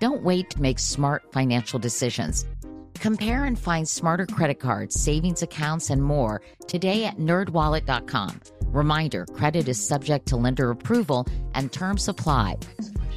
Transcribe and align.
Don't 0.00 0.22
wait 0.22 0.48
to 0.50 0.62
make 0.62 0.78
smart 0.78 1.30
financial 1.30 1.78
decisions. 1.78 2.46
Compare 2.94 3.44
and 3.44 3.58
find 3.58 3.88
smarter 3.88 4.26
credit 4.26 4.58
cards, 4.58 4.98
savings 4.98 5.42
accounts, 5.42 5.90
and 5.90 6.02
more 6.02 6.40
today 6.66 7.04
at 7.04 7.18
nerdwallet.com. 7.18 8.40
Reminder 8.66 9.26
credit 9.26 9.68
is 9.68 9.86
subject 9.86 10.26
to 10.26 10.36
lender 10.36 10.70
approval 10.70 11.26
and 11.54 11.72
terms 11.72 12.08
apply. 12.08 12.56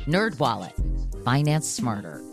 NerdWallet, 0.08 1.24
finance 1.24 1.68
smarter. 1.70 2.33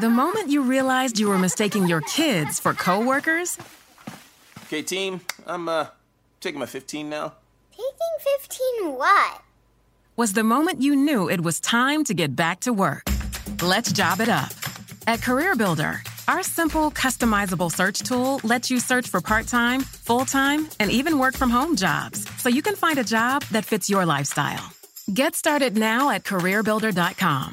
The 0.00 0.10
moment 0.10 0.48
you 0.50 0.62
realized 0.62 1.18
you 1.20 1.28
were 1.28 1.38
mistaking 1.38 1.86
your 1.86 2.00
kids 2.02 2.58
for 2.60 2.74
coworkers, 2.74 3.58
Okay, 4.66 4.82
team, 4.82 5.20
I'm 5.46 5.68
uh 5.68 5.86
taking 6.40 6.58
my 6.58 6.66
15 6.66 7.08
now. 7.08 7.32
Taking 7.70 8.14
15 8.40 8.94
what? 8.96 9.42
was 10.16 10.32
the 10.32 10.44
moment 10.44 10.80
you 10.80 10.94
knew 10.96 11.28
it 11.28 11.40
was 11.40 11.60
time 11.60 12.04
to 12.04 12.14
get 12.14 12.34
back 12.36 12.60
to 12.60 12.72
work. 12.72 13.02
Let's 13.62 13.90
job 13.92 14.20
it 14.20 14.28
up. 14.28 14.50
At 15.08 15.20
CareerBuilder, 15.20 15.98
our 16.28 16.42
simple, 16.44 16.90
customizable 16.92 17.70
search 17.70 17.98
tool 18.00 18.40
lets 18.44 18.70
you 18.70 18.78
search 18.80 19.08
for 19.08 19.20
part 19.20 19.46
time, 19.48 19.80
full 19.80 20.24
time, 20.24 20.68
and 20.80 20.90
even 20.90 21.18
work 21.18 21.34
from 21.36 21.50
home 21.50 21.74
jobs 21.76 22.26
so 22.38 22.48
you 22.48 22.62
can 22.62 22.76
find 22.76 22.98
a 22.98 23.04
job 23.04 23.42
that 23.50 23.64
fits 23.64 23.90
your 23.90 24.06
lifestyle. 24.06 24.72
Get 25.12 25.34
started 25.36 25.76
now 25.76 26.10
at 26.10 26.22
CareerBuilder.com. 26.24 27.52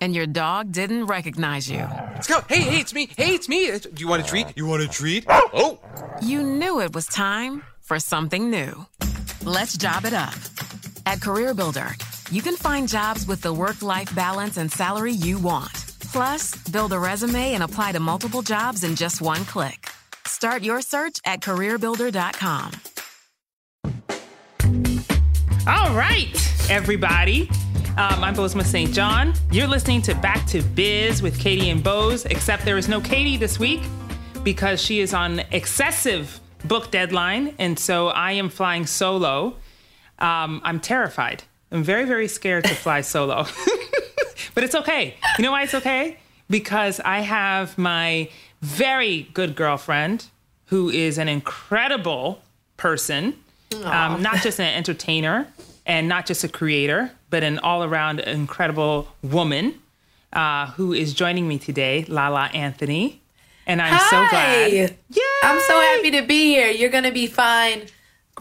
and 0.00 0.14
your 0.14 0.26
dog 0.26 0.72
didn't 0.72 1.06
recognize 1.06 1.70
you. 1.70 1.86
Let's 2.14 2.26
go. 2.26 2.40
Hey, 2.48 2.60
hey, 2.60 2.80
it's 2.80 2.94
me. 2.94 3.08
Hey, 3.16 3.34
it's 3.34 3.48
me. 3.48 3.70
Do 3.78 3.90
you 3.96 4.08
want 4.08 4.22
a 4.22 4.26
treat? 4.26 4.46
You 4.56 4.66
want 4.66 4.82
a 4.82 4.88
treat? 4.88 5.24
Oh. 5.28 5.78
You 6.22 6.42
knew 6.42 6.80
it 6.80 6.94
was 6.94 7.06
time 7.06 7.62
for 7.80 7.98
something 7.98 8.50
new. 8.50 8.86
Let's 9.44 9.76
job 9.76 10.04
it 10.04 10.12
up. 10.12 10.34
At 11.06 11.20
CareerBuilder, 11.20 12.32
you 12.32 12.42
can 12.42 12.56
find 12.56 12.88
jobs 12.88 13.26
with 13.26 13.40
the 13.40 13.52
work 13.52 13.82
life 13.82 14.12
balance 14.14 14.56
and 14.56 14.70
salary 14.70 15.12
you 15.12 15.38
want. 15.38 15.72
Plus, 16.12 16.56
build 16.70 16.92
a 16.92 16.98
resume 16.98 17.54
and 17.54 17.62
apply 17.62 17.92
to 17.92 18.00
multiple 18.00 18.42
jobs 18.42 18.84
in 18.84 18.96
just 18.96 19.20
one 19.20 19.44
click. 19.44 19.88
Start 20.26 20.62
your 20.62 20.80
search 20.80 21.20
at 21.24 21.40
CareerBuilder.com. 21.40 22.72
All 25.68 25.94
right, 25.94 26.70
everybody. 26.70 27.48
Um, 27.98 28.22
I'm 28.22 28.34
Bozoma 28.34 28.62
St. 28.62 28.92
John. 28.92 29.32
You're 29.50 29.66
listening 29.66 30.02
to 30.02 30.14
Back 30.16 30.46
to 30.48 30.60
Biz 30.60 31.22
with 31.22 31.38
Katie 31.38 31.70
and 31.70 31.82
Bose, 31.82 32.26
except 32.26 32.66
there 32.66 32.76
is 32.76 32.88
no 32.90 33.00
Katie 33.00 33.38
this 33.38 33.58
week 33.58 33.80
because 34.42 34.82
she 34.82 35.00
is 35.00 35.14
on 35.14 35.40
excessive 35.50 36.38
book 36.66 36.90
deadline. 36.90 37.54
And 37.58 37.78
so 37.78 38.08
I 38.08 38.32
am 38.32 38.50
flying 38.50 38.84
solo. 38.84 39.56
Um, 40.18 40.60
I'm 40.62 40.78
terrified. 40.78 41.44
I'm 41.72 41.82
very, 41.82 42.04
very 42.04 42.28
scared 42.28 42.64
to 42.64 42.74
fly 42.74 43.00
solo. 43.00 43.46
but 44.54 44.62
it's 44.62 44.74
okay. 44.74 45.14
You 45.38 45.44
know 45.44 45.52
why 45.52 45.62
it's 45.62 45.74
okay? 45.74 46.18
Because 46.50 47.00
I 47.00 47.20
have 47.20 47.78
my 47.78 48.28
very 48.60 49.22
good 49.32 49.56
girlfriend 49.56 50.26
who 50.66 50.90
is 50.90 51.16
an 51.16 51.28
incredible 51.28 52.42
person, 52.76 53.38
um, 53.84 54.20
not 54.20 54.42
just 54.42 54.60
an 54.60 54.66
entertainer 54.66 55.46
and 55.86 56.08
not 56.08 56.26
just 56.26 56.44
a 56.44 56.48
creator, 56.48 57.12
but 57.30 57.42
an 57.42 57.58
all 57.58 57.84
around 57.84 58.20
incredible 58.20 59.08
woman 59.22 59.80
uh, 60.32 60.66
who 60.72 60.92
is 60.92 61.14
joining 61.14 61.48
me 61.48 61.58
today, 61.58 62.04
Lala 62.08 62.50
Anthony. 62.52 63.22
And 63.66 63.82
I'm 63.82 63.98
so 63.98 64.26
glad. 64.30 64.72
Yay! 64.72 64.96
I'm 65.42 65.60
so 65.60 65.80
happy 65.80 66.12
to 66.12 66.22
be 66.22 66.44
here. 66.44 66.68
You're 66.68 66.90
going 66.90 67.04
to 67.04 67.12
be 67.12 67.26
fine 67.26 67.82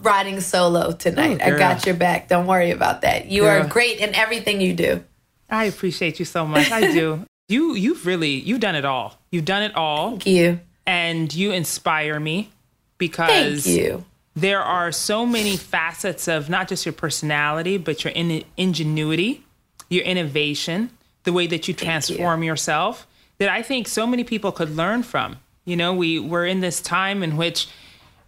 riding 0.01 0.39
solo 0.39 0.91
tonight. 0.91 1.39
Ooh, 1.41 1.55
I 1.55 1.57
got 1.57 1.85
your 1.85 1.95
back. 1.95 2.27
Don't 2.27 2.47
worry 2.47 2.71
about 2.71 3.01
that. 3.01 3.27
You 3.27 3.45
are 3.45 3.65
great 3.65 3.99
in 3.99 4.13
everything 4.13 4.61
you 4.61 4.73
do. 4.73 5.03
I 5.49 5.65
appreciate 5.65 6.19
you 6.19 6.25
so 6.25 6.45
much. 6.45 6.71
I 6.71 6.91
do. 6.91 7.25
you 7.47 7.75
you've 7.75 8.05
really 8.05 8.31
you've 8.31 8.59
done 8.59 8.75
it 8.75 8.85
all. 8.85 9.19
You've 9.31 9.45
done 9.45 9.63
it 9.63 9.75
all. 9.75 10.11
Thank 10.11 10.25
you. 10.27 10.59
And 10.85 11.33
you 11.33 11.51
inspire 11.51 12.19
me 12.19 12.51
because 12.97 13.63
Thank 13.63 13.65
you. 13.65 14.05
There 14.35 14.61
are 14.61 14.91
so 14.91 15.25
many 15.25 15.55
facets 15.57 16.27
of 16.27 16.49
not 16.49 16.67
just 16.67 16.85
your 16.85 16.93
personality, 16.93 17.77
but 17.77 18.03
your 18.03 18.13
in- 18.13 18.43
ingenuity, 18.57 19.43
your 19.89 20.03
innovation, 20.03 20.89
the 21.23 21.31
way 21.33 21.47
that 21.47 21.67
you 21.67 21.73
transform 21.73 22.43
yourself 22.43 23.07
that 23.37 23.49
I 23.49 23.61
think 23.61 23.87
so 23.87 24.05
many 24.07 24.23
people 24.23 24.51
could 24.51 24.75
learn 24.75 25.03
from. 25.03 25.37
You 25.65 25.75
know, 25.75 25.93
we 25.93 26.19
we're 26.19 26.45
in 26.45 26.59
this 26.61 26.79
time 26.81 27.23
in 27.23 27.37
which 27.37 27.67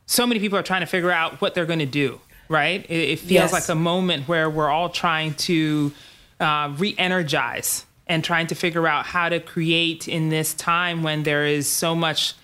so 0.06 0.26
many 0.26 0.40
people 0.40 0.58
are 0.58 0.64
trying 0.64 0.82
to 0.82 0.88
figure 0.88 1.12
out 1.12 1.40
what 1.42 1.54
they're 1.54 1.66
going 1.66 1.80
to 1.80 1.86
do. 1.86 2.20
Right? 2.50 2.86
It, 2.90 3.10
it 3.10 3.20
feels 3.20 3.52
Yes. 3.52 3.54
like 3.54 3.68
a 3.70 3.76
moment 3.76 4.28
where 4.30 4.50
we're 4.50 4.70
all 4.70 4.90
trying 4.90 5.34
to 5.34 5.92
uh, 6.40 6.74
re-energize 6.78 7.86
and 8.08 8.24
trying 8.24 8.48
to 8.48 8.56
figure 8.56 8.88
out 8.88 9.06
how 9.06 9.28
to 9.28 9.42
create 9.42 10.08
in 10.08 10.30
this 10.30 10.54
time 10.54 11.04
when 11.04 11.24
there 11.24 11.46
is 11.46 11.70
so 11.70 11.94
much 11.94 12.36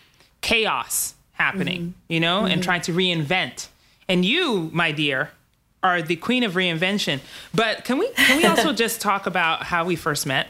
chaos 0.42 1.16
happening, 1.48 1.94
you 2.08 2.20
know, 2.20 2.46
and 2.46 2.62
Mhm. 2.62 2.66
trying 2.66 2.82
to 2.82 2.94
reinvent. 2.94 3.68
And 4.08 4.24
you, 4.26 4.70
my 4.74 4.92
dear, 4.92 5.32
are 5.82 6.02
the 6.02 6.16
queen 6.16 6.44
of 6.44 6.54
reinvention. 6.54 7.20
But 7.54 7.84
can 7.86 7.98
we 7.98 8.08
can 8.28 8.38
we 8.38 8.46
also 8.46 8.72
just 8.84 9.02
talk 9.02 9.26
about 9.28 9.64
how 9.64 9.84
we 9.86 9.96
first 9.96 10.26
met? 10.26 10.48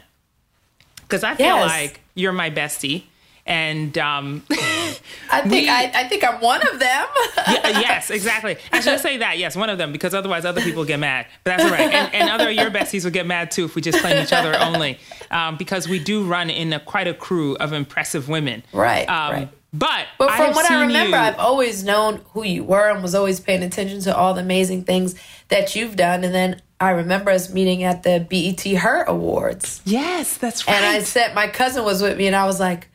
Because 1.02 1.24
I 1.24 1.34
feel 1.34 1.46
Yes. 1.46 1.70
like 1.70 2.00
you're 2.14 2.32
my 2.32 2.50
bestie, 2.50 3.02
and 3.46 3.96
um, 3.98 4.42
I 4.50 5.40
think 5.42 5.52
we- 5.52 5.68
I, 5.68 5.90
I 5.94 6.08
think 6.08 6.24
I'm 6.24 6.40
one 6.40 6.62
of 6.66 6.78
them. 6.78 7.06
Yeah, 7.46 7.80
yes, 7.80 8.10
exactly. 8.10 8.56
I 8.72 8.80
should 8.80 9.00
say 9.00 9.18
that. 9.18 9.36
Yes, 9.38 9.54
one 9.56 9.68
of 9.70 9.76
them, 9.78 9.92
because 9.92 10.14
otherwise 10.14 10.44
other 10.44 10.62
people 10.62 10.84
get 10.84 10.98
mad. 11.00 11.26
But 11.44 11.50
that's 11.56 11.64
all 11.64 11.70
right. 11.70 11.92
And, 11.92 12.14
and 12.14 12.30
other 12.30 12.50
your 12.50 12.70
besties 12.70 13.04
would 13.04 13.12
get 13.12 13.26
mad 13.26 13.50
too 13.50 13.64
if 13.66 13.74
we 13.74 13.82
just 13.82 13.98
claim 13.98 14.22
each 14.22 14.32
other 14.32 14.56
only, 14.58 14.98
um, 15.30 15.56
because 15.56 15.88
we 15.88 15.98
do 15.98 16.24
run 16.24 16.48
in 16.48 16.72
a, 16.72 16.80
quite 16.80 17.06
a 17.08 17.14
crew 17.14 17.54
of 17.56 17.72
impressive 17.72 18.28
women. 18.28 18.62
Right, 18.72 19.06
Um, 19.08 19.32
right. 19.32 19.48
But 19.76 20.06
But 20.18 20.30
from 20.30 20.46
have 20.46 20.54
what 20.54 20.70
I 20.70 20.82
remember, 20.86 21.16
you- 21.16 21.22
I've 21.22 21.38
always 21.38 21.82
known 21.82 22.20
who 22.32 22.44
you 22.44 22.62
were 22.62 22.88
and 22.90 23.02
was 23.02 23.14
always 23.14 23.40
paying 23.40 23.62
attention 23.64 24.00
to 24.02 24.16
all 24.16 24.32
the 24.32 24.40
amazing 24.40 24.84
things 24.84 25.16
that 25.48 25.74
you've 25.74 25.96
done. 25.96 26.22
And 26.22 26.32
then 26.32 26.62
I 26.80 26.90
remember 26.90 27.32
us 27.32 27.50
meeting 27.50 27.82
at 27.82 28.04
the 28.04 28.20
BET 28.30 28.62
Her 28.76 29.02
Awards. 29.02 29.80
Yes, 29.84 30.36
that's 30.36 30.66
right. 30.68 30.76
And 30.76 30.84
I 30.86 31.00
said, 31.00 31.34
my 31.34 31.48
cousin 31.48 31.84
was 31.84 32.00
with 32.02 32.16
me, 32.16 32.28
and 32.28 32.36
I 32.36 32.46
was 32.46 32.60
like, 32.60 32.86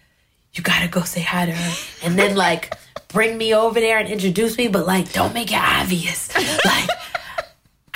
you 0.54 0.64
gotta 0.64 0.88
go 0.88 1.02
say 1.02 1.22
hi 1.22 1.46
to 1.48 1.52
her. 1.52 1.76
And 2.04 2.18
then, 2.18 2.36
like, 2.36 2.74
bring 3.10 3.38
me 3.38 3.54
over 3.54 3.80
there 3.80 3.98
and 4.00 4.08
introduce 4.08 4.58
me, 4.58 4.68
but, 4.70 4.88
like, 4.88 5.12
don't 5.12 5.34
make 5.34 5.52
it 5.52 5.60
obvious. 5.62 6.34
Like, 6.66 6.90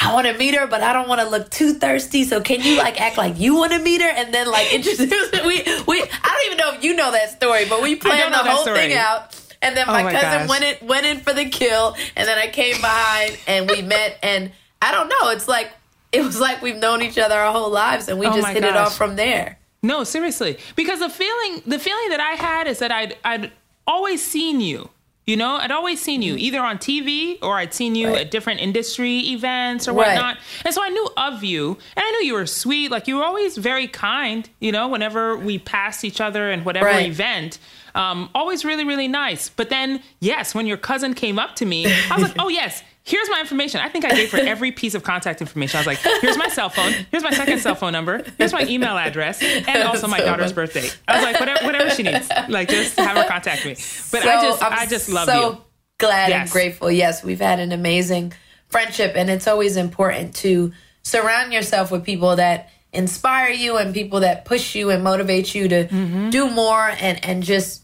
I 0.03 0.13
wanna 0.13 0.37
meet 0.37 0.55
her, 0.55 0.67
but 0.67 0.81
I 0.81 0.93
don't 0.93 1.07
wanna 1.07 1.25
look 1.29 1.49
too 1.49 1.73
thirsty. 1.73 2.23
So, 2.23 2.41
can 2.41 2.61
you, 2.61 2.77
like, 2.77 2.99
act 2.99 3.17
like 3.17 3.39
you 3.39 3.55
wanna 3.55 3.79
meet 3.79 4.01
her 4.01 4.09
and 4.09 4.33
then, 4.33 4.47
like, 4.51 4.73
introduce? 4.73 5.09
We, 5.31 5.63
we, 5.87 6.01
I 6.03 6.29
don't 6.29 6.45
even 6.47 6.57
know 6.57 6.73
if 6.73 6.83
you 6.83 6.95
know 6.95 7.11
that 7.11 7.31
story, 7.31 7.65
but 7.69 7.81
we 7.81 7.95
planned 7.95 8.33
the 8.33 8.37
whole 8.37 8.65
thing 8.65 8.93
out. 8.93 9.39
And 9.61 9.77
then 9.77 9.85
Oh 9.87 9.93
my, 9.93 10.03
my 10.03 10.11
cousin 10.11 10.47
gosh. 10.47 10.49
went 10.49 10.63
in, 10.81 10.87
went 10.87 11.05
in 11.05 11.19
for 11.21 11.31
the 11.33 11.45
kill, 11.45 11.95
and 12.17 12.27
then 12.27 12.37
I 12.37 12.47
came 12.47 12.75
behind 12.81 13.37
and 13.47 13.69
we 13.69 13.81
met. 13.81 14.19
And 14.21 14.51
I 14.81 14.91
don't 14.91 15.07
know, 15.07 15.29
it's 15.29 15.47
like, 15.47 15.71
it 16.11 16.21
was 16.21 16.39
like 16.39 16.61
we've 16.61 16.75
known 16.75 17.01
each 17.01 17.17
other 17.17 17.35
our 17.35 17.53
whole 17.53 17.69
lives, 17.71 18.09
and 18.09 18.19
we 18.19 18.25
Oh 18.27 18.35
just 18.35 18.47
hit 18.49 18.63
it 18.65 18.75
off 18.75 18.95
from 18.97 19.15
there. 19.15 19.57
No, 19.81 20.03
seriously. 20.03 20.57
Because 20.75 20.99
the 20.99 21.09
feeling 21.09 21.61
the 21.65 21.79
feeling 21.79 22.09
that 22.09 22.19
I 22.19 22.33
had 22.41 22.67
is 22.67 22.79
that 22.79 22.91
I'd 22.91 23.17
I'd 23.23 23.51
always 23.87 24.21
seen 24.25 24.59
you. 24.61 24.89
You 25.25 25.37
know, 25.37 25.55
I'd 25.55 25.71
always 25.71 26.01
seen 26.01 26.21
you 26.21 26.35
either 26.35 26.59
on 26.59 26.77
TV 26.77 27.37
or 27.41 27.55
I'd 27.55 27.73
seen 27.73 27.95
you 27.95 28.09
Right. 28.09 28.21
at 28.21 28.31
different 28.31 28.59
industry 28.59 29.19
events 29.19 29.87
or 29.87 29.93
Right. 29.93 30.07
whatnot. 30.09 30.37
And 30.65 30.73
so 30.73 30.83
I 30.83 30.89
knew 30.89 31.07
of 31.15 31.43
you 31.45 31.77
and 31.95 32.03
I 32.05 32.11
knew 32.11 32.27
you 32.27 32.33
were 32.33 32.45
sweet. 32.45 32.91
Like 32.91 33.07
you 33.07 33.15
were 33.17 33.23
always 33.23 33.55
very 33.57 33.87
kind, 33.87 34.49
you 34.59 34.71
know, 34.73 34.89
whenever 34.89 35.37
we 35.37 35.59
passed 35.59 36.03
each 36.03 36.19
other 36.19 36.51
in 36.51 36.65
whatever 36.65 36.87
Right. 36.87 37.05
event. 37.07 37.57
Um, 37.95 38.29
always 38.35 38.65
really, 38.65 38.83
really 38.83 39.07
nice. 39.07 39.47
But 39.49 39.69
then, 39.69 40.01
yes, 40.19 40.53
when 40.53 40.65
your 40.67 40.77
cousin 40.77 41.13
came 41.13 41.39
up 41.39 41.55
to 41.57 41.65
me, 41.65 41.85
I 42.11 42.15
was 42.15 42.23
like, 42.23 42.33
oh, 42.39 42.49
yes, 42.49 42.83
here's 43.03 43.29
my 43.29 43.39
information. 43.41 43.81
I 43.81 43.89
think 43.89 44.05
I 44.05 44.09
gave 44.15 44.31
her 44.31 44.37
every 44.41 44.71
piece 44.71 44.95
of 44.95 45.03
contact 45.03 45.41
information. 45.41 45.77
I 45.77 45.81
was 45.81 45.87
like, 45.87 45.99
here's 46.21 46.37
my 46.37 46.47
cell 46.47 46.69
phone. 46.69 46.93
Here's 47.11 47.23
my 47.23 47.31
second 47.31 47.59
cell 47.59 47.75
phone 47.75 47.91
number. 47.93 48.23
Here's 48.37 48.53
my 48.53 48.63
email 48.67 48.97
address. 48.97 49.41
And 49.41 49.83
also 49.83 50.07
my 50.07 50.19
So 50.19 50.25
daughter's 50.25 50.51
funny. 50.51 50.67
birthday. 50.67 50.89
I 51.07 51.15
was 51.17 51.23
like, 51.23 51.39
whatever, 51.39 51.65
whatever 51.65 51.89
she 51.91 52.03
needs. 52.03 52.29
Like, 52.49 52.69
just 52.69 52.97
have 52.97 53.17
her 53.17 53.25
contact 53.27 53.65
me. 53.65 53.75
But 54.11 54.25
I 54.25 54.41
just, 54.41 54.63
I'm 54.63 54.73
I 54.73 54.85
just 54.85 55.09
love 55.09 55.27
so 55.27 55.51
you. 55.51 55.61
glad 55.99 56.31
and 56.31 56.43
Yes. 56.43 56.51
grateful. 56.51 56.89
Yes, 56.91 57.23
we've 57.23 57.39
had 57.41 57.59
an 57.59 57.71
amazing 57.71 58.33
friendship, 58.69 59.13
and 59.15 59.29
it's 59.29 59.47
always 59.47 59.77
important 59.77 60.35
to 60.37 60.71
surround 61.03 61.51
yourself 61.53 61.91
with 61.91 62.03
people 62.03 62.37
that 62.37 62.69
inspire 62.93 63.49
you 63.49 63.77
and 63.77 63.93
people 63.93 64.21
that 64.21 64.45
push 64.45 64.75
you 64.75 64.89
and 64.91 65.03
motivate 65.03 65.53
you 65.53 65.67
to 65.67 65.83
Mm-hmm. 65.85 66.29
do 66.29 66.49
more 66.49 66.89
and 66.99 67.23
and 67.25 67.43
just 67.43 67.82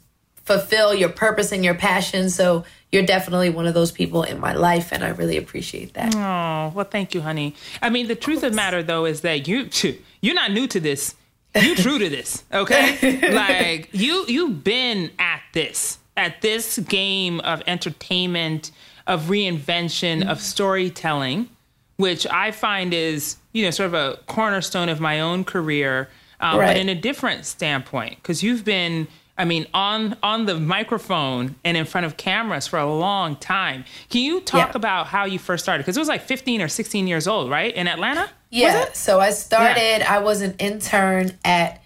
fulfill 0.50 0.96
your 0.96 1.10
purpose 1.10 1.52
and 1.52 1.64
your 1.64 1.76
passion. 1.76 2.28
So 2.32 2.66
you're 2.92 3.06
definitely 3.06 3.52
one 3.52 3.68
of 3.68 3.76
those 3.76 3.92
people 3.92 4.24
in 4.24 4.40
my 4.40 4.54
life, 4.54 4.92
and 4.92 5.04
I 5.04 5.10
really 5.10 5.38
appreciate 5.38 5.94
that. 5.94 6.16
Oh, 6.16 6.74
well, 6.76 6.88
thank 6.90 7.14
you, 7.14 7.22
honey. 7.22 7.54
I 7.84 7.92
mean, 7.92 8.08
the 8.08 8.16
truth 8.16 8.42
of 8.42 8.52
the 8.52 8.56
matter, 8.56 8.82
though, 8.82 9.06
is 9.06 9.22
that 9.22 9.48
you, 9.48 9.70
you're 10.22 10.34
not 10.34 10.52
new 10.52 10.66
to 10.68 10.80
this. 10.80 11.14
You 11.60 11.76
true 11.76 12.00
to 12.00 12.10
this, 12.10 12.44
okay? 12.52 13.32
like 13.34 13.90
you, 13.92 14.26
you've 14.28 14.64
been 14.64 15.12
at 15.20 15.42
this, 15.54 16.00
at 16.18 16.42
this 16.42 16.80
game 16.80 17.40
of 17.42 17.62
entertainment, 17.68 18.72
of 19.06 19.26
reinvention, 19.26 20.28
of 20.28 20.42
storytelling, 20.42 21.50
which 21.98 22.26
I 22.28 22.52
find 22.52 22.94
is, 22.94 23.38
you 23.52 23.66
know, 23.66 23.72
sort 23.72 23.88
of 23.88 23.94
a 23.94 24.18
cornerstone 24.26 24.90
of 24.90 25.00
my 25.00 25.20
own 25.20 25.44
career, 25.44 26.10
um, 26.40 26.58
but 26.58 26.78
in 26.78 26.90
a 26.90 26.96
different 26.96 27.46
standpoint, 27.46 28.16
because 28.16 28.42
you've 28.42 28.66
been. 28.66 29.08
I 29.40 29.46
mean, 29.46 29.66
on 29.74 30.18
on 30.22 30.46
the 30.46 30.60
microphone 30.60 31.56
and 31.64 31.78
in 31.78 31.86
front 31.86 32.06
of 32.06 32.18
cameras 32.18 32.68
for 32.68 32.78
a 32.78 32.94
long 32.94 33.38
time. 33.38 33.86
Can 34.10 34.22
you 34.22 34.42
talk 34.42 34.70
Yeah. 34.70 34.76
about 34.76 35.08
how 35.08 35.26
you 35.26 35.40
first 35.40 35.64
started? 35.64 35.84
Because 35.84 35.96
it 35.96 36.02
was 36.02 36.10
like 36.10 36.22
15 36.22 36.62
or 36.62 36.68
16 36.68 37.08
years 37.08 37.28
old, 37.28 37.50
right? 37.50 37.74
In 37.74 37.88
Atlanta? 37.88 38.30
Yeah. 38.52 38.92
So 38.94 39.20
I 39.20 39.32
started, 39.32 40.02
I 40.08 40.20
was 40.20 40.42
an 40.42 40.56
intern 40.60 41.32
at 41.46 41.82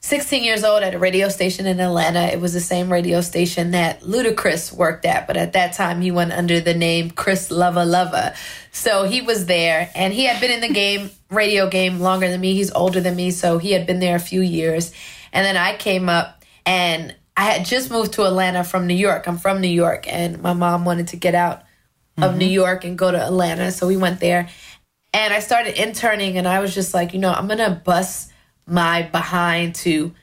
16 0.00 0.42
years 0.42 0.64
old 0.64 0.82
at 0.82 0.94
a 0.94 0.98
radio 0.98 1.28
station 1.28 1.66
in 1.66 1.78
Atlanta. 1.78 2.22
It 2.22 2.40
was 2.40 2.52
the 2.52 2.60
same 2.60 2.90
radio 2.92 3.20
station 3.20 3.70
that 3.70 4.00
Ludacris 4.00 4.72
worked 4.72 5.04
at, 5.04 5.28
but 5.28 5.36
at 5.36 5.52
that 5.52 5.74
time 5.74 6.00
he 6.00 6.10
went 6.10 6.32
under 6.32 6.60
the 6.60 6.74
name 6.74 7.10
Chris 7.12 7.50
Lova 7.50 7.86
Lova. 7.86 8.34
So 8.72 9.04
he 9.04 9.22
was 9.22 9.46
there 9.46 9.88
and 9.94 10.12
he 10.12 10.24
had 10.24 10.40
been 10.40 10.50
in 10.50 10.60
the 10.60 10.74
game, 10.74 11.10
radio 11.30 11.68
game, 11.68 12.00
longer 12.00 12.28
than 12.28 12.40
me. 12.40 12.54
He's 12.54 12.72
older 12.72 13.00
than 13.00 13.14
me, 13.14 13.30
so 13.30 13.58
he 13.58 13.70
had 13.70 13.86
been 13.86 14.00
there 14.00 14.16
a 14.16 14.20
few 14.20 14.40
years. 14.40 14.92
And 15.32 15.46
then 15.46 15.56
I 15.56 15.76
came 15.76 16.08
up 16.08 16.41
and 16.66 17.14
I 17.36 17.44
had 17.44 17.64
just 17.64 17.90
moved 17.90 18.14
to 18.14 18.24
Atlanta 18.24 18.62
from 18.64 18.86
New 18.86 18.94
York. 18.94 19.26
I'm 19.26 19.38
from 19.38 19.60
New 19.60 19.68
York, 19.68 20.06
and 20.06 20.42
my 20.42 20.52
mom 20.52 20.84
wanted 20.84 21.08
to 21.08 21.16
get 21.16 21.34
out 21.34 21.62
of 22.18 22.30
mm-hmm. 22.30 22.38
New 22.38 22.46
York 22.46 22.84
and 22.84 22.98
go 22.98 23.10
to 23.10 23.20
Atlanta. 23.20 23.72
So 23.72 23.86
we 23.86 23.96
went 23.96 24.20
there. 24.20 24.48
And 25.14 25.32
I 25.32 25.40
started 25.40 25.80
interning, 25.82 26.38
and 26.38 26.46
I 26.46 26.60
was 26.60 26.74
just 26.74 26.94
like, 26.94 27.12
you 27.12 27.18
know, 27.18 27.32
I'm 27.32 27.48
gonna 27.48 27.80
bust 27.84 28.32
my 28.66 29.02
behind 29.02 29.74
to 29.76 30.14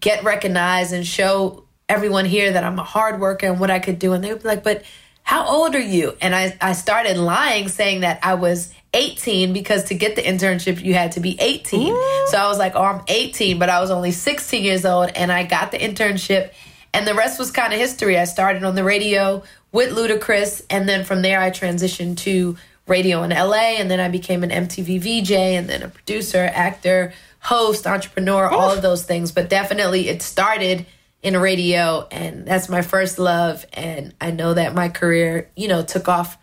get 0.00 0.24
recognized 0.24 0.92
and 0.92 1.06
show 1.06 1.64
everyone 1.88 2.24
here 2.24 2.52
that 2.52 2.64
I'm 2.64 2.78
a 2.78 2.84
hard 2.84 3.20
worker 3.20 3.46
and 3.46 3.60
what 3.60 3.70
I 3.70 3.78
could 3.78 3.98
do. 3.98 4.12
And 4.12 4.22
they 4.22 4.32
would 4.32 4.42
be 4.42 4.48
like, 4.48 4.64
but 4.64 4.84
how 5.22 5.46
old 5.46 5.74
are 5.74 5.80
you? 5.80 6.16
And 6.20 6.34
I, 6.34 6.56
I 6.60 6.72
started 6.72 7.16
lying, 7.16 7.68
saying 7.68 8.00
that 8.00 8.20
I 8.22 8.34
was 8.34 8.72
18 8.94 9.52
because 9.52 9.84
to 9.84 9.94
get 9.94 10.16
the 10.16 10.22
internship, 10.22 10.82
you 10.82 10.94
had 10.94 11.12
to 11.12 11.20
be 11.20 11.36
18. 11.40 11.88
So 12.28 12.38
I 12.38 12.46
was 12.48 12.58
like, 12.58 12.74
oh, 12.74 12.82
I'm 12.82 13.02
18, 13.08 13.58
but 13.58 13.68
I 13.68 13.80
was 13.80 13.90
only 13.90 14.12
16 14.12 14.62
years 14.62 14.86
old, 14.86 15.10
and 15.14 15.30
I 15.30 15.44
got 15.44 15.70
the 15.72 15.78
internship. 15.78 16.52
And 16.92 17.06
the 17.06 17.14
rest 17.14 17.38
was 17.38 17.50
kind 17.50 17.72
of 17.72 17.78
history. 17.78 18.16
I 18.18 18.24
started 18.24 18.62
on 18.64 18.76
the 18.76 18.84
radio 18.84 19.42
with 19.72 19.94
Ludacris, 19.94 20.64
and 20.70 20.88
then 20.88 21.04
from 21.04 21.22
there, 21.22 21.40
I 21.40 21.50
transitioned 21.50 22.18
to 22.18 22.56
radio 22.86 23.22
in 23.24 23.30
LA, 23.30 23.76
and 23.78 23.90
then 23.90 23.98
I 23.98 24.08
became 24.08 24.44
an 24.44 24.50
MTV 24.50 25.00
VJ, 25.00 25.32
and 25.32 25.68
then 25.68 25.82
a 25.82 25.88
producer, 25.88 26.48
actor, 26.54 27.12
host, 27.40 27.86
entrepreneur, 27.86 28.48
all 28.48 28.70
of 28.70 28.82
those 28.82 29.02
things. 29.02 29.32
But 29.32 29.50
definitely, 29.50 30.08
it 30.08 30.22
started 30.22 30.86
in 31.22 31.36
radio, 31.36 32.06
and 32.10 32.46
that's 32.46 32.68
my 32.68 32.82
first 32.82 33.18
love. 33.18 33.66
And 33.72 34.14
I 34.20 34.30
know 34.30 34.54
that 34.54 34.74
my 34.74 34.88
career, 34.88 35.50
you 35.56 35.66
know, 35.66 35.82
took 35.82 36.08
off 36.08 36.38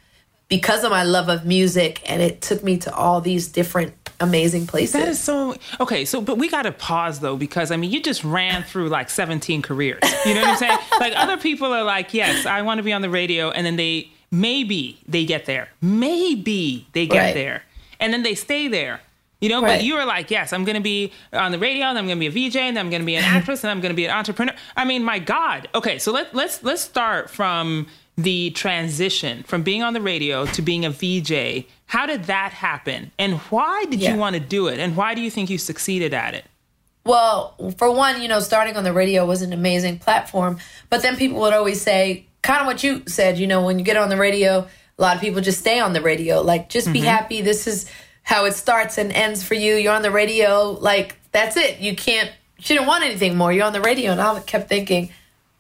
because 0.52 0.84
of 0.84 0.92
my 0.92 1.04
love 1.04 1.30
of 1.30 1.46
music, 1.46 2.02
and 2.06 2.22
it 2.22 2.42
took 2.42 2.62
me 2.64 2.78
to 2.80 2.94
all 2.94 3.22
these 3.22 3.48
different 3.48 3.94
amazing 4.20 4.68
places. 4.68 4.94
That 4.94 5.08
is 5.08 5.20
so 5.20 5.56
okay. 5.80 6.06
So, 6.06 6.22
but 6.22 6.38
we 6.38 6.48
got 6.50 6.64
to 6.64 6.72
pause 6.72 7.22
though 7.22 7.38
because 7.38 7.72
I 7.72 7.78
mean, 7.78 7.90
you 7.90 8.04
just 8.04 8.24
ran 8.24 8.62
through 8.64 8.90
like 8.90 9.10
17 9.10 9.62
careers. 9.64 10.04
You 10.26 10.36
know 10.36 10.42
what 10.42 10.50
I'm 10.52 10.58
saying? 10.58 10.78
like 11.00 11.14
other 11.16 11.38
people 11.38 11.74
are 11.74 11.84
like, 11.84 12.14
yes, 12.14 12.46
I 12.46 12.62
want 12.62 12.78
to 12.78 12.84
be 12.84 12.94
on 12.94 13.02
the 13.02 13.10
radio, 13.10 13.50
and 13.50 13.66
then 13.66 13.78
they 13.78 14.12
maybe 14.30 15.00
they 15.08 15.26
get 15.26 15.46
there, 15.46 15.70
maybe 15.82 16.86
they 16.94 17.08
get 17.08 17.18
Right. 17.18 17.34
there, 17.34 17.64
and 18.00 18.14
then 18.14 18.24
they 18.24 18.36
stay 18.36 18.68
there. 18.68 19.00
You 19.42 19.50
know, 19.50 19.62
Right. 19.62 19.78
but 19.78 19.84
you 19.84 19.96
were 19.96 20.06
like, 20.06 20.32
yes, 20.32 20.54
I'm 20.54 20.64
going 20.64 20.76
to 20.76 20.82
be 20.82 21.12
on 21.34 21.52
the 21.52 21.60
radio, 21.60 21.88
and 21.88 21.98
I'm 21.98 22.06
going 22.06 22.20
to 22.20 22.30
be 22.30 22.46
a 22.46 22.50
VJ, 22.50 22.58
and 22.58 22.80
I'm 22.80 22.90
going 22.90 23.02
to 23.02 23.06
be 23.06 23.16
an 23.16 23.24
actress, 23.38 23.64
and 23.64 23.72
I'm 23.72 23.82
going 23.82 23.92
to 23.92 23.96
be 23.96 24.06
an 24.06 24.12
entrepreneur. 24.12 24.54
I 24.78 24.86
mean, 24.86 25.04
my 25.04 25.20
God. 25.20 25.68
Okay, 25.76 25.98
so 25.98 26.12
let, 26.12 26.34
let's 26.34 26.64
let's 26.64 26.82
start 26.82 27.30
from 27.30 27.88
the 28.18 28.52
transition 28.52 29.42
from 29.44 29.64
being 29.64 29.82
on 29.84 29.94
the 29.94 30.02
radio 30.02 30.46
to 30.46 30.62
being 30.62 30.86
a 30.86 30.90
VJ. 30.92 31.66
How 31.88 32.06
did 32.06 32.26
that 32.26 32.52
happen, 32.52 33.12
and 33.18 33.38
why 33.50 33.86
did 33.86 34.00
Yeah. 34.00 34.14
you 34.14 34.20
want 34.20 34.36
to 34.36 34.40
do 34.40 34.68
it, 34.68 34.80
and 34.80 34.96
why 34.96 35.16
do 35.16 35.22
you 35.22 35.32
think 35.32 35.50
you 35.50 35.58
succeeded 35.58 36.14
at 36.14 36.34
it? 36.36 36.46
Well, 37.04 37.56
for 37.78 37.90
one, 37.92 38.22
you 38.22 38.28
know, 38.28 38.40
starting 38.42 38.78
on 38.78 38.84
the 38.84 38.94
radio 38.94 39.26
was 39.26 39.42
an 39.42 39.54
amazing 39.54 39.98
platform. 40.00 40.60
But 40.92 41.02
then 41.02 41.18
people 41.18 41.40
would 41.40 41.54
always 41.54 41.82
say, 41.82 42.28
kind 42.44 42.62
of 42.62 42.68
what 42.68 42.84
you 42.84 43.02
said, 43.08 43.40
you 43.40 43.48
know, 43.48 43.66
when 43.66 43.80
you 43.80 43.86
get 43.86 43.98
on 43.98 44.10
the 44.10 44.18
radio, 44.18 44.68
a 45.00 45.02
lot 45.02 45.16
of 45.16 45.22
people 45.22 45.42
just 45.42 45.60
stay 45.60 45.80
on 45.80 45.94
the 45.94 46.02
radio. 46.02 46.42
Like, 46.42 46.70
just 46.70 46.94
be 46.94 47.00
mm-hmm. 47.00 47.08
happy. 47.08 47.42
This 47.42 47.66
is 47.66 47.88
how 48.24 48.46
it 48.46 48.54
starts 48.54 48.98
and 48.98 49.12
ends 49.12 49.44
for 49.44 49.56
you. 49.56 49.76
You're 49.76 49.94
on 49.94 50.02
the 50.02 50.12
radio. 50.12 50.72
Like, 50.72 51.18
that's 51.32 51.58
it. 51.58 51.80
You 51.80 51.96
can't, 51.96 52.30
you 52.58 52.64
didn't 52.64 52.88
want 52.88 53.04
anything 53.04 53.36
more. 53.36 53.52
You're 53.52 53.66
on 53.66 53.74
the 53.74 53.82
radio. 53.82 54.12
And 54.12 54.22
I 54.22 54.40
kept 54.42 54.70
thinking, 54.70 55.12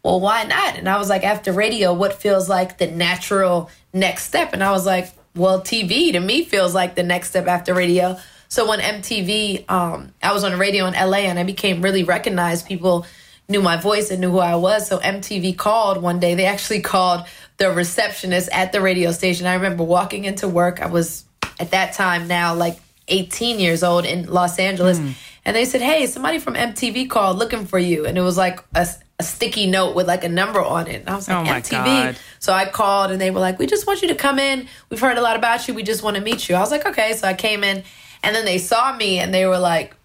well, 0.04 0.20
why 0.20 0.44
not? 0.44 0.78
And 0.78 0.90
I 0.90 0.98
was 0.98 1.10
like, 1.10 1.24
after 1.24 1.52
radio, 1.52 1.94
what 1.94 2.14
feels 2.14 2.50
like 2.50 2.78
the 2.78 2.88
natural 2.88 3.70
next 3.94 4.26
step? 4.26 4.54
And 4.54 4.64
I 4.64 4.72
was 4.72 4.86
like, 4.86 5.12
well, 5.36 5.62
TV 5.62 6.12
to 6.12 6.20
me 6.20 6.44
feels 6.44 6.74
like 6.74 6.96
the 6.96 7.04
next 7.04 7.30
step 7.30 7.48
after 7.48 7.74
radio. 7.74 8.18
So 8.48 8.68
when 8.68 8.80
MTV, 8.80 9.70
um, 9.72 10.14
I 10.22 10.34
was 10.34 10.44
on 10.44 10.52
the 10.52 10.58
radio 10.58 10.86
in 10.86 10.94
LA 10.94 11.20
and 11.20 11.40
I 11.40 11.44
became 11.44 11.82
really 11.82 12.04
recognized. 12.04 12.68
People 12.68 13.06
knew 13.48 13.62
my 13.62 13.78
voice 13.78 14.12
and 14.12 14.20
knew 14.20 14.32
who 14.32 14.40
I 14.40 14.56
was. 14.56 14.88
So 14.88 15.00
MTV 15.00 15.58
called 15.58 16.02
one 16.02 16.20
day. 16.20 16.36
They 16.36 16.46
actually 16.46 16.82
called 16.82 17.26
the 17.58 17.72
receptionist 17.72 18.50
at 18.52 18.72
the 18.72 18.82
radio 18.82 19.12
station. 19.12 19.46
I 19.46 19.54
remember 19.54 19.84
walking 19.84 20.26
into 20.26 20.48
work. 20.48 20.82
I 20.82 20.88
was 20.88 21.26
at 21.62 21.72
that 21.72 21.94
time 21.94 22.28
now 22.28 22.56
like 22.56 22.80
18 23.08 23.60
years 23.60 23.84
old 23.84 24.06
in 24.06 24.26
Los 24.28 24.58
Angeles. 24.58 24.98
Hmm. 24.98 25.12
And 25.46 25.56
they 25.56 25.66
said, 25.66 25.82
Hey, 25.82 26.08
somebody 26.08 26.40
from 26.40 26.56
MTV 26.56 27.10
called 27.10 27.38
looking 27.38 27.66
for 27.66 27.80
you. 27.80 28.06
And 28.06 28.18
it 28.18 28.22
was 28.22 28.38
like 28.38 28.60
a, 28.74 28.88
a 29.20 29.24
sticky 29.24 29.68
note 29.68 29.96
with 29.96 30.08
like 30.08 30.24
a 30.24 30.30
number 30.30 30.62
on 30.62 30.88
it. 30.88 31.02
And 31.02 31.10
I 31.10 31.16
was 31.16 31.28
like, 31.28 31.48
Oh, 31.48 31.52
MTV. 31.52 31.86
God. 31.86 32.18
So 32.40 32.54
I 32.54 32.66
called 32.70 33.12
and 33.12 33.22
they 33.22 33.32
were 33.32 33.40
like, 33.40 33.60
we 33.60 33.68
just 33.68 33.86
want 33.86 34.02
you 34.02 34.08
to 34.10 34.16
come 34.16 34.40
in. 34.40 34.68
We've 34.90 35.00
heard 35.00 35.18
a 35.18 35.22
lot 35.22 35.36
about 35.36 35.68
you. 35.68 35.74
We 35.74 35.84
just 35.84 36.04
want 36.04 36.18
to 36.18 36.22
meet 36.22 36.50
you. 36.50 36.56
I 36.56 36.60
was 36.60 36.72
like, 36.72 36.86
okay. 36.86 37.14
So 37.14 37.28
I 37.28 37.34
came 37.34 37.64
in 37.64 37.84
and 38.24 38.36
then 38.36 38.46
they 38.46 38.58
saw 38.58 38.96
me 38.96 39.20
and 39.20 39.34
they 39.34 39.46
were 39.46 39.60
like, 39.60 39.96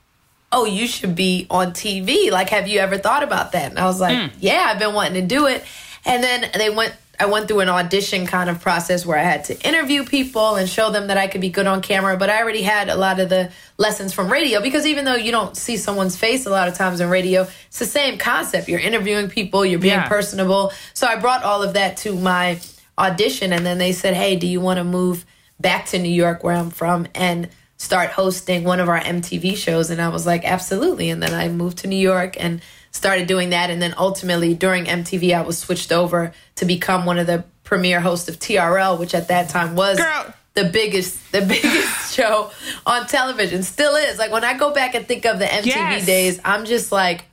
oh, 0.52 0.64
you 0.64 0.86
should 0.86 1.14
be 1.14 1.46
on 1.50 1.72
TV. 1.72 2.30
Like, 2.30 2.50
have 2.50 2.68
you 2.68 2.78
ever 2.80 2.98
thought 2.98 3.22
about 3.22 3.52
that? 3.52 3.70
And 3.70 3.78
I 3.78 3.86
was 3.86 4.00
like, 4.00 4.16
hmm. 4.16 4.36
yeah, 4.40 4.68
I've 4.68 4.78
been 4.78 4.94
wanting 4.94 5.20
to 5.20 5.26
do 5.26 5.46
it. 5.46 5.64
And 6.04 6.22
then 6.22 6.50
they 6.56 6.70
went, 6.70 6.94
I 7.18 7.26
went 7.26 7.48
through 7.48 7.60
an 7.60 7.68
audition 7.68 8.26
kind 8.26 8.50
of 8.50 8.60
process 8.60 9.06
where 9.06 9.18
I 9.18 9.22
had 9.22 9.44
to 9.44 9.60
interview 9.66 10.04
people 10.04 10.56
and 10.56 10.68
show 10.68 10.90
them 10.90 11.06
that 11.06 11.16
I 11.16 11.26
could 11.28 11.40
be 11.40 11.48
good 11.50 11.66
on 11.66 11.80
camera. 11.82 12.16
But 12.16 12.28
I 12.30 12.42
already 12.42 12.62
had 12.62 12.88
a 12.88 12.96
lot 12.96 13.20
of 13.20 13.28
the 13.28 13.50
lessons 13.78 14.12
from 14.12 14.30
radio 14.30 14.60
because 14.60 14.86
even 14.86 15.04
though 15.04 15.14
you 15.14 15.32
don't 15.32 15.56
see 15.56 15.76
someone's 15.76 16.16
face 16.16 16.46
a 16.46 16.50
lot 16.50 16.68
of 16.68 16.74
times 16.74 17.00
in 17.00 17.08
radio, 17.08 17.46
it's 17.68 17.78
the 17.78 17.86
same 17.86 18.18
concept. 18.18 18.68
You're 18.68 18.80
interviewing 18.80 19.28
people, 19.28 19.64
you're 19.64 19.78
being 19.78 19.94
Yeah. 19.94 20.08
personable. 20.08 20.72
So 20.94 21.06
I 21.06 21.16
brought 21.16 21.42
all 21.42 21.62
of 21.62 21.74
that 21.74 21.96
to 21.98 22.14
my 22.14 22.60
audition. 22.98 23.52
And 23.52 23.64
then 23.64 23.78
they 23.78 23.92
said, 23.92 24.14
hey, 24.14 24.36
do 24.36 24.46
you 24.46 24.60
want 24.60 24.78
to 24.78 24.84
move 24.84 25.24
back 25.60 25.86
to 25.86 25.98
New 25.98 26.08
York, 26.12 26.44
where 26.44 26.54
I'm 26.54 26.70
from, 26.70 27.06
and 27.14 27.48
start 27.78 28.10
hosting 28.10 28.64
one 28.64 28.80
of 28.80 28.88
our 28.88 29.00
MTV 29.00 29.56
shows? 29.56 29.90
And 29.90 30.00
I 30.00 30.08
was 30.08 30.26
like, 30.26 30.44
absolutely. 30.44 31.10
And 31.10 31.22
then 31.22 31.34
I 31.34 31.48
moved 31.48 31.78
to 31.78 31.86
New 31.88 31.96
York 31.96 32.36
and 32.38 32.60
started 32.96 33.26
doing 33.28 33.50
that. 33.50 33.70
And 33.70 33.80
then 33.80 33.94
ultimately, 33.96 34.54
during 34.54 34.84
MTV, 34.86 35.34
I 35.36 35.42
was 35.42 35.58
switched 35.58 35.92
over 35.92 36.32
to 36.56 36.64
become 36.64 37.04
one 37.06 37.18
of 37.18 37.26
the 37.26 37.44
premier 37.64 38.00
hosts 38.00 38.28
of 38.28 38.38
TRL, 38.38 38.98
which 38.98 39.14
at 39.14 39.28
that 39.28 39.48
time 39.48 39.74
was 39.76 39.98
Girl. 39.98 40.34
the 40.54 40.64
biggest, 40.64 41.32
the 41.32 41.40
biggest 41.48 42.14
show 42.14 42.50
on 42.86 43.06
television. 43.06 43.62
Still 43.62 43.94
is. 43.96 44.18
Like 44.18 44.30
when 44.32 44.44
I 44.44 44.56
go 44.56 44.72
back 44.72 44.94
and 44.94 45.06
think 45.06 45.24
of 45.26 45.38
the 45.38 45.44
MTV 45.46 45.66
Yes. 45.66 46.06
days, 46.06 46.40
I'm 46.44 46.64
just 46.64 46.90
like, 46.92 47.24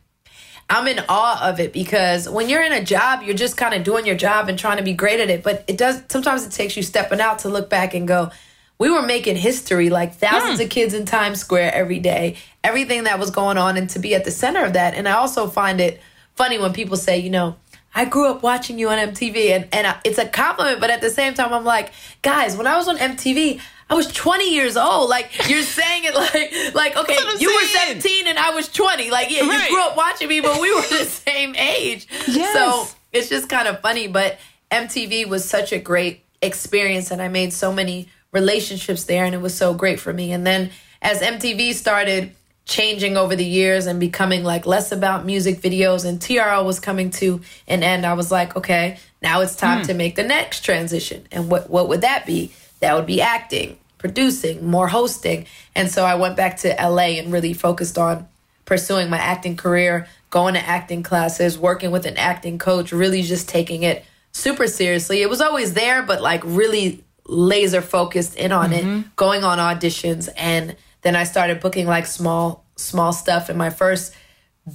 I'm 0.70 0.88
in 0.88 1.00
awe 1.10 1.50
of 1.50 1.60
it 1.60 1.74
because 1.74 2.28
when 2.28 2.50
you're 2.50 2.64
in 2.64 2.72
a 2.72 2.84
job, 2.84 3.22
you're 3.24 3.36
just 3.36 3.58
kind 3.58 3.74
of 3.76 3.84
doing 3.84 4.06
your 4.06 4.16
job 4.16 4.48
and 4.50 4.58
trying 4.58 4.78
to 4.78 4.84
be 4.84 4.94
great 4.94 5.20
at 5.20 5.30
it. 5.30 5.44
But 5.44 5.66
it 5.68 5.78
does 5.78 6.02
sometimes 6.10 6.46
it 6.46 6.52
takes 6.52 6.78
you 6.78 6.84
stepping 6.84 7.20
out 7.20 7.40
to 7.40 7.50
look 7.50 7.70
back 7.70 7.94
and 7.94 8.08
go, 8.08 8.32
we 8.80 8.90
were 8.90 9.02
making 9.02 9.36
history 9.36 9.90
like 9.90 10.16
thousands 10.16 10.60
of 10.60 10.70
kids 10.70 10.94
in 10.94 11.06
Times 11.06 11.40
Square 11.40 11.74
every 11.74 12.00
day, 12.00 12.38
everything 12.64 13.04
that 13.06 13.20
was 13.20 13.30
going 13.32 13.58
on, 13.58 13.78
and 13.78 13.90
to 13.92 14.00
be 14.00 14.16
at 14.16 14.26
the 14.26 14.32
center 14.32 14.64
of 14.66 14.74
that. 14.74 14.94
And 14.96 15.08
I 15.08 15.14
also 15.14 15.48
find 15.48 15.80
it 15.80 16.02
funny 16.36 16.60
when 16.60 16.74
people 16.74 16.98
say, 16.98 17.20
you 17.20 17.30
know, 17.30 17.56
I 17.96 18.06
grew 18.06 18.28
up 18.28 18.42
watching 18.42 18.80
you 18.80 18.90
on 18.90 18.98
MTV, 18.98 19.52
and, 19.52 19.68
and 19.72 19.86
I, 19.86 20.00
it's 20.04 20.18
a 20.18 20.28
compliment, 20.28 20.80
but 20.82 20.90
at 20.90 21.00
the 21.02 21.12
same 21.12 21.36
time, 21.36 21.54
I'm 21.54 21.64
like, 21.64 21.92
guys, 22.24 22.58
when 22.58 22.66
I 22.66 22.76
was 22.76 22.88
on 22.88 22.98
MTV, 22.98 23.62
I 23.90 23.94
was 23.96 24.08
20 24.12 24.52
years 24.52 24.76
old. 24.76 25.10
Like 25.10 25.48
you're 25.48 25.62
saying 25.62 26.06
it 26.06 26.16
like 26.74 26.74
like 26.74 26.98
okay, 26.98 27.18
you 27.40 27.54
were 27.54 27.68
17 27.68 28.28
and 28.28 28.40
I 28.40 28.50
was 28.56 28.68
20. 28.70 29.12
Like 29.12 29.30
yeah, 29.30 29.42
Right. 29.48 29.70
you 29.70 29.76
grew 29.76 29.84
up 29.86 29.96
watching 29.96 30.28
me, 30.30 30.40
but 30.40 30.60
we 30.60 30.74
were 30.74 30.82
the 30.82 31.06
same 31.28 31.54
age. 31.56 32.08
Yes. 32.28 32.54
So 32.54 32.96
it's 33.12 33.30
just 33.30 33.48
kind 33.50 33.68
of 33.68 33.82
funny, 33.82 34.08
but 34.08 34.40
MTV 34.72 35.28
was 35.28 35.48
such 35.48 35.72
a 35.74 35.78
great 35.78 36.24
experience, 36.42 37.12
and 37.12 37.22
I 37.22 37.28
made 37.28 37.54
so 37.54 37.72
many 37.72 38.08
relationships 38.34 39.06
there, 39.06 39.24
and 39.24 39.34
it 39.34 39.42
was 39.42 39.56
so 39.56 39.74
great 39.74 40.00
for 40.00 40.12
me. 40.12 40.34
And 40.34 40.46
then 40.46 40.72
as 41.02 41.22
MTV 41.22 41.74
started 41.74 42.36
changing 42.66 43.18
over 43.18 43.36
the 43.36 43.46
years 43.46 43.86
and 43.88 44.00
becoming 44.00 44.44
like 44.44 44.66
less 44.66 44.92
about 44.92 45.26
music 45.26 45.62
videos, 45.62 46.04
and 46.06 46.20
TRL 46.20 46.66
was 46.66 46.80
coming 46.80 47.12
to 47.12 47.42
an 47.68 47.84
end, 47.84 48.06
I 48.06 48.14
was 48.14 48.32
like, 48.32 48.56
okay, 48.58 48.98
now 49.22 49.42
it's 49.42 49.56
time 49.56 49.80
hmm. 49.80 49.88
to 49.88 49.94
make 49.94 50.16
the 50.16 50.24
next 50.24 50.62
transition. 50.62 51.26
And 51.32 51.50
what 51.50 51.70
what 51.70 51.88
would 51.88 52.02
that 52.02 52.26
be? 52.26 52.52
That 52.82 52.96
would 52.96 53.06
be 53.06 53.22
acting, 53.22 53.78
producing, 53.98 54.68
more 54.70 54.90
hosting. 54.90 55.46
And 55.74 55.90
so 55.90 56.04
I 56.04 56.16
went 56.16 56.36
back 56.36 56.58
to 56.58 56.76
LA 56.78 57.20
and 57.20 57.32
really 57.32 57.54
focused 57.54 57.98
on 57.98 58.28
pursuing 58.66 59.10
my 59.10 59.18
acting 59.18 59.56
career, 59.56 60.08
going 60.30 60.56
to 60.56 60.60
acting 60.60 61.04
classes, 61.04 61.58
working 61.58 61.92
with 61.92 62.06
an 62.06 62.18
acting 62.18 62.58
coach, 62.58 62.92
really 62.92 63.22
just 63.22 63.48
taking 63.48 63.84
it 63.84 64.04
super 64.32 64.68
seriously. 64.68 65.22
It 65.22 65.30
was 65.30 65.42
always 65.42 65.74
there, 65.74 66.04
but 66.04 66.22
like 66.22 66.42
really 66.44 67.04
laser 67.28 67.82
focused 67.82 68.36
in 68.36 68.52
on 68.52 68.74
it, 68.74 68.84
mm-hmm. 68.84 69.08
going 69.16 69.44
on 69.44 69.58
auditions. 69.58 70.30
And 70.36 70.76
then 71.02 71.16
I 71.16 71.24
started 71.24 71.60
booking 71.60 71.88
like 71.88 72.06
small, 72.06 72.66
small 72.76 73.14
stuff. 73.14 73.50
And 73.50 73.58
my 73.58 73.70
first 73.70 74.14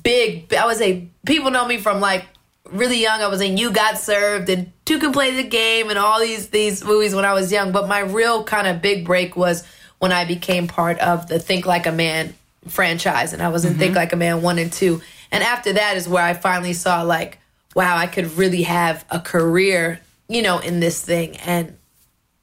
big, 0.03 0.53
I 0.55 0.67
was 0.67 0.81
a, 0.81 1.09
people 1.27 1.51
know 1.51 1.67
me 1.67 1.79
from 1.79 2.01
like 2.01 2.27
really 2.71 3.01
young. 3.01 3.21
I 3.21 3.29
was 3.29 3.41
in 3.41 3.57
You 3.57 3.71
Got 3.71 3.99
Served 3.99 4.49
and 4.49 4.73
Two 4.85 4.99
Can 4.99 5.13
Play 5.13 5.35
the 5.43 5.49
Game 5.49 5.91
and 5.91 5.99
all 5.99 6.21
these, 6.21 6.49
these 6.49 6.85
movies 6.85 7.15
when 7.15 7.25
I 7.25 7.33
was 7.33 7.53
young. 7.53 7.73
But 7.73 7.89
my 7.89 8.01
real 8.01 8.45
kind 8.45 8.67
of 8.67 8.83
big 8.83 9.05
break 9.05 9.37
was 9.37 9.67
when 9.99 10.13
I 10.13 10.25
became 10.25 10.69
part 10.69 10.99
of 10.99 11.29
the 11.29 11.39
Think 11.39 11.67
Like 11.67 11.87
a 11.87 11.93
Man 11.93 12.35
franchise 12.67 13.33
and 13.33 13.43
I 13.43 13.49
was 13.49 13.65
in 13.65 13.75
Think 13.75 13.91
mm-hmm. 13.91 13.97
Like 13.97 14.13
a 14.13 14.17
Man 14.17 14.43
1 14.43 14.59
and 14.59 14.73
2. 14.73 15.01
And 15.31 15.43
after 15.45 15.75
that 15.75 15.97
is 15.97 16.09
where 16.09 16.23
I 16.23 16.35
finally 16.35 16.73
saw 16.73 17.03
like 17.03 17.39
wow, 17.75 17.97
I 17.97 18.09
could 18.09 18.37
really 18.37 18.63
have 18.63 19.05
a 19.09 19.21
career, 19.21 20.01
you 20.29 20.43
know, 20.43 20.59
in 20.59 20.81
this 20.81 21.01
thing 21.01 21.37
and 21.37 21.77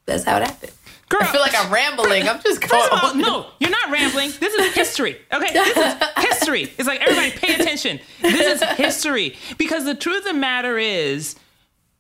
that's 0.06 0.24
how 0.24 0.38
it 0.38 0.44
happened. 0.48 0.72
Girl. 1.08 1.20
I 1.22 1.26
feel 1.28 1.42
like 1.42 1.54
I'm 1.56 1.72
rambling. 1.72 2.28
I'm 2.28 2.42
just 2.42 2.62
going 2.62 2.70
First 2.82 2.92
of 2.92 3.00
all, 3.04 3.14
no, 3.16 3.46
you're 3.60 3.70
not 3.70 3.92
rambling. 3.92 4.32
This 4.40 4.54
is 4.56 4.74
history. 4.74 5.18
Okay, 5.32 5.54
this 5.54 5.78
is 5.78 5.94
history. 6.18 6.64
It's 6.80 6.88
like 6.88 7.02
everybody 7.02 7.32
pay 7.32 7.54
attention. 7.62 8.00
This 8.22 8.62
is 8.62 8.70
history 8.78 9.36
because 9.60 9.86
the 9.86 9.94
truth 9.94 10.20
of 10.26 10.34
the 10.34 10.34
matter 10.34 10.78
is, 10.80 11.36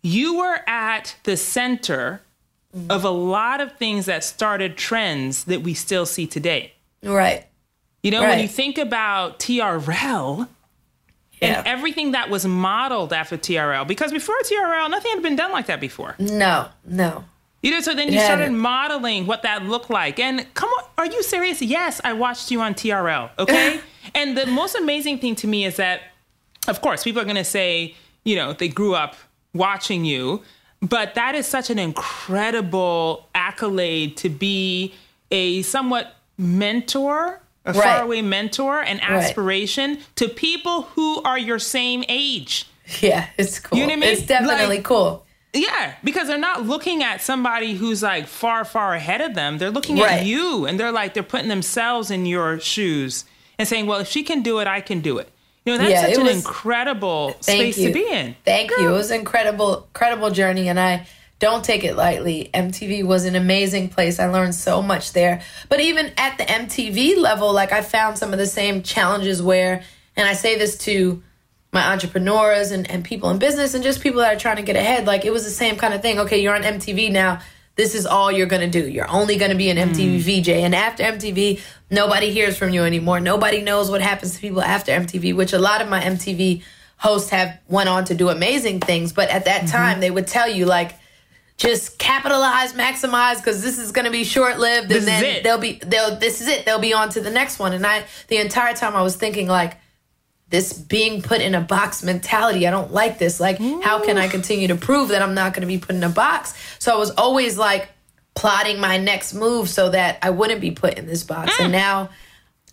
you 0.01 0.38
were 0.38 0.59
at 0.67 1.15
the 1.24 1.38
center 1.38 2.21
of 2.89 3.03
a 3.05 3.09
lot 3.09 3.62
of 3.62 3.74
things 3.77 4.07
that 4.07 4.24
started 4.24 4.75
trends 4.75 5.43
that 5.45 5.62
we 5.62 5.74
still 5.75 6.05
see 6.07 6.25
today. 6.27 6.74
Right. 7.03 7.45
You 8.03 8.12
know, 8.12 8.21
when 8.21 8.39
you 8.39 8.47
think 8.47 8.77
about 8.79 9.39
TRL 9.39 10.47
Yeah. 11.41 11.57
and 11.59 11.67
everything 11.67 12.12
that 12.12 12.29
was 12.29 12.45
modeled 12.45 13.13
after 13.13 13.38
TRL, 13.38 13.88
because 13.88 14.12
before 14.12 14.35
TRL, 14.43 14.89
nothing 14.89 15.12
had 15.12 15.24
been 15.24 15.35
done 15.35 15.51
like 15.51 15.67
that 15.67 15.79
before. 15.79 16.15
no, 16.19 16.69
no. 16.83 17.24
You 17.65 17.72
know, 17.72 17.81
so 17.81 17.95
then 17.95 18.13
you 18.13 18.19
It 18.19 18.24
started 18.25 18.51
modeling 18.51 19.25
what 19.25 19.41
that 19.41 19.63
looked 19.65 19.89
like. 19.89 20.19
And 20.19 20.45
come 20.53 20.69
on, 20.69 20.84
are 21.00 21.07
you 21.07 21.24
serious? 21.24 21.63
Yes, 21.63 22.00
I 22.03 22.13
watched 22.13 22.51
you 22.51 22.62
on 22.62 22.75
TRL, 22.75 23.31
okay? 23.39 23.79
and 24.13 24.38
the 24.38 24.45
most 24.45 24.75
amazing 24.75 25.17
thing 25.17 25.34
to 25.38 25.48
me 25.48 25.65
is 25.65 25.77
that, 25.77 26.01
of 26.67 26.81
course, 26.81 27.03
people 27.03 27.24
are 27.24 27.25
going 27.25 27.38
to 27.38 27.43
say, 27.43 27.95
you 28.24 28.36
know, 28.36 28.53
they 28.53 28.67
grew 28.67 28.93
up 28.93 29.15
watching 29.55 30.05
you, 30.05 30.43
but 30.79 31.15
that 31.15 31.34
is 31.34 31.48
such 31.48 31.72
an 31.72 31.79
incredible 31.79 33.27
accolade 33.34 34.15
to 34.17 34.29
be 34.29 34.93
a 35.31 35.63
somewhat 35.63 36.13
mentor, 36.38 37.41
a 37.65 37.74
Right. 37.74 37.81
faraway 37.84 38.22
mentor, 38.22 38.81
and 38.81 39.01
aspiration 39.01 39.98
to 40.17 40.27
people 40.29 40.84
who 40.93 41.19
are 41.24 41.39
your 41.39 41.57
same 41.57 42.03
age. 42.10 42.67
Yeah, 43.01 43.25
it's 43.39 43.57
cool. 43.60 43.79
You 43.79 43.86
know 43.86 43.93
what 43.95 43.98
I 43.98 44.00
mean? 44.01 44.10
It's 44.12 44.22
definitely 44.22 44.75
Like- 44.77 44.84
cool. 44.86 45.25
Yeah, 45.55 45.93
because 46.03 46.27
they're 46.27 46.38
not 46.38 46.63
looking 46.65 47.01
at 47.01 47.21
somebody 47.21 47.74
who's 47.75 48.03
like 48.03 48.27
far, 48.27 48.65
far 48.65 48.93
ahead 48.93 49.21
of 49.21 49.33
them. 49.35 49.57
They're 49.57 49.71
looking 49.71 49.97
Right. 49.97 50.19
at 50.19 50.25
you 50.25 50.65
and 50.65 50.79
they're 50.79 50.91
like, 50.91 51.13
they're 51.13 51.24
putting 51.24 51.47
themselves 51.47 52.12
in 52.12 52.25
your 52.25 52.59
shoes 52.59 53.24
and 53.57 53.67
saying, 53.67 53.88
well, 53.88 54.00
if 54.00 54.09
she 54.09 54.21
can 54.24 54.41
do 54.41 54.59
it, 54.59 54.67
I 54.67 54.81
can 54.81 55.00
do 55.00 55.17
it. 55.17 55.29
You 55.65 55.74
know, 55.74 55.77
that's 55.79 55.91
Yeah, 55.91 56.01
such 56.07 56.17
an 56.17 56.24
was- 56.25 56.35
incredible 56.45 57.35
space 57.39 57.77
you. 57.77 57.88
to 57.88 57.93
be 57.93 58.07
in. 58.07 58.35
Thank 58.43 58.69
you. 58.71 58.89
It 58.89 58.91
was 58.91 59.12
an 59.12 59.19
incredible, 59.21 59.88
incredible 59.93 60.29
journey, 60.29 60.67
and 60.67 60.79
I 60.79 61.07
don't 61.39 61.63
take 61.63 61.83
it 61.83 61.95
lightly. 61.95 62.50
MTV 62.53 63.03
was 63.03 63.25
an 63.25 63.35
amazing 63.35 63.89
place. 63.89 64.19
I 64.19 64.27
learned 64.27 64.55
so 64.55 64.81
much 64.81 65.13
there. 65.13 65.41
But 65.69 65.79
even 65.79 66.12
at 66.17 66.38
the 66.38 66.43
MTV 66.43 67.17
level, 67.17 67.51
like 67.53 67.71
I 67.71 67.81
found 67.81 68.17
some 68.17 68.31
of 68.33 68.39
the 68.39 68.45
same 68.45 68.83
challenges 68.83 69.41
where, 69.41 69.83
and 70.15 70.27
I 70.27 70.33
say 70.33 70.57
this 70.57 70.77
to 70.79 71.24
my 71.75 71.91
entrepreneurs 71.91 72.72
and, 72.72 72.89
and 72.89 73.03
people 73.03 73.29
in 73.29 73.38
business 73.38 73.74
and 73.75 73.84
just 73.84 74.01
people 74.01 74.22
that 74.22 74.36
are 74.36 74.39
trying 74.39 74.55
to 74.55 74.63
get 74.63 74.75
ahead. 74.75 75.05
Like 75.05 75.25
it 75.25 75.32
was 75.32 75.44
the 75.44 75.51
same 75.51 75.75
kind 75.75 75.94
of 75.94 76.01
thing. 76.01 76.20
Okay, 76.22 76.41
you're 76.41 76.55
on 76.55 76.63
MTV 76.63 77.12
now. 77.12 77.41
This 77.75 77.94
is 77.94 78.05
all 78.05 78.32
you're 78.32 78.48
gonna 78.48 78.70
do. 78.70 78.88
You're 78.88 79.10
only 79.10 79.36
gonna 79.36 79.55
be 79.55 79.70
an 79.70 79.77
hmm. 79.77 79.94
MTV 79.94 80.41
VJ. 80.41 80.50
And 80.50 80.74
after 80.74 81.03
MTV, 81.03 81.62
nobody 81.91 82.32
hears 82.32 82.58
from 82.58 82.70
you 82.72 82.84
anymore. 82.84 83.20
Nobody 83.20 83.62
knows 83.62 83.91
what 83.91 84.01
happens 84.01 84.36
to 84.36 84.39
people 84.39 84.62
after 84.62 84.94
MTV, 84.94 85.36
which 85.36 85.51
a 85.51 85.60
lot 85.60 85.82
of 85.82 85.89
my 85.89 86.01
MTV 86.01 86.63
hosts 86.98 87.29
have 87.29 87.60
went 87.67 87.89
on 87.89 88.05
to 88.05 88.15
do 88.15 88.29
amazing 88.29 88.79
things. 88.79 89.12
But 89.12 89.29
at 89.29 89.46
that 89.46 89.63
mm-hmm. 89.63 89.72
time, 89.72 90.00
they 90.00 90.10
would 90.10 90.27
tell 90.27 90.50
you 90.50 90.65
like, 90.65 90.94
just 91.58 92.00
capitalize, 92.00 92.74
maximize, 92.74 93.38
because 93.38 93.62
this 93.62 93.77
is 93.77 93.91
going 93.91 94.05
to 94.05 94.12
be 94.12 94.24
short 94.24 94.60
lived, 94.60 94.91
and 94.91 95.00
is 95.00 95.05
then 95.05 95.24
it. 95.24 95.44
they'll 95.44 95.58
be 95.58 95.79
they'll 95.86 96.17
this 96.17 96.41
is 96.41 96.48
it. 96.48 96.65
They'll 96.65 96.79
be 96.79 96.94
on 96.94 97.10
to 97.10 97.22
the 97.22 97.32
next 97.32 97.60
one. 97.60 97.74
And 97.74 97.86
I 97.86 98.05
the 98.29 98.38
entire 98.38 98.74
time 98.74 98.96
I 98.96 99.01
was 99.01 99.17
thinking 99.17 99.48
like, 99.48 99.77
this 100.49 100.73
being 100.73 101.21
put 101.21 101.41
in 101.41 101.55
a 101.55 101.61
box 101.61 102.03
mentality. 102.03 102.67
I 102.67 102.71
don't 102.71 102.91
like 102.91 103.17
this. 103.17 103.39
Like, 103.39 103.59
how 103.59 104.03
can 104.03 104.17
I 104.17 104.27
continue 104.27 104.67
to 104.67 104.75
prove 104.75 105.09
that 105.09 105.21
I'm 105.21 105.33
not 105.33 105.53
going 105.53 105.61
to 105.61 105.67
be 105.67 105.79
put 105.79 105.95
in 105.95 106.03
a 106.03 106.09
box? 106.09 106.53
So 106.79 106.93
I 106.93 106.97
was 106.97 107.11
always 107.11 107.57
like 107.57 107.89
plotting 108.35 108.79
my 108.79 108.97
next 108.97 109.33
move 109.33 109.69
so 109.69 109.89
that 109.89 110.19
I 110.21 110.29
wouldn't 110.29 110.61
be 110.61 110.71
put 110.71 110.95
in 110.97 111.07
this 111.07 111.23
box. 111.23 111.59
And 111.59 111.69
mm. 111.69 111.77
now 111.77 112.09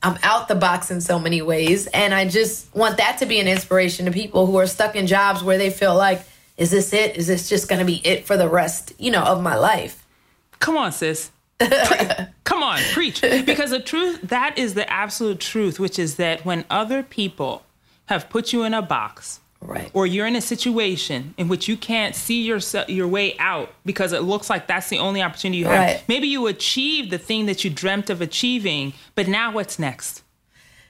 I'm 0.02 0.18
out 0.22 0.48
the 0.48 0.54
box 0.54 0.90
in 0.90 1.00
so 1.00 1.18
many 1.18 1.40
ways. 1.40 1.86
And 1.86 2.12
I 2.12 2.28
just 2.28 2.74
want 2.74 2.98
that 2.98 3.18
to 3.18 3.26
be 3.26 3.40
an 3.40 3.48
inspiration 3.48 4.06
to 4.06 4.12
people 4.12 4.46
who 4.46 4.56
are 4.58 4.66
stuck 4.66 4.96
in 4.96 5.06
jobs 5.06 5.42
where 5.42 5.58
they 5.58 5.70
feel 5.70 5.96
like, 5.96 6.22
is 6.58 6.70
this 6.70 6.92
it? 6.92 7.16
Is 7.16 7.26
this 7.26 7.48
just 7.48 7.68
going 7.68 7.78
to 7.78 7.84
be 7.86 8.06
it 8.06 8.26
for 8.26 8.36
the 8.36 8.48
rest, 8.48 8.92
you 8.98 9.10
know, 9.10 9.22
of 9.22 9.42
my 9.42 9.56
life? 9.56 10.04
Come 10.58 10.76
on, 10.76 10.92
sis. 10.92 11.30
Pre- 11.68 12.26
Come 12.44 12.62
on, 12.62 12.80
preach. 12.92 13.20
Because 13.20 13.70
the 13.70 13.80
truth, 13.80 14.20
that 14.22 14.58
is 14.58 14.74
the 14.74 14.90
absolute 14.92 15.40
truth, 15.40 15.78
which 15.80 15.98
is 15.98 16.16
that 16.16 16.44
when 16.44 16.64
other 16.70 17.02
people 17.02 17.62
have 18.06 18.28
put 18.28 18.52
you 18.52 18.62
in 18.64 18.74
a 18.74 18.82
box, 18.82 19.40
Right. 19.60 19.90
or 19.94 20.08
you're 20.08 20.26
in 20.26 20.34
a 20.34 20.40
situation 20.40 21.34
in 21.38 21.46
which 21.46 21.68
you 21.68 21.76
can't 21.76 22.16
see 22.16 22.42
yourself 22.42 22.88
your 22.88 23.06
way 23.06 23.36
out 23.38 23.72
because 23.86 24.12
it 24.12 24.22
looks 24.22 24.50
like 24.50 24.66
that's 24.66 24.88
the 24.88 24.98
only 24.98 25.22
opportunity 25.22 25.58
you 25.58 25.66
have. 25.66 25.78
Right. 25.78 26.04
Maybe 26.08 26.26
you 26.26 26.48
achieved 26.48 27.10
the 27.12 27.18
thing 27.18 27.46
that 27.46 27.62
you 27.62 27.70
dreamt 27.70 28.10
of 28.10 28.20
achieving, 28.20 28.92
but 29.14 29.28
now 29.28 29.52
what's 29.52 29.78
next? 29.78 30.24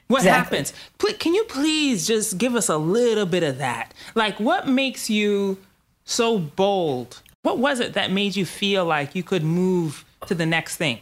What 0.09 0.23
Exactly. 0.23 0.57
happens? 0.59 0.73
Pl- 0.99 1.15
Can 1.19 1.35
you 1.35 1.45
please 1.45 2.07
just 2.07 2.39
give 2.39 2.55
us 2.55 2.71
a 2.71 2.79
little 2.79 3.27
bit 3.27 3.43
of 3.43 3.59
that? 3.59 3.93
Like, 4.15 4.41
what 4.41 4.67
makes 4.67 5.11
you 5.11 5.59
so 6.07 6.39
bold? 6.39 7.21
What 7.43 7.59
was 7.59 7.79
it 7.79 7.93
that 7.93 8.11
made 8.11 8.37
you 8.37 8.47
feel 8.47 8.87
like 8.87 9.15
you 9.15 9.23
could 9.23 9.45
move 9.45 10.05
to 10.27 10.35
the 10.35 10.47
next 10.47 10.77
thing? 10.77 11.01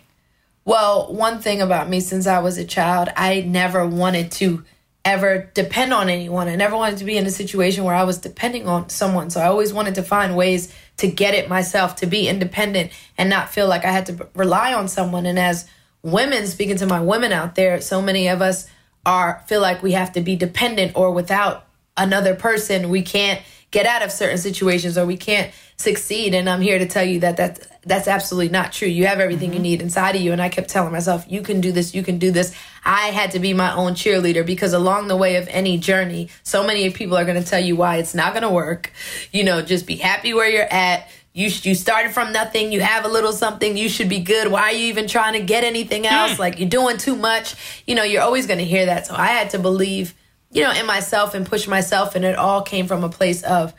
Well, 0.65 1.13
one 1.13 1.41
thing 1.41 1.61
about 1.61 1.89
me 1.89 2.01
since 2.01 2.27
I 2.27 2.41
was 2.41 2.59
a 2.59 2.65
child, 2.65 3.09
I 3.17 3.41
never 3.41 3.87
wanted 3.87 4.31
to 4.33 4.65
ever 5.05 5.51
depend 5.55 5.93
on 5.95 6.09
anyone. 6.09 6.49
I 6.49 6.57
never 6.57 6.77
wanted 6.77 6.99
to 6.99 7.05
be 7.05 7.17
in 7.17 7.27
a 7.27 7.31
situation 7.31 7.85
where 7.85 7.95
I 7.95 8.05
was 8.05 8.19
depending 8.19 8.69
on 8.69 8.91
someone. 8.91 9.31
So 9.31 9.41
I 9.41 9.47
always 9.47 9.73
wanted 9.73 9.95
to 9.95 10.03
find 10.03 10.37
ways 10.37 10.75
to 10.99 11.09
get 11.09 11.35
it 11.35 11.49
myself, 11.49 11.97
to 11.97 12.07
be 12.07 12.29
independent 12.29 12.93
and 13.17 13.31
not 13.31 13.49
feel 13.49 13.67
like 13.67 13.85
I 13.85 13.91
had 13.91 14.07
to 14.07 14.29
rely 14.35 14.75
on 14.75 14.89
someone. 14.89 15.25
And 15.25 15.39
as 15.39 15.69
women, 16.03 16.47
speaking 16.47 16.77
to 16.77 16.87
my 16.87 17.01
women 17.01 17.33
out 17.33 17.55
there, 17.55 17.81
so 17.81 18.03
many 18.03 18.29
of 18.29 18.43
us 18.43 18.69
are 19.07 19.43
feel 19.47 19.63
like 19.63 19.83
we 19.83 19.93
have 19.93 20.13
to 20.13 20.21
be 20.21 20.37
dependent 20.37 20.93
or 20.95 21.11
without 21.11 21.67
another 21.97 22.35
person, 22.35 22.91
we 22.91 23.03
can't 23.03 23.41
get 23.71 23.87
out 23.87 24.03
of 24.03 24.13
certain 24.13 24.39
situations 24.39 24.99
or 24.99 25.07
we 25.07 25.17
can't 25.17 25.53
succeed. 25.81 26.35
And 26.35 26.49
I'm 26.49 26.61
here 26.61 26.79
to 26.79 26.87
tell 26.87 27.05
you 27.05 27.21
that 27.21 27.39
that 27.39 27.67
that's 27.83 28.09
absolutely 28.09 28.51
not 28.51 28.73
true. 28.73 28.89
You 28.89 29.07
have 29.07 29.21
everything 29.21 29.51
you 29.51 29.55
mm-hmm. 29.55 29.63
need 29.63 29.83
inside 29.83 30.15
of 30.15 30.21
you. 30.21 30.33
And 30.33 30.43
I 30.43 30.49
kept 30.51 30.69
telling 30.69 30.93
myself, 30.93 31.25
you 31.29 31.41
can 31.41 31.61
do 31.61 31.73
this, 31.73 31.95
you 31.95 32.03
can 32.03 32.19
do 32.19 32.31
this. 32.31 32.55
I 32.85 33.09
had 33.09 33.31
to 33.33 33.39
be 33.39 33.55
my 33.55 33.75
own 33.75 33.95
cheerleader 33.95 34.45
because 34.45 34.73
along 34.73 35.09
the 35.09 35.17
way 35.17 35.37
of 35.37 35.49
any 35.49 35.79
journey, 35.79 36.29
so 36.43 36.67
many 36.67 36.91
people 36.91 37.17
are 37.17 37.25
going 37.25 37.43
to 37.43 37.49
tell 37.49 37.61
you 37.61 37.77
why 37.77 37.97
it's 37.97 38.15
not 38.15 38.33
going 38.33 38.43
to 38.43 38.51
work. 38.51 38.93
You 39.33 39.45
know, 39.45 39.63
just 39.63 39.87
be 39.87 39.97
happy 39.97 40.35
where 40.35 40.49
you're 40.49 40.63
at. 40.71 41.09
You 41.33 41.49
you 41.63 41.75
started 41.75 42.13
from 42.13 42.33
nothing. 42.33 42.73
You 42.73 42.81
have 42.81 43.05
a 43.05 43.09
little 43.09 43.33
something. 43.33 43.77
You 43.77 43.89
should 43.89 44.09
be 44.09 44.19
good. 44.19 44.51
Why 44.51 44.63
are 44.63 44.73
you 44.73 44.87
even 44.87 45.07
trying 45.07 45.35
to 45.35 45.41
get 45.41 45.65
anything 45.65 46.03
mm. 46.03 46.13
else? 46.13 46.39
Like 46.39 46.59
you're 46.59 46.69
doing 46.69 46.99
too 46.99 47.17
much. 47.17 47.55
You 47.87 47.95
know, 47.95 48.03
you're 48.03 48.23
always 48.23 48.47
going 48.47 48.59
to 48.59 48.65
hear 48.65 48.87
that. 48.87 49.07
So 49.07 49.15
I 49.15 49.29
had 49.29 49.51
to 49.51 49.59
believe, 49.59 50.15
you 50.51 50.65
know, 50.65 50.73
in 50.73 50.87
myself 50.87 51.35
and 51.35 51.47
push 51.47 51.69
myself, 51.69 52.17
and 52.17 52.25
it 52.25 52.37
all 52.37 52.63
came 52.63 52.89
from 52.89 53.05
a 53.05 53.09
place 53.09 53.45
of 53.45 53.73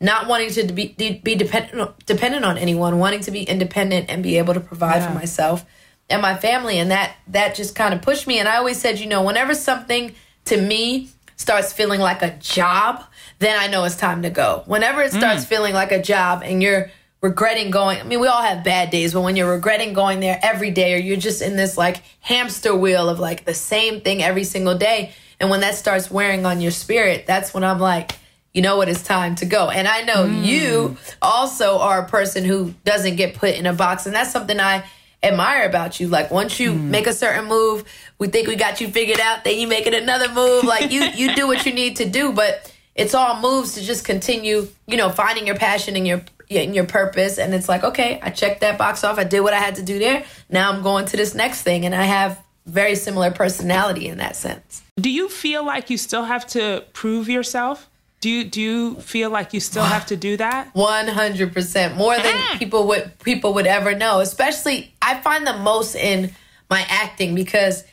not 0.00 0.28
wanting 0.28 0.50
to 0.50 0.72
be 0.72 0.88
be 1.22 1.34
dependent 1.34 2.06
dependent 2.06 2.44
on 2.44 2.58
anyone, 2.58 2.98
wanting 2.98 3.20
to 3.20 3.30
be 3.30 3.42
independent 3.42 4.08
and 4.08 4.22
be 4.22 4.38
able 4.38 4.54
to 4.54 4.60
provide 4.60 5.04
for 5.04 5.12
myself 5.12 5.64
and 6.10 6.22
my 6.22 6.36
family, 6.36 6.78
and 6.78 6.90
that 6.90 7.16
that 7.28 7.54
just 7.54 7.74
kind 7.74 7.92
of 7.92 8.02
pushed 8.02 8.26
me. 8.26 8.38
And 8.38 8.48
I 8.48 8.56
always 8.56 8.80
said, 8.80 8.98
you 8.98 9.06
know, 9.06 9.22
whenever 9.22 9.54
something 9.54 10.14
to 10.46 10.60
me 10.60 11.10
starts 11.36 11.72
feeling 11.72 12.00
like 12.00 12.22
a 12.22 12.36
job, 12.38 13.04
then 13.38 13.58
I 13.58 13.68
know 13.68 13.84
it's 13.84 13.96
time 13.96 14.22
to 14.22 14.30
go. 14.30 14.62
Whenever 14.66 15.02
it 15.02 15.12
starts 15.12 15.44
mm. 15.44 15.48
feeling 15.48 15.74
like 15.74 15.92
a 15.92 16.02
job 16.02 16.42
and 16.44 16.62
you're 16.62 16.90
regretting 17.20 17.70
going, 17.70 17.98
I 18.00 18.04
mean, 18.04 18.20
we 18.20 18.28
all 18.28 18.42
have 18.42 18.64
bad 18.64 18.90
days, 18.90 19.12
but 19.12 19.22
when 19.22 19.36
you're 19.36 19.50
regretting 19.50 19.92
going 19.92 20.20
there 20.20 20.38
every 20.42 20.70
day, 20.70 20.94
or 20.94 20.98
you're 20.98 21.16
just 21.16 21.42
in 21.42 21.56
this 21.56 21.76
like 21.76 22.02
hamster 22.20 22.74
wheel 22.74 23.08
of 23.08 23.18
like 23.18 23.44
the 23.44 23.54
same 23.54 24.00
thing 24.00 24.22
every 24.22 24.44
single 24.44 24.78
day, 24.78 25.12
and 25.40 25.50
when 25.50 25.60
that 25.60 25.74
starts 25.74 26.10
wearing 26.10 26.46
on 26.46 26.60
your 26.60 26.70
spirit, 26.70 27.26
that's 27.26 27.54
when 27.54 27.64
I'm 27.64 27.78
like 27.78 28.17
you 28.52 28.62
know 28.62 28.76
what 28.76 28.88
it's 28.88 29.02
time 29.02 29.34
to 29.36 29.46
go. 29.46 29.70
And 29.70 29.86
i 29.86 30.02
know 30.02 30.26
mm. 30.26 30.44
you 30.44 30.96
also 31.20 31.78
are 31.78 32.02
a 32.02 32.08
person 32.08 32.44
who 32.44 32.74
doesn't 32.84 33.16
get 33.16 33.34
put 33.34 33.54
in 33.54 33.66
a 33.66 33.72
box 33.72 34.06
and 34.06 34.14
that's 34.14 34.32
something 34.32 34.58
i 34.58 34.84
admire 35.20 35.66
about 35.66 35.98
you. 35.98 36.06
Like 36.06 36.30
once 36.30 36.60
you 36.60 36.72
mm. 36.72 36.80
make 36.80 37.06
a 37.06 37.12
certain 37.12 37.46
move 37.46 37.84
we 38.18 38.28
think 38.28 38.48
we 38.48 38.56
got 38.56 38.80
you 38.80 38.88
figured 38.88 39.20
out 39.20 39.44
then 39.44 39.58
you 39.58 39.66
make 39.66 39.86
it 39.86 39.94
another 39.94 40.32
move. 40.32 40.64
Like 40.64 40.90
you 40.92 41.02
you 41.02 41.34
do 41.34 41.46
what 41.46 41.66
you 41.66 41.72
need 41.72 41.96
to 41.96 42.08
do 42.08 42.32
but 42.32 42.72
it's 42.94 43.14
all 43.14 43.40
moves 43.40 43.74
to 43.74 43.82
just 43.82 44.04
continue 44.04 44.68
you 44.86 44.96
know 44.96 45.10
finding 45.10 45.46
your 45.46 45.56
passion 45.56 45.96
and 45.96 46.06
your 46.06 46.22
and 46.50 46.74
your 46.74 46.86
purpose. 46.86 47.38
And 47.38 47.54
it's 47.54 47.68
like 47.68 47.84
okay 47.84 48.18
i 48.22 48.30
checked 48.30 48.60
that 48.60 48.78
box 48.78 49.04
off. 49.04 49.18
I 49.18 49.24
did 49.24 49.40
what 49.40 49.54
i 49.54 49.58
had 49.58 49.76
to 49.76 49.82
do 49.82 49.98
there. 49.98 50.24
Now 50.48 50.72
i'm 50.72 50.82
going 50.82 51.06
to 51.06 51.16
this 51.16 51.34
next 51.34 51.62
thing. 51.62 51.84
And 51.84 51.94
i 51.94 52.04
have 52.04 52.42
very 52.68 52.94
similar 52.94 53.30
personality 53.30 54.06
in 54.08 54.18
that 54.18 54.36
sense. 54.36 54.82
Do 54.96 55.10
you 55.10 55.28
feel 55.28 55.64
like 55.64 55.90
you 55.90 55.96
still 55.96 56.24
have 56.24 56.46
to 56.48 56.84
prove 56.92 57.28
yourself? 57.28 57.87
Do 58.20 58.28
you 58.28 58.44
do 58.44 58.60
you 58.60 58.94
feel 58.96 59.30
like 59.30 59.54
you 59.54 59.60
still 59.60 59.84
have 59.84 60.06
to 60.06 60.16
do 60.16 60.36
that? 60.38 60.74
One 60.74 61.06
hundred 61.06 61.52
percent 61.52 61.96
more 61.96 62.16
than 62.16 62.34
mm. 62.34 62.58
people 62.58 62.88
would 62.88 63.18
people 63.20 63.54
would 63.54 63.66
ever 63.66 63.94
know. 63.94 64.18
Especially, 64.18 64.92
I 65.00 65.20
find 65.20 65.46
the 65.46 65.56
most 65.58 65.94
in 65.94 66.32
my 66.68 66.84
acting 66.88 67.36
because 67.36 67.84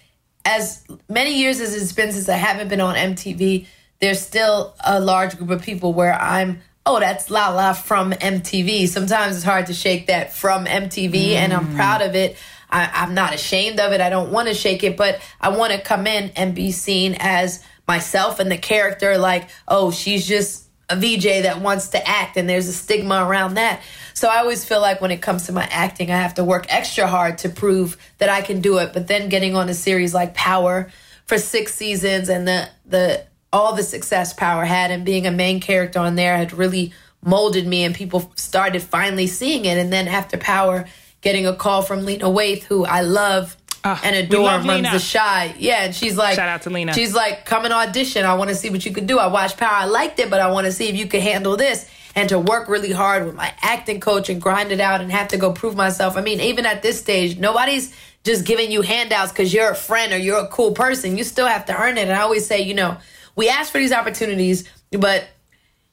as 0.44 0.84
many 1.08 1.40
years 1.40 1.60
as 1.60 1.76
it's 1.80 1.94
been 1.94 2.12
since 2.12 2.28
I 2.28 2.38
haven't 2.38 2.70
been 2.70 2.82
on 2.82 2.96
MTV, 2.96 3.68
there's 4.00 4.20
still 4.20 4.76
a 4.84 5.00
large 5.00 5.38
group 5.38 5.52
of 5.52 5.62
people 5.62 5.94
where 5.94 6.14
I'm. 6.14 6.62
Oh, 6.88 7.00
that's 7.00 7.32
Lala 7.32 7.74
from 7.74 8.12
MTV. 8.12 8.88
Sometimes 8.88 9.36
it's 9.36 9.46
hard 9.46 9.68
to 9.68 9.74
shake 9.74 10.08
that 10.08 10.34
from 10.34 10.66
MTV, 10.66 11.32
and 11.32 11.52
I'm 11.52 11.68
mm. 11.70 11.76
proud 11.76 12.04
of 12.04 12.16
it. 12.16 12.38
I, 12.70 12.90
I'm 12.94 13.14
not 13.14 13.34
ashamed 13.34 13.80
of 13.80 13.92
it. 13.92 14.02
I 14.02 14.10
don't 14.10 14.32
want 14.32 14.50
to 14.50 14.54
shake 14.54 14.84
it, 14.84 14.98
but 14.98 15.20
I 15.42 15.50
want 15.50 15.74
to 15.74 15.82
come 15.82 16.06
in 16.06 16.32
and 16.36 16.54
be 16.54 16.72
seen 16.72 17.16
as 17.20 17.64
myself 17.88 18.40
and 18.40 18.52
the 18.52 18.58
character 18.58 19.18
like, 19.18 19.50
oh, 19.68 19.92
she's 19.92 20.26
just 20.28 20.66
a 20.90 20.96
VJ 20.96 21.44
that 21.44 21.62
wants 21.62 21.90
to 21.90 22.08
act 22.08 22.38
and 22.38 22.48
there's 22.48 22.68
a 22.68 22.74
stigma 22.74 23.26
around 23.26 23.56
that. 23.56 23.82
So 24.14 24.30
I 24.30 24.38
always 24.38 24.64
feel 24.64 24.82
like 24.82 25.02
when 25.02 25.12
it 25.12 25.22
comes 25.22 25.48
to 25.48 25.52
my 25.52 25.64
acting, 25.64 26.12
I 26.12 26.18
have 26.18 26.36
to 26.36 26.44
work 26.44 26.66
extra 26.70 27.08
hard 27.08 27.40
to 27.40 27.50
prove 27.50 27.98
that 28.20 28.30
I 28.30 28.42
can 28.42 28.62
do 28.62 28.78
it. 28.78 28.94
But 28.94 29.08
then 29.08 29.30
getting 29.30 29.56
on 29.56 29.68
a 29.70 29.74
series 29.74 30.14
like 30.14 30.34
Power 30.34 30.92
for 31.26 31.38
six 31.38 31.74
seasons 31.74 32.30
and 32.30 32.48
the 32.48 32.70
the 32.86 33.26
all 33.52 33.74
the 33.74 33.84
success 33.84 34.34
Power 34.34 34.66
had 34.66 34.92
and 34.92 35.06
being 35.06 35.26
a 35.26 35.32
main 35.32 35.60
character 35.60 36.00
on 36.00 36.16
there 36.16 36.38
had 36.38 36.54
really 36.54 36.94
molded 37.24 37.66
me 37.66 37.84
and 37.84 37.96
people 37.96 38.32
started 38.36 38.84
finally 38.84 39.28
seeing 39.28 39.66
it. 39.66 39.78
And 39.78 39.92
then 39.92 40.08
after 40.08 40.38
Power, 40.38 40.86
getting 41.22 41.48
a 41.48 41.56
call 41.56 41.82
from 41.82 42.06
Lena 42.06 42.26
Waithe, 42.26 42.64
who 42.64 42.86
I 42.86 43.02
love 43.02 43.58
Ah, 43.88 44.02
and 44.04 44.16
adore, 44.16 44.46
love 44.46 44.66
runs 44.66 44.84
Lena. 44.84 44.92
the 44.98 45.14
Chi. 45.14 45.56
Yeah, 45.60 45.86
and 45.86 45.94
she's 45.96 46.18
like, 46.18 46.36
Shout 46.36 46.50
out 46.50 46.64
to 46.64 46.72
Lena. 46.72 46.92
She's 46.94 47.14
like, 47.14 47.46
come 47.46 47.66
and 47.66 47.74
audition. 47.74 48.26
I 48.26 48.34
want 48.34 48.50
to 48.50 48.56
see 48.56 48.72
what 48.72 48.84
you 48.84 48.92
can 48.92 49.06
do. 49.06 49.20
I 49.20 49.28
watched 49.28 49.58
Power. 49.58 49.70
I 49.70 49.86
liked 49.86 50.20
it, 50.20 50.32
but 50.32 50.42
I 50.42 50.52
want 50.52 50.66
to 50.66 50.72
see 50.72 50.90
if 50.90 50.96
you 50.96 51.06
can 51.06 51.22
handle 51.22 51.56
this. 51.56 51.88
And 52.16 52.28
to 52.30 52.40
work 52.40 52.68
really 52.68 52.92
hard 52.92 53.26
with 53.26 53.36
my 53.36 53.54
acting 53.62 54.00
coach 54.00 54.30
and 54.30 54.42
grind 54.42 54.72
it 54.72 54.80
out 54.80 55.02
and 55.02 55.12
have 55.12 55.28
to 55.30 55.38
go 55.38 55.52
prove 55.52 55.76
myself. 55.76 56.18
I 56.18 56.22
mean, 56.22 56.40
even 56.40 56.66
at 56.66 56.82
this 56.82 57.00
stage, 57.00 57.38
nobody's 57.38 57.96
just 58.24 58.44
giving 58.44 58.72
you 58.72 58.82
handouts 58.82 59.32
because 59.32 59.54
you're 59.54 59.70
a 59.70 59.76
friend 59.76 60.14
or 60.14 60.18
you're 60.18 60.40
a 60.40 60.48
cool 60.48 60.72
person. 60.72 61.18
You 61.18 61.24
still 61.24 61.46
have 61.46 61.66
to 61.66 61.80
earn 61.80 62.00
it. 62.00 62.04
And 62.04 62.14
I 62.14 62.22
always 62.22 62.48
say, 62.48 62.62
you 62.62 62.74
know, 62.74 62.98
we 63.36 63.50
ask 63.50 63.72
for 63.72 63.78
these 63.78 63.92
opportunities, 63.92 64.68
but 64.92 65.28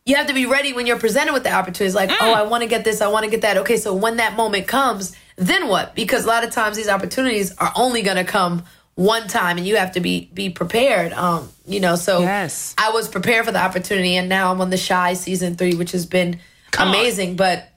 you 0.07 0.17
have 0.17 0.29
to 0.29 0.35
be 0.35 0.47
ready 0.47 0.73
when 0.73 0.87
you're 0.87 0.99
presented 0.99 1.33
with 1.33 1.43
the 1.43 1.53
opportunities. 1.53 1.95
Like, 1.95 2.11
oh, 2.11 2.15
mm. 2.15 2.35
I 2.35 2.45
want 2.45 2.63
to 2.63 2.69
get 2.69 2.85
this, 2.85 3.03
I 3.03 3.09
want 3.09 3.25
to 3.25 3.31
get 3.31 3.43
that. 3.43 3.59
Okay, 3.59 3.77
so 3.77 3.95
when 3.95 4.17
that 4.17 4.35
moment 4.35 4.67
comes, 4.67 5.15
then 5.37 5.69
what? 5.69 5.95
Because 5.95 6.25
a 6.25 6.29
lot 6.29 6.45
of 6.45 6.51
times 6.51 6.77
these 6.77 6.89
opportunities 6.89 7.57
are 7.57 7.73
only 7.77 8.03
going 8.03 8.17
to 8.19 8.25
come 8.25 8.65
one 8.95 9.27
time, 9.29 9.57
and 9.59 9.67
you 9.67 9.77
have 9.77 9.93
to 9.93 10.01
be 10.01 10.31
be 10.35 10.51
prepared. 10.51 11.13
Um, 11.13 11.49
you 11.67 11.81
know, 11.81 11.97
so 11.97 12.21
Yes. 12.21 12.75
I 12.77 12.91
was 12.91 13.09
prepared 13.09 13.47
for 13.47 13.53
the 13.53 13.63
opportunity, 13.63 14.17
and 14.17 14.29
now 14.29 14.53
I'm 14.53 14.61
on 14.61 14.71
the 14.71 14.79
Chi 14.79 15.15
season 15.15 15.57
three, 15.57 15.75
which 15.75 15.93
has 15.93 16.05
been 16.07 16.39
Come 16.71 16.89
on. 16.89 16.95
amazing. 16.95 17.37
But 17.37 17.69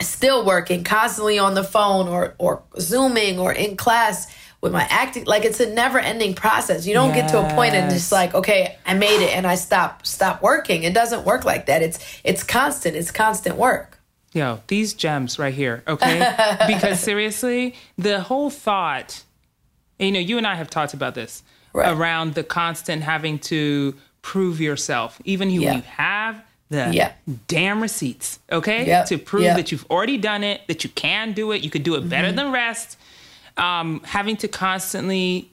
still 0.00 0.44
working, 0.44 0.84
constantly 0.84 1.38
on 1.38 1.54
the 1.54 1.64
phone 1.64 2.08
or 2.08 2.34
or 2.38 2.62
zooming 2.78 3.38
or 3.38 3.52
in 3.52 3.76
class 3.76 4.32
with 4.60 4.72
my 4.72 4.86
acting. 4.88 5.24
Like 5.24 5.44
it's 5.44 5.60
a 5.60 5.72
never 5.72 5.98
ending 5.98 6.34
process. 6.34 6.86
You 6.86 6.94
don't 6.94 7.12
get 7.12 7.28
to 7.30 7.38
a 7.40 7.54
point 7.54 7.74
and 7.74 7.90
just 7.90 8.10
like, 8.12 8.34
okay, 8.34 8.76
I 8.86 8.94
made 8.94 9.22
it, 9.24 9.34
and 9.36 9.46
I 9.46 9.56
stop 9.56 10.06
stop 10.06 10.40
working. 10.42 10.84
It 10.84 10.94
doesn't 10.94 11.24
work 11.24 11.44
like 11.44 11.66
that. 11.66 11.82
It's 11.82 11.98
it's 12.22 12.44
constant. 12.44 12.96
It's 12.96 13.10
constant 13.10 13.56
work. 13.56 13.93
Yo, 14.34 14.60
these 14.66 14.92
gems 14.94 15.38
right 15.38 15.54
here, 15.54 15.82
okay? 15.88 16.18
because 16.66 16.98
seriously, 17.00 17.74
the 17.96 18.20
whole 18.20 18.50
thought, 18.50 19.22
you 19.98 20.10
know, 20.12 20.18
you 20.18 20.36
and 20.36 20.46
I 20.46 20.56
have 20.56 20.68
talked 20.68 20.92
about 20.92 21.14
this 21.14 21.42
Right. 21.72 21.90
around 21.92 22.34
the 22.34 22.44
constant 22.44 23.02
having 23.02 23.38
to 23.50 23.94
prove 24.22 24.60
yourself, 24.60 25.20
even 25.24 25.48
when 25.48 25.60
Yeah. 25.62 25.74
you 25.76 25.82
have 25.82 26.42
the 26.70 26.90
Yeah. 26.92 27.12
damn 27.48 27.80
receipts, 27.80 28.38
okay? 28.50 28.86
Yep. 28.86 29.06
To 29.06 29.18
prove 29.18 29.42
Yep. 29.44 29.56
that 29.56 29.72
you've 29.72 29.86
already 29.90 30.16
done 30.18 30.42
it, 30.44 30.62
that 30.68 30.82
you 30.84 30.90
can 30.90 31.32
do 31.32 31.52
it, 31.52 31.62
you 31.62 31.70
could 31.70 31.82
do 31.84 31.94
it 31.94 32.08
better 32.08 32.28
Mm-hmm. 32.28 32.36
than 32.36 32.52
rest. 32.52 32.96
Um, 33.56 34.00
having 34.04 34.36
to 34.38 34.48
constantly 34.48 35.50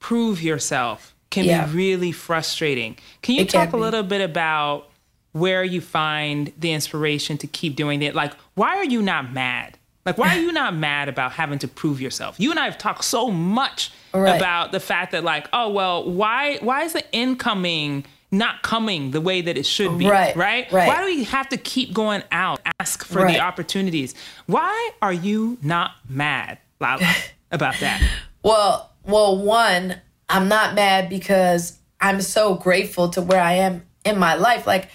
prove 0.00 0.42
yourself 0.42 1.14
can 1.30 1.44
Yeah. 1.44 1.66
be 1.66 1.72
really 1.76 2.12
frustrating. 2.12 2.96
Can 3.22 3.34
you 3.36 3.42
It 3.42 3.48
can 3.50 3.60
talk 3.66 3.72
a 3.72 3.76
be. 3.76 3.82
little 3.82 4.02
bit 4.02 4.20
about 4.20 4.88
where 5.36 5.62
you 5.62 5.80
find 5.80 6.52
the 6.58 6.72
inspiration 6.72 7.36
to 7.38 7.46
keep 7.46 7.76
doing 7.76 8.02
it? 8.02 8.14
Like, 8.14 8.32
why 8.54 8.76
are 8.76 8.84
you 8.84 9.02
not 9.02 9.32
mad? 9.32 9.76
Like, 10.06 10.16
why 10.18 10.28
are 10.36 10.40
you 10.40 10.52
not 10.52 10.74
mad 10.74 11.08
about 11.08 11.32
having 11.32 11.58
to 11.58 11.68
prove 11.68 12.00
yourself? 12.00 12.36
You 12.38 12.50
and 12.50 12.58
I 12.60 12.64
have 12.64 12.78
talked 12.78 13.04
so 13.04 13.30
much 13.30 13.90
Right. 14.14 14.34
about 14.36 14.72
the 14.72 14.80
fact 14.80 15.12
that, 15.12 15.24
like, 15.24 15.46
oh 15.52 15.68
well, 15.70 16.10
why 16.10 16.56
why 16.62 16.84
is 16.84 16.94
the 16.94 17.04
incoming 17.12 18.06
not 18.32 18.62
coming 18.62 19.10
the 19.10 19.20
way 19.20 19.42
that 19.42 19.58
it 19.58 19.66
should 19.66 19.98
be? 19.98 20.08
Right, 20.08 20.34
Right? 20.34 20.72
right. 20.72 20.86
Why 20.88 21.00
do 21.00 21.04
we 21.06 21.24
have 21.24 21.48
to 21.50 21.58
keep 21.58 21.92
going 21.92 22.22
out, 22.32 22.60
ask 22.80 23.04
for 23.04 23.22
Right. 23.22 23.34
the 23.34 23.40
opportunities? 23.40 24.14
Why 24.46 24.90
are 25.02 25.12
you 25.12 25.58
not 25.60 25.90
mad, 26.08 26.58
Lala, 26.80 27.06
about 27.52 27.74
that? 27.80 28.00
Well, 28.42 28.90
well, 29.04 29.36
one, 29.36 29.96
I'm 30.30 30.48
not 30.48 30.74
mad 30.74 31.10
because 31.10 31.78
I'm 32.00 32.22
so 32.22 32.54
grateful 32.54 33.10
to 33.10 33.20
where 33.22 33.40
I 33.40 33.52
am 33.54 33.84
in 34.04 34.18
my 34.18 34.34
life. 34.34 34.66
Like 34.66 34.88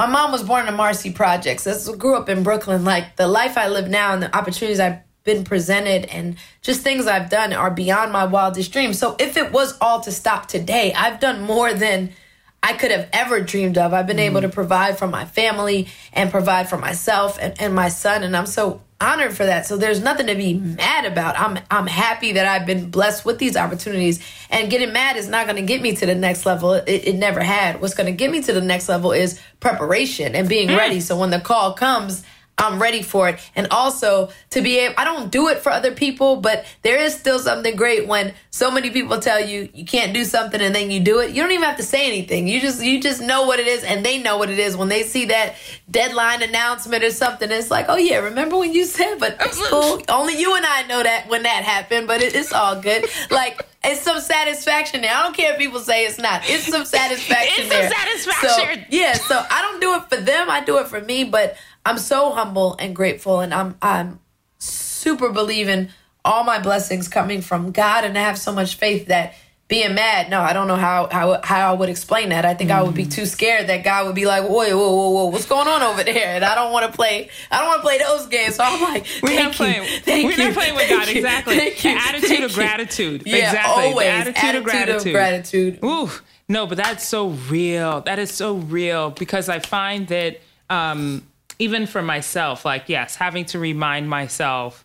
my 0.00 0.06
mom 0.06 0.32
was 0.32 0.42
born 0.42 0.60
in 0.60 0.66
the 0.66 0.72
Marcy 0.72 1.12
Projects. 1.12 1.66
I 1.66 1.94
grew 1.94 2.16
up 2.16 2.30
in 2.30 2.42
Brooklyn. 2.42 2.86
Like 2.86 3.16
the 3.16 3.28
life 3.28 3.58
I 3.58 3.68
live 3.68 3.90
now 3.90 4.14
and 4.14 4.22
the 4.22 4.34
opportunities 4.34 4.80
I've 4.80 5.00
been 5.24 5.44
presented 5.44 6.06
and 6.06 6.36
just 6.62 6.80
things 6.80 7.06
I've 7.06 7.28
done 7.28 7.52
are 7.52 7.70
beyond 7.70 8.10
my 8.10 8.24
wildest 8.24 8.72
dreams. 8.72 8.98
So 8.98 9.14
if 9.18 9.36
it 9.36 9.52
was 9.52 9.76
all 9.78 10.00
to 10.00 10.10
stop 10.10 10.46
today, 10.46 10.94
I've 10.94 11.20
done 11.20 11.42
more 11.42 11.74
than 11.74 12.14
I 12.62 12.74
could 12.74 12.90
have 12.90 13.08
ever 13.12 13.40
dreamed 13.40 13.78
of. 13.78 13.94
I've 13.94 14.06
been 14.06 14.18
mm. 14.18 14.30
able 14.30 14.42
to 14.42 14.48
provide 14.48 14.98
for 14.98 15.06
my 15.06 15.24
family 15.24 15.88
and 16.12 16.30
provide 16.30 16.68
for 16.68 16.76
myself 16.76 17.38
and, 17.40 17.58
and 17.60 17.74
my 17.74 17.88
son. 17.88 18.22
And 18.22 18.36
I'm 18.36 18.46
so 18.46 18.82
honored 19.00 19.34
for 19.34 19.46
that. 19.46 19.64
So 19.66 19.78
there's 19.78 20.02
nothing 20.02 20.26
to 20.26 20.34
be 20.34 20.54
mad 20.54 21.06
about. 21.06 21.38
I'm 21.38 21.58
I'm 21.70 21.86
happy 21.86 22.32
that 22.32 22.46
I've 22.46 22.66
been 22.66 22.90
blessed 22.90 23.24
with 23.24 23.38
these 23.38 23.56
opportunities. 23.56 24.22
And 24.50 24.70
getting 24.70 24.92
mad 24.92 25.16
is 25.16 25.28
not 25.28 25.46
going 25.46 25.56
to 25.56 25.62
get 25.62 25.80
me 25.80 25.96
to 25.96 26.06
the 26.06 26.14
next 26.14 26.44
level. 26.44 26.74
It, 26.74 26.88
it 26.88 27.14
never 27.16 27.40
had. 27.40 27.80
What's 27.80 27.94
going 27.94 28.06
to 28.06 28.16
get 28.16 28.30
me 28.30 28.42
to 28.42 28.52
the 28.52 28.60
next 28.60 28.88
level 28.88 29.12
is 29.12 29.40
preparation 29.60 30.34
and 30.34 30.48
being 30.48 30.68
mm. 30.68 30.76
ready. 30.76 31.00
So 31.00 31.18
when 31.18 31.30
the 31.30 31.40
call 31.40 31.72
comes, 31.72 32.22
I'm 32.58 32.80
ready 32.80 33.02
for 33.02 33.28
it. 33.30 33.40
And 33.56 33.68
also 33.70 34.30
to 34.50 34.60
be 34.60 34.78
able, 34.80 34.94
I 34.98 35.04
don't 35.04 35.30
do 35.30 35.48
it 35.48 35.58
for 35.58 35.70
other 35.70 35.92
people, 35.92 36.36
but 36.36 36.66
there 36.82 37.00
is 37.00 37.14
still 37.14 37.38
something 37.38 37.74
great 37.74 38.06
when 38.06 38.34
so 38.50 38.70
many 38.70 38.90
people 38.90 39.18
tell 39.18 39.40
you 39.40 39.70
you 39.72 39.86
can't 39.86 40.12
do 40.12 40.24
something 40.24 40.60
and 40.60 40.74
then 40.74 40.90
you 40.90 41.00
do 41.00 41.20
it. 41.20 41.30
You 41.30 41.42
don't 41.42 41.52
even 41.52 41.64
have 41.64 41.78
to 41.78 41.82
say 41.82 42.06
anything. 42.06 42.46
You 42.46 42.60
just, 42.60 42.82
you 42.82 43.00
just 43.00 43.22
know 43.22 43.46
what 43.46 43.60
it 43.60 43.66
is 43.66 43.82
and 43.82 44.04
they 44.04 44.18
know 44.22 44.36
what 44.36 44.50
it 44.50 44.58
is. 44.58 44.76
When 44.76 44.88
they 44.88 45.04
see 45.04 45.26
that 45.26 45.54
deadline 45.90 46.42
announcement 46.42 47.02
or 47.02 47.10
something, 47.10 47.50
it's 47.50 47.70
like, 47.70 47.86
oh 47.88 47.96
yeah, 47.96 48.18
remember 48.18 48.58
when 48.58 48.74
you 48.74 48.84
said, 48.84 49.16
but 49.18 49.36
it's 49.40 49.66
cool. 49.68 50.02
Only 50.08 50.38
you 50.38 50.54
and 50.54 50.66
I 50.66 50.82
know 50.86 51.02
that 51.02 51.28
when 51.28 51.44
that 51.44 51.64
happened, 51.64 52.06
but 52.06 52.20
it, 52.20 52.34
it's 52.34 52.52
all 52.52 52.80
good. 52.80 53.06
Like, 53.30 53.66
it's 53.82 54.02
some 54.02 54.20
satisfaction 54.20 55.00
there. 55.00 55.14
I 55.14 55.22
don't 55.22 55.34
care 55.34 55.54
if 55.54 55.58
people 55.58 55.80
say 55.80 56.04
it's 56.04 56.18
not. 56.18 56.42
It's 56.44 56.66
some 56.66 56.84
satisfaction 56.84 57.64
it's 57.64 57.70
there. 57.70 57.88
Some 57.88 57.98
satisfaction. 57.98 58.84
So, 58.84 58.86
yeah, 58.90 59.14
so 59.14 59.42
I 59.50 59.62
don't 59.62 59.80
do 59.80 59.94
it 59.94 60.10
for 60.10 60.22
them. 60.22 60.50
I 60.50 60.62
do 60.62 60.78
it 60.78 60.88
for 60.88 61.00
me, 61.00 61.24
but 61.24 61.56
I'm 61.84 61.98
so 61.98 62.30
humble 62.30 62.76
and 62.78 62.94
grateful, 62.94 63.40
and 63.40 63.54
I'm 63.54 63.76
I'm 63.80 64.20
super 64.58 65.30
believing 65.30 65.88
all 66.24 66.44
my 66.44 66.60
blessings 66.60 67.08
coming 67.08 67.40
from 67.40 67.72
God, 67.72 68.04
and 68.04 68.16
I 68.16 68.22
have 68.22 68.38
so 68.38 68.52
much 68.52 68.76
faith 68.76 69.06
that 69.06 69.34
being 69.70 69.94
mad, 69.94 70.28
no, 70.30 70.40
I 70.40 70.52
don't 70.52 70.66
know 70.66 70.76
how 70.76 71.08
how 71.10 71.40
how 71.42 71.72
I 71.72 71.76
would 71.76 71.88
explain 71.88 72.30
that. 72.30 72.44
I 72.44 72.54
think 72.54 72.70
mm. 72.70 72.74
I 72.74 72.82
would 72.82 72.94
be 72.94 73.06
too 73.06 73.24
scared 73.24 73.68
that 73.68 73.84
God 73.84 74.04
would 74.04 74.16
be 74.16 74.26
like, 74.26 74.42
whoa, 74.42 74.76
whoa, 74.76 74.76
whoa, 74.76 75.10
whoa, 75.10 75.24
what's 75.26 75.46
going 75.46 75.68
on 75.68 75.80
over 75.82 76.02
there? 76.02 76.34
And 76.34 76.44
I 76.44 76.56
don't 76.56 76.72
want 76.72 76.90
to 76.90 76.92
play. 76.92 77.30
I 77.52 77.58
don't 77.58 77.68
want 77.68 77.78
to 77.78 77.82
play 77.86 77.98
those 77.98 78.26
games. 78.26 78.56
So 78.56 78.64
I'm 78.64 78.82
like, 78.82 79.06
we're 79.22 79.40
not 79.40 79.54
playing. 79.54 79.86
Thank 80.02 80.24
we're 80.24 80.32
you, 80.32 80.44
not 80.44 80.54
playing 80.54 80.74
with 80.74 80.90
God. 80.90 81.08
You, 81.08 81.16
exactly. 81.18 81.56
Thank 81.56 81.84
you, 81.84 81.90
attitude 81.92 82.44
of 82.44 82.52
gratitude. 82.52 83.22
Yeah, 83.24 83.36
exactly. 83.36 83.84
Always. 83.84 84.06
The 84.06 84.12
attitude, 84.12 84.36
attitude 84.36 84.56
of 84.56 84.64
gratitude. 84.64 85.74
Of 85.74 85.80
gratitude. 85.80 85.84
Ooh, 85.84 86.10
no, 86.48 86.66
but 86.66 86.76
that's 86.76 87.06
so 87.06 87.28
real. 87.28 88.00
That 88.00 88.18
is 88.18 88.32
so 88.32 88.56
real 88.56 89.10
because 89.10 89.48
I 89.48 89.60
find 89.60 90.08
that. 90.08 90.40
Um, 90.68 91.26
even 91.60 91.86
for 91.86 92.02
myself, 92.02 92.64
like, 92.64 92.88
yes, 92.88 93.14
having 93.14 93.44
to 93.44 93.58
remind 93.58 94.08
myself 94.08 94.84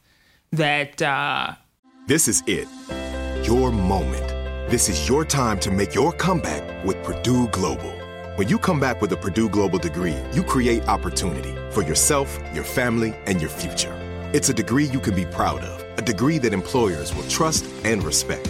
that. 0.51 1.01
Uh, 1.01 1.53
this 2.05 2.27
is 2.27 2.43
it. 2.45 2.67
Your 3.47 3.71
moment. 3.71 4.27
This 4.69 4.89
is 4.89 5.07
your 5.07 5.23
time 5.23 5.59
to 5.59 5.71
make 5.71 5.95
your 5.95 6.11
comeback 6.11 6.85
with 6.85 7.01
Purdue 7.03 7.47
Global. 7.47 7.91
When 8.35 8.49
you 8.49 8.59
come 8.59 8.79
back 8.79 9.01
with 9.01 9.11
a 9.13 9.17
Purdue 9.17 9.47
Global 9.47 9.79
degree, 9.79 10.17
you 10.33 10.43
create 10.43 10.83
opportunity 10.89 11.55
for 11.71 11.81
yourself, 11.81 12.37
your 12.53 12.65
family, 12.65 13.15
and 13.25 13.39
your 13.39 13.49
future. 13.49 13.93
It's 14.33 14.49
a 14.49 14.53
degree 14.53 14.85
you 14.85 14.99
can 14.99 15.15
be 15.15 15.25
proud 15.25 15.63
of, 15.63 15.97
a 15.97 16.01
degree 16.01 16.39
that 16.39 16.51
employers 16.51 17.15
will 17.15 17.27
trust 17.29 17.65
and 17.85 18.03
respect. 18.03 18.49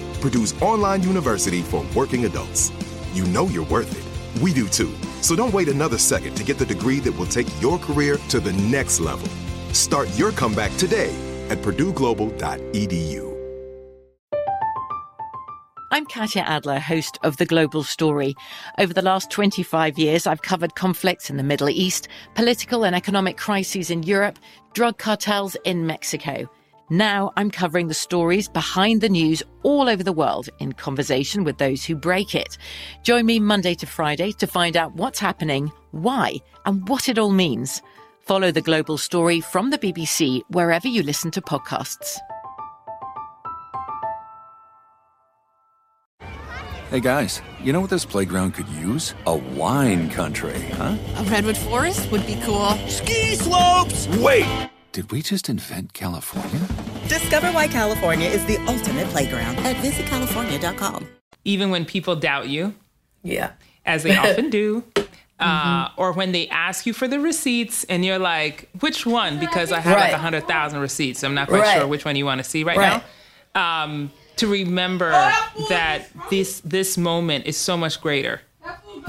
Purdue's 0.21 0.53
online 0.61 1.03
university 1.03 1.61
for 1.61 1.85
working 1.95 2.25
adults. 2.25 2.71
You 3.13 3.25
know 3.25 3.47
you're 3.47 3.65
worth 3.65 3.91
it. 3.91 4.41
We 4.41 4.53
do 4.53 4.67
too. 4.67 4.93
So 5.21 5.35
don't 5.35 5.53
wait 5.53 5.67
another 5.67 5.97
second 5.97 6.35
to 6.35 6.43
get 6.43 6.57
the 6.57 6.65
degree 6.65 6.99
that 6.99 7.11
will 7.11 7.25
take 7.25 7.47
your 7.61 7.77
career 7.79 8.17
to 8.29 8.39
the 8.39 8.53
next 8.53 8.99
level. 8.99 9.27
Start 9.73 10.07
your 10.17 10.31
comeback 10.31 10.75
today 10.77 11.13
at 11.49 11.57
purdueglobal.edu. 11.59 13.31
I'm 15.93 16.05
Katya 16.05 16.43
Adler, 16.43 16.79
host 16.79 17.17
of 17.21 17.35
The 17.35 17.45
Global 17.45 17.83
Story. 17.83 18.33
Over 18.79 18.93
the 18.93 19.01
last 19.01 19.29
25 19.29 19.99
years, 19.99 20.25
I've 20.25 20.41
covered 20.41 20.75
conflicts 20.75 21.29
in 21.29 21.35
the 21.35 21.43
Middle 21.43 21.69
East, 21.69 22.07
political 22.33 22.85
and 22.85 22.95
economic 22.95 23.35
crises 23.35 23.89
in 23.89 24.03
Europe, 24.03 24.39
drug 24.73 24.97
cartels 24.97 25.57
in 25.65 25.87
Mexico. 25.87 26.49
Now 26.91 27.31
I'm 27.37 27.49
covering 27.51 27.87
the 27.87 27.93
stories 27.93 28.49
behind 28.49 28.99
the 28.99 29.07
news 29.07 29.41
all 29.63 29.87
over 29.87 30.03
the 30.03 30.11
world 30.11 30.49
in 30.59 30.73
conversation 30.73 31.45
with 31.45 31.57
those 31.57 31.85
who 31.85 31.95
break 31.95 32.35
it. 32.35 32.57
Join 33.01 33.25
me 33.25 33.39
Monday 33.39 33.75
to 33.75 33.85
Friday 33.85 34.33
to 34.33 34.45
find 34.45 34.75
out 34.75 34.93
what's 34.95 35.17
happening, 35.17 35.71
why, 35.91 36.35
and 36.65 36.85
what 36.89 37.07
it 37.07 37.17
all 37.17 37.31
means. 37.31 37.81
Follow 38.19 38.51
the 38.51 38.59
global 38.59 38.97
story 38.97 39.39
from 39.39 39.69
the 39.69 39.77
BBC 39.77 40.41
wherever 40.49 40.89
you 40.89 41.01
listen 41.01 41.31
to 41.31 41.41
podcasts. 41.41 42.17
Hey 46.89 46.99
guys, 46.99 47.41
you 47.63 47.71
know 47.71 47.79
what 47.79 47.89
this 47.89 48.03
playground 48.03 48.53
could 48.53 48.67
use? 48.67 49.15
A 49.27 49.37
wine 49.37 50.09
country, 50.09 50.59
huh? 50.73 50.97
A 51.15 51.23
redwood 51.23 51.55
forest 51.55 52.11
would 52.11 52.27
be 52.27 52.35
cool. 52.43 52.71
Ski 52.89 53.35
slopes! 53.35 54.09
Wait! 54.17 54.70
Did 54.91 55.09
we 55.09 55.21
just 55.21 55.47
invent 55.47 55.93
California? 55.93 56.67
Discover 57.07 57.53
why 57.53 57.69
California 57.69 58.27
is 58.27 58.45
the 58.45 58.57
ultimate 58.67 59.07
playground 59.07 59.57
at 59.59 59.77
visitcalifornia.com. 59.77 61.07
Even 61.45 61.69
when 61.69 61.85
people 61.85 62.17
doubt 62.17 62.49
you, 62.49 62.75
yeah, 63.23 63.51
as 63.85 64.03
they 64.03 64.17
often 64.17 64.49
do, 64.59 64.83
uh, 65.39 65.87
mm-hmm. 65.87 66.01
or 66.01 66.11
when 66.11 66.33
they 66.33 66.49
ask 66.49 66.85
you 66.85 66.91
for 66.91 67.07
the 67.07 67.21
receipts 67.21 67.85
and 67.85 68.03
you're 68.03 68.19
like, 68.19 68.69
which 68.81 69.05
one? 69.05 69.39
Because 69.39 69.71
I 69.71 69.79
have 69.79 69.95
right. 69.95 70.11
like 70.11 70.11
100,000 70.11 70.81
receipts. 70.81 71.23
I'm 71.23 71.35
not 71.35 71.47
quite 71.47 71.61
right. 71.61 71.77
sure 71.77 71.87
which 71.87 72.03
one 72.03 72.17
you 72.17 72.25
want 72.25 72.39
to 72.39 72.43
see 72.43 72.65
right, 72.65 72.77
right. 72.77 73.01
now. 73.55 73.83
Um, 73.83 74.11
to 74.35 74.47
remember 74.47 75.11
that 75.69 76.07
this 76.29 76.61
this 76.61 76.97
moment 76.97 77.45
is 77.45 77.55
so 77.55 77.77
much 77.77 78.01
greater 78.01 78.41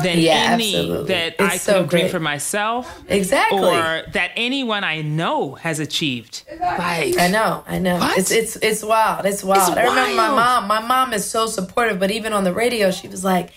than 0.02 0.18
yeah, 0.18 0.52
any 0.52 0.74
absolutely. 0.74 1.08
that 1.08 1.34
it's 1.34 1.40
I 1.40 1.50
could 1.50 1.60
so 1.60 1.74
have 1.74 1.88
dreamed 1.90 2.10
for 2.10 2.20
myself. 2.20 3.02
Exactly. 3.08 3.58
Or 3.60 4.02
that 4.12 4.30
anyone 4.36 4.84
I 4.84 5.02
know 5.02 5.54
has 5.54 5.80
achieved. 5.80 6.44
Right. 6.60 7.14
I 7.18 7.28
know. 7.28 7.64
I 7.66 7.78
know. 7.78 7.98
What? 7.98 8.18
It's 8.18 8.30
it's 8.30 8.56
it's 8.56 8.82
wild. 8.82 9.26
It's 9.26 9.44
wild. 9.44 9.70
It's 9.70 9.78
I 9.78 9.84
remember 9.84 10.16
wild. 10.16 10.34
my 10.36 10.60
mom. 10.60 10.68
My 10.68 10.80
mom 10.80 11.12
is 11.12 11.24
so 11.24 11.46
supportive, 11.46 11.98
but 11.98 12.10
even 12.10 12.32
on 12.32 12.44
the 12.44 12.52
radio, 12.52 12.90
she 12.90 13.08
was 13.08 13.24
like, 13.24 13.52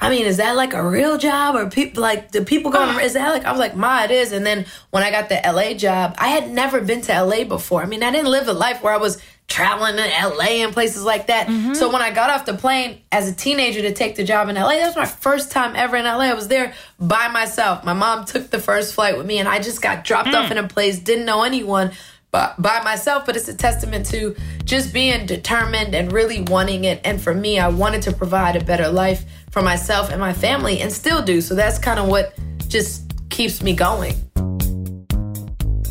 I 0.00 0.10
mean, 0.10 0.26
is 0.26 0.38
that 0.38 0.56
like 0.56 0.74
a 0.74 0.86
real 0.86 1.18
job 1.18 1.54
or 1.54 1.68
people 1.68 2.02
like 2.02 2.32
the 2.32 2.44
people 2.44 2.70
going? 2.70 2.98
is 3.00 3.12
that 3.12 3.28
like? 3.30 3.44
I 3.44 3.50
was 3.50 3.60
like, 3.60 3.76
Ma, 3.76 4.04
it 4.04 4.10
is. 4.10 4.32
And 4.32 4.44
then 4.44 4.66
when 4.90 5.02
I 5.02 5.10
got 5.10 5.28
the 5.28 5.40
LA 5.44 5.74
job, 5.74 6.14
I 6.18 6.28
had 6.28 6.50
never 6.50 6.80
been 6.80 7.02
to 7.02 7.22
LA 7.22 7.44
before. 7.44 7.82
I 7.82 7.86
mean, 7.86 8.02
I 8.02 8.10
didn't 8.10 8.30
live 8.30 8.48
a 8.48 8.52
life 8.52 8.82
where 8.82 8.92
I 8.92 8.96
was 8.96 9.22
traveling 9.48 9.98
in 9.98 10.10
LA 10.10 10.64
and 10.64 10.72
places 10.72 11.04
like 11.04 11.26
that. 11.26 11.46
Mm-hmm. 11.46 11.74
So 11.74 11.92
when 11.92 12.00
I 12.00 12.10
got 12.10 12.30
off 12.30 12.46
the 12.46 12.54
plane 12.54 13.00
as 13.10 13.28
a 13.28 13.34
teenager 13.34 13.82
to 13.82 13.92
take 13.92 14.16
the 14.16 14.24
job 14.24 14.48
in 14.48 14.56
LA, 14.56 14.70
that 14.70 14.86
was 14.86 14.96
my 14.96 15.04
first 15.04 15.50
time 15.50 15.76
ever 15.76 15.96
in 15.96 16.04
LA. 16.04 16.20
I 16.20 16.34
was 16.34 16.48
there 16.48 16.74
by 16.98 17.28
myself. 17.28 17.84
My 17.84 17.92
mom 17.92 18.24
took 18.24 18.50
the 18.50 18.58
first 18.58 18.94
flight 18.94 19.18
with 19.18 19.26
me 19.26 19.38
and 19.38 19.48
I 19.48 19.58
just 19.58 19.82
got 19.82 20.04
dropped 20.04 20.30
mm. 20.30 20.34
off 20.34 20.50
in 20.50 20.58
a 20.58 20.66
place, 20.66 20.98
didn't 20.98 21.26
know 21.26 21.42
anyone 21.42 21.92
but 22.32 22.60
by 22.60 22.82
myself, 22.82 23.26
but 23.26 23.36
it's 23.36 23.48
a 23.48 23.54
testament 23.54 24.06
to 24.06 24.34
just 24.64 24.92
being 24.92 25.26
determined 25.26 25.94
and 25.94 26.10
really 26.10 26.40
wanting 26.40 26.84
it. 26.84 26.98
And 27.04 27.20
for 27.20 27.34
me, 27.34 27.58
I 27.58 27.68
wanted 27.68 28.00
to 28.02 28.12
provide 28.12 28.56
a 28.56 28.64
better 28.64 28.88
life 28.88 29.26
for 29.50 29.60
myself 29.60 30.10
and 30.10 30.18
my 30.18 30.32
family 30.32 30.80
and 30.80 30.90
still 30.90 31.22
do. 31.22 31.42
So 31.42 31.54
that's 31.54 31.78
kind 31.78 32.00
of 32.00 32.08
what 32.08 32.34
just 32.68 33.12
keeps 33.28 33.62
me 33.62 33.74
going. 33.74 34.14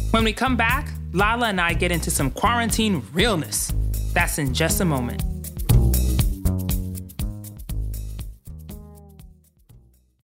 When 0.09 0.23
we 0.23 0.33
come 0.33 0.57
back, 0.57 0.89
Lala 1.13 1.49
and 1.49 1.59
I 1.59 1.73
get 1.73 1.91
into 1.91 2.09
some 2.09 2.31
quarantine 2.31 3.03
realness. 3.13 3.73
That's 4.13 4.37
in 4.37 4.53
just 4.53 4.79
a 4.79 4.85
moment. 4.85 5.23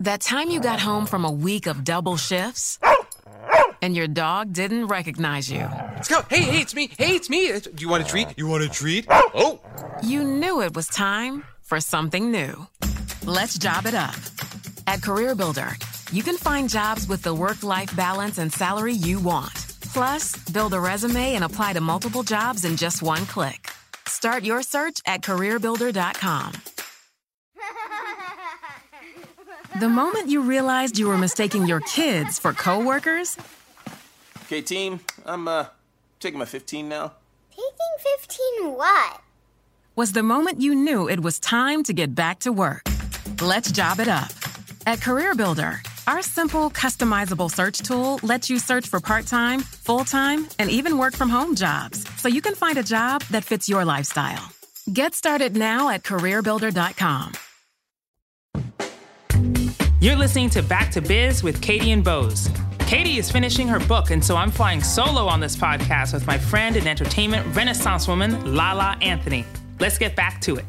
That 0.00 0.20
time 0.20 0.50
you 0.50 0.60
got 0.60 0.80
home 0.80 1.06
from 1.06 1.24
a 1.24 1.30
week 1.30 1.66
of 1.66 1.84
double 1.84 2.16
shifts 2.16 2.78
and 3.82 3.96
your 3.96 4.06
dog 4.06 4.52
didn't 4.52 4.86
recognize 4.86 5.50
you. 5.50 5.68
Let's 5.94 6.08
go. 6.08 6.22
Hey, 6.30 6.42
hey, 6.42 6.60
it's 6.60 6.74
me. 6.74 6.90
Hey, 6.96 7.16
it's 7.16 7.28
me. 7.28 7.52
Do 7.60 7.70
you 7.78 7.88
want 7.88 8.04
a 8.04 8.06
treat? 8.06 8.28
You 8.36 8.46
want 8.46 8.62
a 8.62 8.68
treat? 8.68 9.06
Oh. 9.10 9.60
You 10.02 10.24
knew 10.24 10.62
it 10.62 10.74
was 10.74 10.86
time 10.86 11.44
for 11.60 11.80
something 11.80 12.30
new. 12.30 12.66
Let's 13.24 13.58
job 13.58 13.86
it 13.86 13.94
up. 13.94 14.14
At 14.86 15.00
CareerBuilder, 15.00 16.12
you 16.12 16.22
can 16.22 16.36
find 16.36 16.68
jobs 16.68 17.08
with 17.08 17.22
the 17.22 17.34
work 17.34 17.62
life 17.62 17.94
balance 17.94 18.38
and 18.38 18.52
salary 18.52 18.94
you 18.94 19.20
want. 19.20 19.54
Plus, 19.92 20.36
build 20.50 20.74
a 20.74 20.80
resume 20.80 21.34
and 21.34 21.44
apply 21.44 21.74
to 21.74 21.80
multiple 21.80 22.22
jobs 22.22 22.64
in 22.64 22.76
just 22.76 23.02
one 23.02 23.26
click. 23.26 23.70
Start 24.06 24.44
your 24.44 24.62
search 24.62 25.00
at 25.06 25.22
CareerBuilder.com. 25.22 26.71
The 29.80 29.88
moment 29.88 30.28
you 30.28 30.42
realized 30.42 30.98
you 30.98 31.08
were 31.08 31.16
mistaking 31.18 31.66
your 31.66 31.80
kids 31.80 32.38
for 32.38 32.52
coworkers, 32.52 33.36
Okay, 34.44 34.60
team. 34.60 35.00
I'm 35.24 35.48
uh 35.48 35.66
taking 36.20 36.38
my 36.38 36.44
15 36.44 36.88
now. 36.88 37.12
Taking 37.50 37.94
15 38.20 38.76
what? 38.76 39.20
was 39.96 40.12
the 40.12 40.22
moment 40.22 40.60
you 40.60 40.74
knew 40.74 41.08
it 41.08 41.20
was 41.20 41.38
time 41.38 41.82
to 41.84 41.92
get 41.92 42.14
back 42.14 42.38
to 42.40 42.52
work. 42.52 42.82
Let's 43.42 43.70
job 43.72 44.00
it 44.00 44.08
up. 44.08 44.30
At 44.86 44.98
CareerBuilder, 45.00 45.78
our 46.06 46.22
simple, 46.22 46.70
customizable 46.70 47.50
search 47.50 47.78
tool 47.80 48.18
lets 48.22 48.48
you 48.50 48.58
search 48.58 48.88
for 48.88 49.00
part 49.00 49.26
time, 49.26 49.60
full 49.60 50.04
time, 50.04 50.48
and 50.58 50.70
even 50.70 50.96
work 50.98 51.14
from 51.14 51.28
home 51.30 51.54
jobs 51.54 52.04
so 52.18 52.28
you 52.28 52.40
can 52.42 52.54
find 52.54 52.78
a 52.78 52.82
job 52.82 53.22
that 53.30 53.44
fits 53.44 53.68
your 53.68 53.84
lifestyle. 53.84 54.50
Get 54.92 55.14
started 55.14 55.56
now 55.56 55.88
at 55.90 56.02
CareerBuilder.com. 56.02 57.32
You're 60.02 60.16
listening 60.16 60.50
to 60.50 60.64
Back 60.64 60.90
to 60.92 61.00
Biz 61.00 61.44
with 61.44 61.62
Katie 61.62 61.92
and 61.92 62.02
Bose. 62.02 62.50
Katie 62.80 63.18
is 63.18 63.30
finishing 63.30 63.68
her 63.68 63.78
book, 63.78 64.10
and 64.10 64.22
so 64.24 64.34
I'm 64.36 64.50
flying 64.50 64.82
solo 64.82 65.26
on 65.28 65.38
this 65.38 65.54
podcast 65.54 66.12
with 66.12 66.26
my 66.26 66.36
friend 66.36 66.74
and 66.76 66.88
entertainment 66.88 67.46
renaissance 67.54 68.08
woman, 68.08 68.52
Lala 68.56 68.96
Anthony. 69.00 69.44
Let's 69.78 69.98
get 69.98 70.16
back 70.16 70.40
to 70.40 70.56
it. 70.56 70.64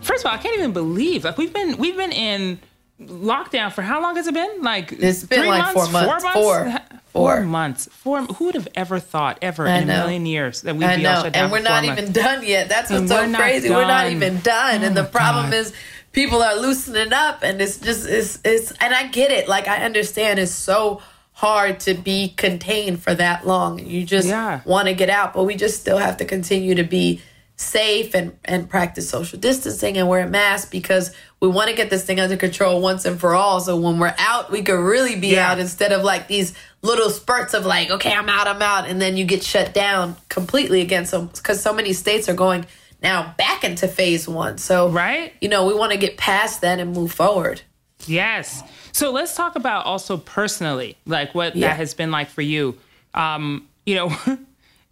First 0.00 0.24
of 0.24 0.30
all, 0.30 0.38
I 0.38 0.42
can't 0.42 0.56
even 0.58 0.72
believe 0.72 1.24
like 1.24 1.36
we've 1.36 1.52
been 1.52 1.76
we've 1.76 1.98
been 1.98 2.12
in 2.12 2.60
lockdown 2.98 3.72
for 3.72 3.82
how 3.82 4.00
long 4.00 4.16
has 4.16 4.26
it 4.26 4.32
been? 4.32 4.62
Like 4.62 4.92
It's 4.92 5.22
been 5.24 5.40
three 5.40 5.48
like 5.48 5.74
four 5.74 5.86
months. 5.90 6.24
Four 6.24 6.32
Four. 6.32 6.64
months. 6.64 6.88
Four. 7.12 7.40
months. 7.42 7.88
Four. 7.92 8.22
Who 8.22 8.46
would 8.46 8.54
have 8.54 8.68
ever 8.74 8.98
thought 8.98 9.38
ever 9.42 9.66
in 9.66 9.82
a 9.82 9.86
million 9.86 10.24
years 10.24 10.62
that 10.62 10.74
we'd 10.76 10.86
I 10.86 10.96
be 10.96 11.06
all 11.06 11.24
shut 11.24 11.34
down 11.34 11.44
and 11.44 11.52
we're 11.52 11.58
four 11.58 11.64
not 11.64 11.84
months? 11.84 12.00
even 12.00 12.12
done 12.14 12.42
yet. 12.46 12.70
That's 12.70 12.90
what's 12.90 13.00
And 13.00 13.08
so 13.10 13.26
we're 13.26 13.36
crazy. 13.36 13.68
We're 13.68 13.86
not 13.86 14.10
even 14.10 14.40
done, 14.40 14.82
Oh 14.82 14.86
and 14.86 14.96
the 14.96 15.06
oh 15.06 15.10
problem 15.10 15.50
God. 15.50 15.54
is 15.54 15.74
people 16.18 16.42
are 16.42 16.56
loosening 16.56 17.12
up, 17.12 17.44
and 17.44 17.60
it's 17.62 17.78
just 17.78 18.04
it's 18.08 18.40
it's. 18.44 18.72
And 18.80 18.92
I 18.92 19.06
get 19.06 19.30
it. 19.30 19.48
Like 19.48 19.68
I 19.68 19.84
understand, 19.84 20.40
it's 20.40 20.50
so 20.50 21.00
hard 21.32 21.78
to 21.78 21.94
be 21.94 22.34
contained 22.36 23.00
for 23.00 23.14
that 23.14 23.46
long. 23.46 23.78
You 23.78 24.04
just 24.04 24.26
Yeah. 24.26 24.60
want 24.64 24.88
to 24.88 24.94
get 24.94 25.10
out, 25.10 25.32
but 25.32 25.44
we 25.44 25.54
just 25.54 25.80
still 25.80 25.98
have 25.98 26.16
to 26.16 26.24
continue 26.24 26.74
to 26.74 26.82
be 26.82 27.22
safe 27.54 28.14
and 28.14 28.36
and 28.44 28.68
practice 28.68 29.08
social 29.08 29.38
distancing 29.38 29.96
and 29.96 30.08
wear 30.08 30.24
a 30.26 30.28
mask 30.28 30.72
because 30.72 31.12
we 31.40 31.46
want 31.48 31.70
to 31.70 31.76
get 31.76 31.88
this 31.88 32.04
thing 32.04 32.18
under 32.18 32.36
control 32.36 32.80
once 32.80 33.04
and 33.04 33.20
for 33.20 33.36
all. 33.36 33.60
So 33.60 33.76
when 33.76 34.00
we're 34.00 34.14
out, 34.18 34.50
we 34.50 34.62
could 34.62 34.80
really 34.80 35.14
be 35.14 35.28
Yeah. 35.28 35.52
out 35.52 35.60
instead 35.60 35.92
of 35.92 36.02
like 36.02 36.26
these 36.26 36.52
little 36.82 37.10
spurts 37.10 37.54
of 37.54 37.64
like, 37.64 37.90
okay, 37.90 38.12
I'm 38.12 38.28
out, 38.28 38.48
I'm 38.48 38.62
out, 38.62 38.88
and 38.88 39.00
then 39.00 39.16
you 39.16 39.24
get 39.24 39.44
shut 39.44 39.72
down 39.72 40.16
completely 40.28 40.80
again. 40.80 41.06
So 41.06 41.22
because 41.22 41.62
so 41.62 41.72
many 41.72 41.92
states 41.92 42.28
are 42.28 42.34
going 42.34 42.66
now 43.02 43.34
back 43.38 43.64
into 43.64 43.86
phase 43.88 44.28
one. 44.28 44.58
So 44.58 44.88
right, 44.90 45.32
you 45.40 45.48
know, 45.48 45.66
we 45.66 45.74
want 45.74 45.92
to 45.92 45.98
get 45.98 46.16
past 46.16 46.60
that 46.62 46.78
and 46.80 46.92
move 46.92 47.12
forward. 47.12 47.62
Yes. 48.06 48.62
So 48.92 49.10
let's 49.10 49.34
talk 49.34 49.56
about 49.56 49.84
also 49.86 50.16
personally, 50.16 50.96
like 51.06 51.34
what 51.34 51.54
Yeah. 51.56 51.68
that 51.68 51.76
has 51.76 51.94
been 51.94 52.10
like 52.10 52.28
for 52.28 52.42
you. 52.42 52.76
Um, 53.14 53.66
you 53.86 53.94
know, 53.96 54.16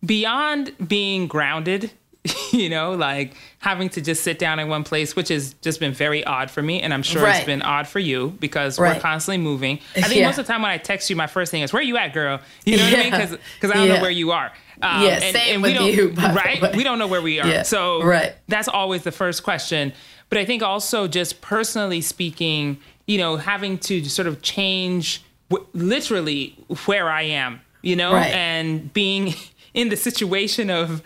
beyond 0.04 0.72
being 0.86 1.26
grounded, 1.26 1.90
you 2.52 2.68
know, 2.68 2.92
like 2.94 3.34
having 3.58 3.88
to 3.90 4.00
just 4.00 4.22
sit 4.24 4.38
down 4.38 4.58
in 4.58 4.68
one 4.68 4.82
place, 4.84 5.14
which 5.14 5.28
has 5.28 5.54
just 5.62 5.78
been 5.80 5.92
very 5.92 6.24
odd 6.24 6.50
for 6.50 6.60
me. 6.62 6.82
And 6.82 6.92
I'm 6.92 7.02
sure 7.02 7.22
Right. 7.22 7.36
it's 7.36 7.46
been 7.46 7.62
odd 7.62 7.86
for 7.86 8.00
you 8.00 8.30
because 8.40 8.78
we're 8.78 8.98
constantly 8.98 9.38
moving. 9.42 9.78
I 9.96 10.02
think 10.08 10.16
Yeah. 10.20 10.26
most 10.26 10.38
of 10.38 10.46
the 10.46 10.52
time 10.52 10.62
when 10.62 10.70
I 10.72 10.78
text 10.78 11.08
you, 11.08 11.16
my 11.16 11.26
first 11.28 11.50
thing 11.52 11.62
is, 11.62 11.72
Where 11.72 11.82
you 11.82 11.96
at, 11.96 12.12
girl? 12.12 12.40
You 12.64 12.78
know 12.78 12.84
what 12.84 12.94
I 12.98 13.02
mean? 13.02 13.38
Because 13.60 13.70
I 13.70 13.74
don't 13.74 13.88
know 13.88 14.00
where 14.00 14.10
you 14.10 14.32
are. 14.32 14.52
Um, 14.82 15.02
Yeah, 15.04 15.18
same 15.18 15.62
we 15.62 15.70
with 15.70 15.78
don't- 15.78 15.92
you, 15.92 16.08
right? 16.10 16.74
We 16.76 16.82
don't 16.84 16.98
know 16.98 17.06
where 17.06 17.22
we 17.22 17.40
are. 17.40 17.46
Yeah, 17.48 17.62
So 17.62 18.02
right. 18.02 18.34
that's 18.48 18.68
always 18.68 19.02
the 19.02 19.12
first 19.12 19.42
question. 19.42 19.92
But 20.28 20.38
I 20.38 20.44
think 20.44 20.62
also 20.62 21.06
just 21.08 21.40
personally 21.40 22.00
speaking, 22.00 22.78
you 23.06 23.18
know, 23.18 23.36
having 23.36 23.78
to 23.78 24.04
sort 24.08 24.26
of 24.28 24.42
change 24.42 25.22
w- 25.50 25.66
literally 25.72 26.56
where 26.86 27.08
I 27.08 27.22
am, 27.22 27.60
you 27.82 27.94
know, 27.96 28.12
Right. 28.12 28.32
and 28.34 28.92
being 28.92 29.34
in 29.74 29.88
the 29.88 29.96
situation 29.96 30.68
of 30.70 31.02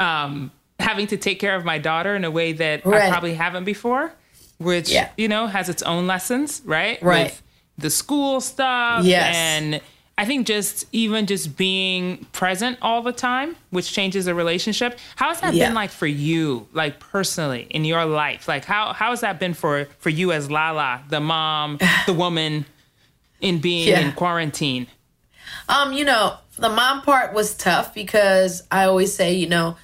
um, 0.00 0.50
having 0.80 1.06
to 1.06 1.16
take 1.16 1.38
care 1.38 1.54
of 1.54 1.64
my 1.64 1.78
daughter 1.78 2.16
in 2.16 2.24
a 2.24 2.30
way 2.30 2.52
that 2.52 2.84
I 2.86 3.08
probably 3.08 3.34
haven't 3.34 3.64
before, 3.64 4.12
which, 4.58 4.90
Yeah. 4.90 5.08
you 5.16 5.28
know, 5.28 5.46
has 5.46 5.68
its 5.68 5.82
own 5.84 6.06
lessons, 6.08 6.60
right? 6.64 7.00
Right. 7.00 7.26
With 7.26 7.42
the 7.78 7.90
school 7.90 8.40
stuff 8.40 9.04
Yes. 9.04 9.34
and 9.36 9.80
I 10.16 10.24
think 10.26 10.46
just 10.46 10.84
even 10.92 11.26
just 11.26 11.56
being 11.56 12.24
present 12.32 12.78
all 12.80 13.02
the 13.02 13.10
time, 13.12 13.56
which 13.70 13.92
changes 13.92 14.26
the 14.26 14.34
relationship. 14.34 14.98
How 15.16 15.28
has 15.30 15.40
that 15.40 15.54
Yeah. 15.54 15.66
been 15.66 15.74
like 15.74 15.90
for 15.90 16.06
you, 16.06 16.68
like 16.72 17.00
personally 17.00 17.66
in 17.70 17.84
your 17.84 18.04
life? 18.04 18.46
Like 18.46 18.64
how 18.64 18.92
how 18.92 19.10
has 19.10 19.22
that 19.22 19.40
been 19.40 19.54
for 19.54 19.86
for 19.98 20.10
you 20.10 20.30
as 20.30 20.48
Lala, 20.50 21.02
the 21.08 21.18
mom, 21.20 21.78
the 22.06 22.12
woman, 22.12 22.64
in 23.40 23.58
being 23.58 23.88
Yeah. 23.88 23.98
in 24.00 24.12
quarantine? 24.12 24.86
Um, 25.68 25.92
you 25.92 26.04
know, 26.04 26.36
the 26.58 26.68
mom 26.68 27.02
part 27.02 27.34
was 27.34 27.54
tough 27.54 27.92
because 27.92 28.62
I 28.70 28.84
always 28.84 29.12
say, 29.12 29.34
you 29.34 29.48
know, 29.48 29.76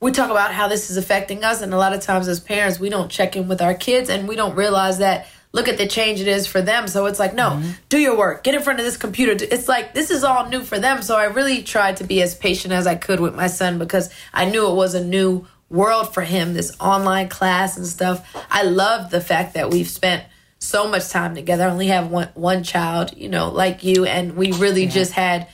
we 0.00 0.12
talk 0.12 0.30
about 0.30 0.52
how 0.52 0.66
this 0.68 0.90
is 0.90 0.96
affecting 0.96 1.44
us, 1.44 1.60
and 1.60 1.74
a 1.74 1.76
lot 1.78 1.92
of 1.92 2.00
times 2.00 2.26
as 2.28 2.40
parents, 2.40 2.78
we 2.80 2.88
don't 2.88 3.10
check 3.10 3.36
in 3.36 3.48
with 3.48 3.60
our 3.60 3.74
kids 3.74 4.08
and 4.08 4.26
we 4.28 4.34
don't 4.36 4.54
realize 4.54 4.98
that 4.98 5.26
look 5.54 5.68
at 5.68 5.78
the 5.78 5.86
change 5.86 6.20
it 6.20 6.26
is 6.26 6.48
for 6.48 6.60
them. 6.60 6.88
So 6.88 7.06
it's 7.06 7.20
like, 7.20 7.32
no, 7.32 7.50
mm-hmm. 7.50 7.70
do 7.88 7.96
your 7.96 8.18
work, 8.18 8.42
get 8.42 8.56
in 8.56 8.62
front 8.62 8.80
of 8.80 8.84
this 8.84 8.96
computer. 8.96 9.32
It's 9.32 9.68
like 9.68 9.94
this 9.94 10.10
is 10.10 10.24
all 10.24 10.48
new 10.48 10.60
for 10.60 10.78
them. 10.80 11.00
So 11.00 11.16
I 11.16 11.24
really 11.24 11.62
tried 11.62 11.98
to 11.98 12.04
be 12.04 12.20
as 12.20 12.34
patient 12.34 12.74
as 12.74 12.86
I 12.88 12.96
could 12.96 13.20
with 13.20 13.36
my 13.36 13.46
son 13.46 13.78
because 13.78 14.12
I 14.34 14.46
knew 14.46 14.68
it 14.68 14.74
was 14.74 14.94
a 14.94 15.04
new 15.04 15.46
world 15.70 16.12
for 16.12 16.22
him, 16.22 16.54
this 16.54 16.76
online 16.80 17.28
class 17.28 17.76
and 17.76 17.86
stuff. 17.86 18.36
I 18.50 18.64
love 18.64 19.10
the 19.10 19.20
fact 19.20 19.54
that 19.54 19.70
we've 19.70 19.88
spent 19.88 20.24
so 20.58 20.88
much 20.88 21.08
time 21.08 21.36
together. 21.36 21.64
I 21.64 21.70
only 21.70 21.86
have 21.86 22.10
one 22.10 22.30
one 22.34 22.64
child, 22.64 23.16
you 23.16 23.28
know, 23.28 23.50
like 23.50 23.84
you, 23.84 24.04
and 24.06 24.36
we 24.36 24.50
really 24.52 24.86
just 24.88 25.12
had 25.12 25.46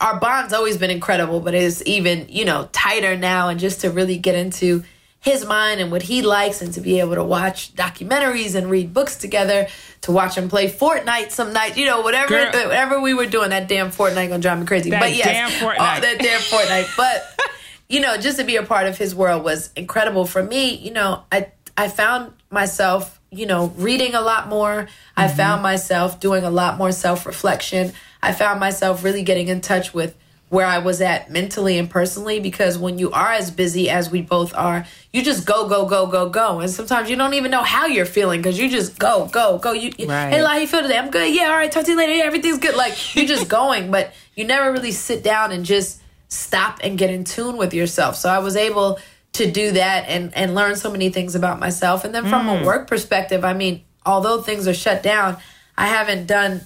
our 0.00 0.18
bond's 0.18 0.54
always 0.54 0.78
been 0.78 0.90
incredible, 0.90 1.40
but 1.40 1.54
it's 1.54 1.82
even, 1.86 2.26
you 2.30 2.46
know, 2.46 2.68
tighter 2.72 3.16
now 3.16 3.48
and 3.48 3.60
just 3.60 3.82
to 3.82 3.90
really 3.90 4.16
get 4.16 4.34
into 4.34 4.84
his 5.24 5.44
mind 5.46 5.80
and 5.80 5.90
what 5.90 6.02
he 6.02 6.20
likes 6.22 6.60
and 6.60 6.72
to 6.74 6.80
be 6.82 7.00
able 7.00 7.14
to 7.14 7.24
watch 7.24 7.74
documentaries 7.74 8.54
and 8.54 8.70
read 8.70 8.92
books 8.92 9.16
together, 9.16 9.66
to 10.02 10.12
watch 10.12 10.36
him 10.36 10.48
play 10.50 10.70
Fortnite 10.70 11.30
some 11.30 11.52
night, 11.54 11.78
you 11.78 11.86
know, 11.86 12.02
whatever 12.02 12.28
Girl. 12.28 12.52
whatever 12.52 13.00
we 13.00 13.14
were 13.14 13.24
doing, 13.26 13.50
that 13.50 13.66
damn 13.66 13.90
Fortnite 13.90 14.28
gonna 14.28 14.38
drive 14.38 14.60
me 14.60 14.66
crazy. 14.66 14.90
That 14.90 15.00
but 15.00 15.14
yes, 15.16 15.26
damn 15.26 15.50
Fortnite. 15.50 15.96
oh, 15.96 16.00
that 16.00 16.18
damn 16.18 16.40
Fortnite. 16.40 16.94
But 16.96 17.24
you 17.88 18.00
know, 18.00 18.16
just 18.18 18.38
to 18.38 18.44
be 18.44 18.56
a 18.56 18.62
part 18.62 18.86
of 18.86 18.98
his 18.98 19.14
world 19.14 19.42
was 19.44 19.70
incredible 19.76 20.26
for 20.26 20.42
me. 20.42 20.74
You 20.76 20.92
know, 20.92 21.22
I 21.32 21.48
I 21.76 21.88
found 21.88 22.32
myself, 22.50 23.18
you 23.30 23.46
know, 23.46 23.72
reading 23.76 24.14
a 24.14 24.20
lot 24.20 24.48
more. 24.48 24.88
I 25.16 25.26
Mm-hmm. 25.26 25.36
found 25.36 25.62
myself 25.62 26.20
doing 26.20 26.44
a 26.44 26.50
lot 26.50 26.76
more 26.76 26.92
self 26.92 27.24
reflection. 27.24 27.92
I 28.22 28.32
found 28.32 28.60
myself 28.60 29.02
really 29.04 29.22
getting 29.22 29.48
in 29.48 29.60
touch 29.62 29.94
with 29.94 30.14
where 30.50 30.66
I 30.66 30.78
was 30.78 31.00
at 31.00 31.30
mentally 31.30 31.78
and 31.78 31.90
personally 31.90 32.38
because 32.38 32.78
when 32.78 32.98
you 32.98 33.10
are 33.10 33.32
as 33.32 33.50
busy 33.50 33.90
as 33.90 34.10
we 34.10 34.22
both 34.22 34.54
are, 34.54 34.86
you 35.12 35.22
just 35.22 35.46
go, 35.46 35.68
go, 35.68 35.86
go, 35.86 36.06
go, 36.06 36.28
go. 36.28 36.60
And 36.60 36.70
sometimes 36.70 37.10
you 37.10 37.16
don't 37.16 37.34
even 37.34 37.50
know 37.50 37.62
how 37.62 37.86
you're 37.86 38.04
feeling 38.06 38.40
because 38.40 38.58
you 38.58 38.68
just 38.68 38.98
go, 38.98 39.26
go, 39.26 39.58
go. 39.58 39.72
You, 39.72 39.90
Right. 40.06 40.30
Hey, 40.30 40.38
how 40.44 40.56
you 40.58 40.66
feel 40.68 40.82
today? 40.82 40.98
I'm 40.98 41.10
good. 41.10 41.34
Yeah, 41.34 41.44
all 41.48 41.56
right, 41.56 41.72
talk 41.72 41.84
to 41.86 41.90
you 41.90 41.96
later. 41.96 42.12
Yeah, 42.12 42.24
everything's 42.24 42.58
good. 42.58 42.76
Like 42.76 43.16
you're 43.16 43.26
just 43.36 43.48
going, 43.48 43.90
but 43.90 44.12
you 44.36 44.44
never 44.44 44.70
really 44.70 44.92
sit 44.92 45.24
down 45.24 45.50
and 45.50 45.64
just 45.64 46.00
stop 46.28 46.78
and 46.84 46.96
get 46.98 47.10
in 47.10 47.24
tune 47.24 47.56
with 47.56 47.74
yourself. 47.74 48.14
So 48.16 48.28
I 48.28 48.38
was 48.38 48.54
able 48.56 48.98
to 49.32 49.50
do 49.50 49.72
that 49.72 50.04
and 50.08 50.32
and 50.36 50.54
learn 50.54 50.76
so 50.76 50.90
many 50.90 51.10
things 51.10 51.34
about 51.34 51.58
myself. 51.58 52.04
And 52.04 52.14
then 52.14 52.26
from 52.28 52.46
Mm. 52.46 52.62
a 52.62 52.64
work 52.66 52.86
perspective, 52.86 53.44
I 53.44 53.54
mean, 53.54 53.82
although 54.06 54.40
things 54.42 54.68
are 54.68 54.74
shut 54.74 55.02
down, 55.02 55.38
I 55.76 55.86
haven't 55.88 56.26
done. 56.26 56.60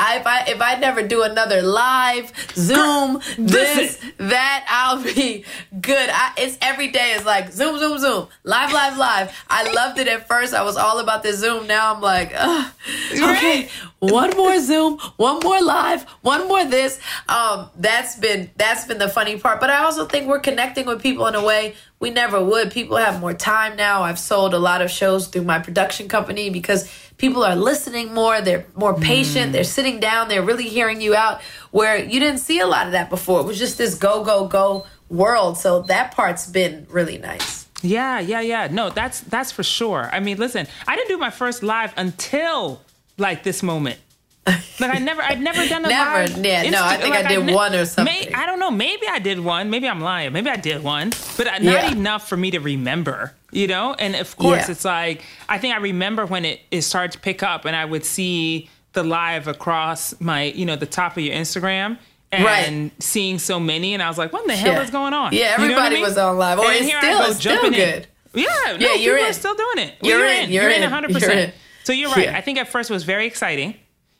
I, 0.00 0.16
if 0.16 0.26
I 0.26 0.44
if 0.46 0.60
I 0.62 0.74
never 0.76 1.06
do 1.06 1.22
another 1.22 1.60
live 1.60 2.32
Zoom 2.54 3.20
this 3.38 4.00
that 4.16 4.64
I'll 4.68 5.02
be 5.02 5.44
good. 5.80 6.10
I, 6.10 6.32
it's 6.38 6.56
every 6.62 6.88
day 6.88 7.12
is 7.12 7.26
like 7.26 7.52
Zoom 7.52 7.78
Zoom 7.78 7.98
Zoom 7.98 8.28
live 8.42 8.72
live 8.72 8.96
live. 8.96 9.44
I 9.48 9.70
loved 9.72 9.98
it 9.98 10.08
at 10.08 10.26
first. 10.26 10.54
I 10.54 10.62
was 10.62 10.76
all 10.76 11.00
about 11.00 11.22
the 11.22 11.34
Zoom. 11.34 11.66
Now 11.66 11.94
I'm 11.94 12.00
like, 12.00 12.32
Ugh, 12.34 12.72
okay, 13.12 13.68
one 14.00 14.36
more 14.36 14.58
Zoom, 14.60 14.98
one 15.16 15.40
more 15.40 15.62
live, 15.62 16.02
one 16.22 16.48
more 16.48 16.64
this. 16.64 16.98
Um, 17.28 17.70
that's 17.76 18.16
been 18.16 18.50
that's 18.56 18.86
been 18.86 18.98
the 18.98 19.08
funny 19.08 19.38
part. 19.38 19.60
But 19.60 19.70
I 19.70 19.84
also 19.84 20.06
think 20.06 20.26
we're 20.26 20.40
connecting 20.40 20.86
with 20.86 21.02
people 21.02 21.26
in 21.26 21.34
a 21.34 21.44
way 21.44 21.74
we 22.00 22.10
never 22.10 22.42
would. 22.42 22.72
People 22.72 22.96
have 22.96 23.20
more 23.20 23.34
time 23.34 23.76
now. 23.76 24.02
I've 24.02 24.18
sold 24.18 24.54
a 24.54 24.58
lot 24.58 24.80
of 24.80 24.90
shows 24.90 25.28
through 25.28 25.44
my 25.44 25.58
production 25.58 26.08
company 26.08 26.48
because 26.48 26.90
people 27.18 27.44
are 27.44 27.54
listening 27.54 28.14
more. 28.14 28.40
They're 28.40 28.66
more 28.74 28.94
patient. 28.94 29.52
They're 29.52 29.64
sitting 29.64 30.00
down. 30.00 30.28
They're 30.28 30.42
really 30.42 30.68
hearing 30.68 31.02
you 31.02 31.14
out. 31.14 31.42
Where 31.70 32.02
you 32.02 32.18
didn't 32.18 32.40
see 32.40 32.58
a 32.60 32.66
lot 32.66 32.86
of 32.86 32.92
that 32.92 33.10
before. 33.10 33.40
It 33.40 33.46
was 33.46 33.58
just 33.58 33.76
this 33.76 33.94
go 33.94 34.24
go 34.24 34.48
go 34.48 34.86
world. 35.10 35.58
So 35.58 35.82
that 35.82 36.12
part's 36.12 36.46
been 36.46 36.86
really 36.90 37.18
nice. 37.18 37.68
Yeah, 37.82 38.18
yeah, 38.20 38.40
yeah. 38.40 38.68
No, 38.70 38.90
that's 38.90 39.20
that's 39.20 39.52
for 39.52 39.62
sure. 39.62 40.08
I 40.12 40.20
mean, 40.20 40.38
listen, 40.38 40.66
I 40.86 40.96
didn't 40.96 41.08
do 41.08 41.18
my 41.18 41.30
first 41.30 41.62
live 41.62 41.92
until 41.96 42.80
like 43.20 43.42
this 43.44 43.62
moment. 43.62 43.98
Like 44.46 44.94
I 44.96 44.98
never, 44.98 45.22
I'd 45.22 45.40
never 45.40 45.64
done 45.68 45.84
a 45.84 45.88
Never, 45.90 46.26
live. 46.32 46.44
yeah, 46.44 46.68
no, 46.70 46.82
I 46.82 46.96
think 46.96 47.14
I 47.14 47.22
did 47.28 47.44
ne- 47.44 47.54
one 47.54 47.74
or 47.74 47.84
something. 47.84 48.12
May, 48.12 48.32
I 48.34 48.46
don't 48.46 48.58
know. 48.58 48.70
Maybe 48.70 49.06
I 49.06 49.18
did 49.18 49.38
one. 49.38 49.68
Maybe 49.70 49.86
I'm 49.88 50.00
lying. 50.00 50.32
Maybe 50.32 50.48
I 50.50 50.56
did 50.56 50.82
one, 50.82 51.10
but 51.36 51.46
not 51.46 51.62
Yeah. 51.62 51.90
enough 51.92 52.28
for 52.28 52.36
me 52.36 52.50
to 52.52 52.58
remember. 52.58 53.34
You 53.52 53.66
know, 53.66 53.94
and 53.98 54.16
of 54.16 54.36
course, 54.36 54.66
Yeah. 54.66 54.70
it's 54.72 54.84
like 54.84 55.22
I 55.48 55.58
think 55.58 55.74
I 55.74 55.78
remember 55.78 56.24
when 56.24 56.44
it, 56.44 56.60
it 56.70 56.82
started 56.82 57.12
to 57.12 57.18
pick 57.18 57.42
up, 57.42 57.64
and 57.64 57.76
I 57.76 57.84
would 57.84 58.04
see 58.04 58.70
the 58.94 59.04
live 59.04 59.46
across 59.46 60.18
my, 60.20 60.44
you 60.44 60.64
know, 60.64 60.74
the 60.76 60.86
top 60.86 61.16
of 61.16 61.22
your 61.22 61.34
Instagram. 61.34 61.98
And 62.32 62.44
Right. 62.44 62.92
seeing 63.02 63.40
so 63.40 63.58
many, 63.58 63.92
and 63.92 64.00
I 64.02 64.08
was 64.08 64.16
like, 64.16 64.32
"What 64.32 64.42
in 64.42 64.48
the 64.48 64.54
hell 64.56 64.74
Yeah. 64.74 64.82
is 64.82 64.90
going 64.90 65.12
on?" 65.14 65.32
Yeah, 65.32 65.38
You 65.38 65.42
know 65.42 65.50
I 65.50 65.54
everybody 65.64 65.94
mean? 65.96 66.04
was 66.04 66.16
on 66.16 66.38
live. 66.38 66.60
Oh, 66.60 66.62
And 66.66 66.76
it's 66.76 66.86
here 66.86 66.96
I 66.98 67.00
still- 67.00 67.18
go 67.18 67.24
it's 67.26 67.40
still 67.40 67.52
jumping 67.56 67.74
in. 67.74 67.90
good. 67.90 68.06
Yeah, 68.34 68.46
no, 68.66 68.76
Yeah, 68.78 68.94
you're 68.94 69.18
in. 69.18 69.34
still 69.34 69.54
doing 69.56 69.88
it. 69.88 69.94
You're 70.00 70.24
in, 70.24 70.50
you're 70.52 70.68
in, 70.70 70.82
100%. 70.82 71.20
you're 71.22 71.30
in. 71.32 71.52
So 71.84 71.92
you're 71.92 72.10
right. 72.10 72.24
Yeah. 72.26 72.36
I 72.36 72.40
think 72.40 72.58
at 72.58 72.68
first 72.68 72.90
it 72.90 72.92
was 72.92 73.04
very 73.04 73.26
exciting. 73.26 73.74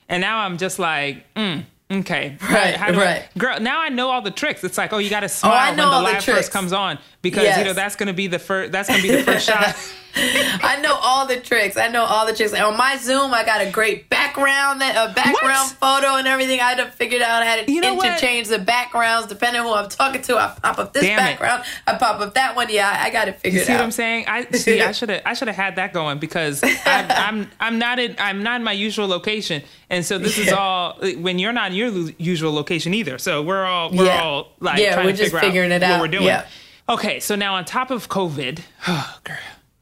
And 0.08 0.20
now 0.20 0.40
I'm 0.40 0.58
just 0.58 0.78
like, 0.78 1.24
mm, 1.34 1.64
okay. 1.90 2.36
Right, 2.50 2.74
How 2.74 2.90
do 2.90 3.00
I- 3.00 3.04
right. 3.04 3.28
girl, 3.38 3.60
now 3.60 3.80
I 3.80 3.90
know 3.90 4.10
all 4.10 4.22
the 4.22 4.30
tricks. 4.32 4.64
It's 4.64 4.76
like, 4.78 4.92
oh, 4.92 4.98
you 4.98 5.08
got 5.10 5.20
to 5.20 5.28
smile 5.28 5.72
I 5.72 5.74
know 5.74 6.02
when 6.02 6.14
the 6.14 6.20
the 6.20 6.32
first 6.32 6.50
comes 6.52 6.72
on 6.72 6.98
because, 7.22 7.44
Yes. 7.44 7.58
you 7.58 7.64
know, 7.64 7.72
that's 7.72 7.94
going 7.96 8.08
to 8.08 8.12
be 8.12 8.26
the 8.26 8.38
first, 8.40 8.72
that's 8.72 8.88
going 8.88 9.00
to 9.02 9.06
be 9.08 9.14
the 9.14 9.22
first 9.22 9.46
shot. 9.46 9.76
I 10.16 10.80
know 10.82 10.94
all 10.94 11.26
the 11.26 11.38
tricks. 11.40 11.76
I 11.76 11.88
know 11.88 12.02
all 12.04 12.26
the 12.26 12.34
tricks. 12.34 12.52
On 12.54 12.76
my 12.76 12.96
Zoom, 12.96 13.32
I 13.32 13.44
got 13.44 13.60
a 13.60 13.70
great 13.70 14.08
background, 14.08 14.80
that 14.80 14.96
a 15.10 15.14
background 15.14 15.70
photo 15.72 16.16
and 16.16 16.26
everything. 16.26 16.60
I 16.60 16.74
had 16.74 16.92
figured 16.94 17.22
out 17.22 17.44
how 17.44 17.56
to 17.56 17.70
You 17.72 17.80
know 17.80 17.94
what? 17.94 18.06
interchange 18.06 18.48
the 18.48 18.58
backgrounds 18.58 19.28
depending 19.28 19.60
on 19.62 19.66
who 19.68 19.72
I'm 19.74 19.88
talking 19.88 20.22
to. 20.22 20.36
I 20.36 20.54
pop 20.62 20.78
up 20.78 20.92
this 20.92 21.02
Damn 21.02 21.18
it. 21.18 21.22
background. 21.22 21.64
I 21.86 21.94
pop 21.96 22.20
up 22.20 22.34
that 22.34 22.56
one. 22.56 22.66
Yeah, 22.70 22.88
I, 22.90 23.06
I 23.06 23.10
got 23.10 23.28
it 23.28 23.34
out. 23.36 23.44
You 23.52 23.60
see 23.60 23.72
out. 23.72 23.76
what 23.76 23.84
I'm 23.84 23.90
saying? 23.92 24.24
I 24.28 24.44
see. 24.50 24.80
I 24.80 24.92
should 24.92 25.08
have. 25.10 25.22
I 25.24 25.34
should 25.34 25.48
have 25.48 25.56
had 25.56 25.76
that 25.76 25.92
going 25.92 26.18
because 26.18 26.62
I'm, 26.84 27.06
I'm. 27.10 27.50
I'm 27.60 27.78
not 27.78 27.98
in. 27.98 28.16
I'm 28.18 28.42
not 28.42 28.56
in 28.60 28.64
my 28.64 28.72
usual 28.72 29.06
location, 29.08 29.62
and 29.88 30.04
so 30.04 30.18
this 30.18 30.38
is 30.38 30.52
all 30.52 30.94
when 31.18 31.38
you're 31.38 31.52
not 31.52 31.70
in 31.70 31.76
your 31.76 32.10
usual 32.18 32.52
location 32.52 32.94
either. 32.94 33.18
So 33.18 33.42
we're 33.42 33.64
all. 33.64 33.90
We're 33.92 34.06
Yeah. 34.06 34.22
all 34.22 34.48
like 34.60 34.80
Yeah, 34.80 34.94
trying 34.94 35.06
we're 35.06 35.12
to 35.12 35.18
just 35.18 35.32
figure 35.32 35.48
figuring 35.48 35.72
out 35.72 35.82
it 35.82 35.86
what 35.86 35.90
out. 35.92 36.00
we're 36.00 36.08
doing. 36.08 36.24
Yeah. 36.24 36.46
Okay, 36.88 37.20
so 37.20 37.36
now 37.36 37.54
on 37.54 37.64
top 37.64 37.92
of 37.92 38.08
COVID, 38.08 38.60
oh, 38.88 39.18
girl, 39.24 39.36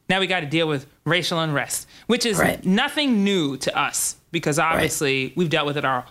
now 0.09 0.21
we 0.21 0.27
got 0.27 0.41
to 0.41 0.47
deal 0.47 0.67
with 0.69 0.87
racial 1.05 1.39
unrest, 1.41 1.87
which 2.07 2.25
is 2.25 2.39
Right. 2.39 2.65
nothing 2.65 3.25
new 3.25 3.57
to 3.59 3.77
us 3.79 4.17
because 4.33 4.59
obviously 4.59 5.33
we've 5.37 5.51
dealt 5.51 5.67
with 5.67 5.77
it 5.77 5.85
our 5.85 6.05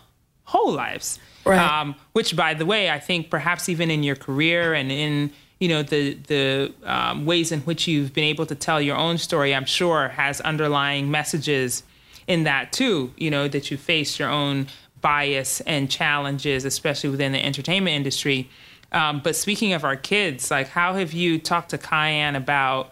whole 0.43 0.71
lives. 0.73 1.19
Right. 1.45 1.59
Um, 1.59 1.95
which, 2.13 2.35
by 2.35 2.53
the 2.53 2.65
way, 2.65 2.89
I 2.89 2.99
think 2.99 3.29
perhaps 3.29 3.69
even 3.69 3.89
in 3.89 4.03
your 4.03 4.15
career 4.15 4.73
and 4.73 4.91
in 4.91 5.31
you 5.59 5.69
know 5.69 5.81
the 5.81 6.13
the 6.27 6.73
um, 6.83 7.25
ways 7.25 7.51
in 7.51 7.61
which 7.61 7.87
you've 7.87 8.13
been 8.13 8.25
able 8.25 8.45
to 8.45 8.53
tell 8.55 8.79
your 8.81 8.97
own 8.97 9.17
story, 9.17 9.55
I'm 9.55 9.65
sure 9.65 10.09
has 10.09 10.41
underlying 10.41 11.09
messages 11.09 11.83
in 12.27 12.43
that 12.43 12.71
too. 12.73 13.13
You 13.17 13.31
know 13.31 13.47
that 13.47 13.71
you 13.71 13.77
face 13.77 14.19
your 14.19 14.29
own 14.29 14.67
bias 15.01 15.61
and 15.61 15.89
challenges, 15.89 16.65
especially 16.65 17.09
within 17.09 17.31
the 17.31 17.43
entertainment 17.43 17.95
industry. 17.95 18.49
Um, 18.91 19.21
but 19.23 19.35
speaking 19.35 19.73
of 19.73 19.83
our 19.83 19.95
kids, 19.95 20.51
like 20.51 20.67
how 20.69 20.93
have 20.95 21.13
you 21.13 21.39
talked 21.39 21.69
to 21.69 21.77
Kiyan 21.77 22.35
about? 22.35 22.91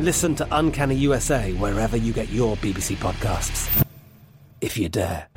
Listen 0.00 0.34
to 0.36 0.48
Uncanny 0.50 0.94
USA 0.94 1.52
wherever 1.52 1.94
you 1.94 2.14
get 2.14 2.30
your 2.30 2.56
BBC 2.56 2.96
podcasts, 2.96 3.68
if 4.62 4.78
you 4.78 4.88
dare. 4.88 5.28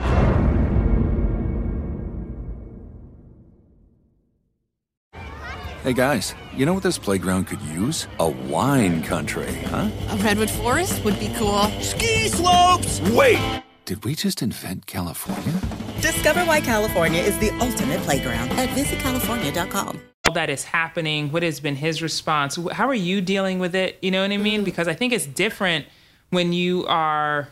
Hey 5.84 5.92
guys, 5.92 6.34
you 6.56 6.66
know 6.66 6.74
what 6.74 6.82
this 6.82 6.98
playground 6.98 7.48
could 7.48 7.62
use? 7.64 8.08
A 8.20 8.30
wine 8.30 9.04
country, 9.04 9.54
huh? 9.66 9.90
A 10.12 10.18
redwood 10.24 10.50
forest 10.50 11.04
would 11.04 11.20
be 11.20 11.28
cool. 11.36 11.64
Ski 11.82 12.30
slopes! 12.30 13.02
Wait! 13.12 13.62
Did 13.84 14.06
we 14.06 14.16
just 14.16 14.42
invent 14.42 14.86
California? 14.86 15.60
Discover 16.00 16.46
why 16.46 16.62
California 16.62 17.22
is 17.22 17.38
the 17.40 17.50
ultimate 17.60 18.00
playground 18.00 18.50
at 18.52 18.70
visitcalifornia.com. 18.70 20.00
all 20.26 20.34
that 20.34 20.50
is 20.50 20.64
happening 20.64 21.32
what 21.34 21.44
has 21.44 21.60
been 21.60 21.76
his 21.76 22.02
response 22.02 22.58
how 22.72 22.88
are 22.88 22.94
you 22.94 23.20
dealing 23.20 23.60
with 23.60 23.76
it 23.76 23.98
you 24.02 24.10
know 24.10 24.22
what 24.22 24.32
i 24.32 24.38
mean 24.38 24.64
because 24.64 24.88
i 24.88 24.94
think 24.94 25.12
it's 25.12 25.26
different 25.26 25.86
when 26.30 26.54
you 26.54 26.86
are 26.88 27.50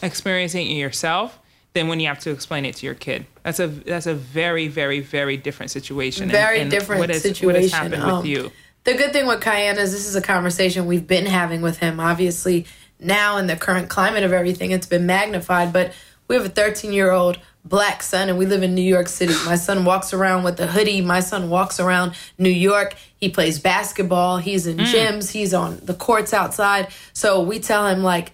experiencing 0.00 0.64
it 0.70 0.74
yourself 0.74 1.40
than 1.72 1.88
when 1.88 1.98
you 1.98 2.06
have 2.06 2.20
to 2.20 2.30
explain 2.30 2.64
it 2.64 2.76
to 2.76 2.86
your 2.86 2.94
kid 2.94 3.26
that's 3.42 3.58
a 3.58 3.66
that's 3.66 4.06
a 4.06 4.14
very 4.14 4.68
very 4.68 5.00
very 5.00 5.36
different 5.36 5.72
situation 5.72 6.28
Very 6.28 6.60
and 6.60 6.70
different 6.70 7.00
what 7.00 7.10
has, 7.10 7.22
situation. 7.22 7.46
what 7.46 7.56
has 7.56 7.72
happened 7.72 7.94
Um, 7.96 8.18
with 8.18 8.26
you 8.26 8.52
The 8.84 8.94
good 8.94 9.12
thing 9.12 9.26
with 9.26 9.40
Kiyan 9.40 9.76
is 9.78 9.90
this 9.90 10.06
is 10.06 10.14
a 10.14 10.22
conversation 10.22 10.86
we've 10.86 11.06
been 11.06 11.26
having 11.26 11.62
with 11.62 11.78
him. 11.78 11.98
Obviously, 11.98 12.66
now 13.00 13.38
in 13.38 13.46
the 13.46 13.56
current 13.56 13.88
climate 13.88 14.22
of 14.24 14.32
everything, 14.32 14.72
it's 14.72 14.86
been 14.86 15.06
magnified. 15.06 15.72
But 15.72 15.94
we 16.28 16.36
have 16.36 16.44
a 16.44 16.50
13 16.50 16.92
year 16.92 17.10
old 17.10 17.38
black 17.64 18.02
son, 18.02 18.28
and 18.28 18.36
we 18.38 18.44
live 18.46 18.62
in 18.62 18.74
New 18.74 18.82
York 18.82 19.08
City. 19.08 19.34
My 19.46 19.56
son 19.56 19.84
walks 19.84 20.12
around 20.12 20.44
with 20.44 20.60
a 20.60 20.66
hoodie. 20.66 21.00
My 21.00 21.20
son 21.20 21.48
walks 21.48 21.80
around 21.80 22.12
New 22.38 22.50
York. 22.50 22.94
He 23.16 23.30
plays 23.30 23.58
basketball. 23.58 24.36
He's 24.38 24.66
in 24.66 24.78
Mm. 24.78 24.92
gyms. 24.92 25.30
He's 25.32 25.54
on 25.54 25.80
the 25.82 25.94
courts 25.94 26.34
outside. 26.34 26.88
So 27.14 27.40
we 27.40 27.58
tell 27.60 27.86
him, 27.86 28.02
like, 28.02 28.32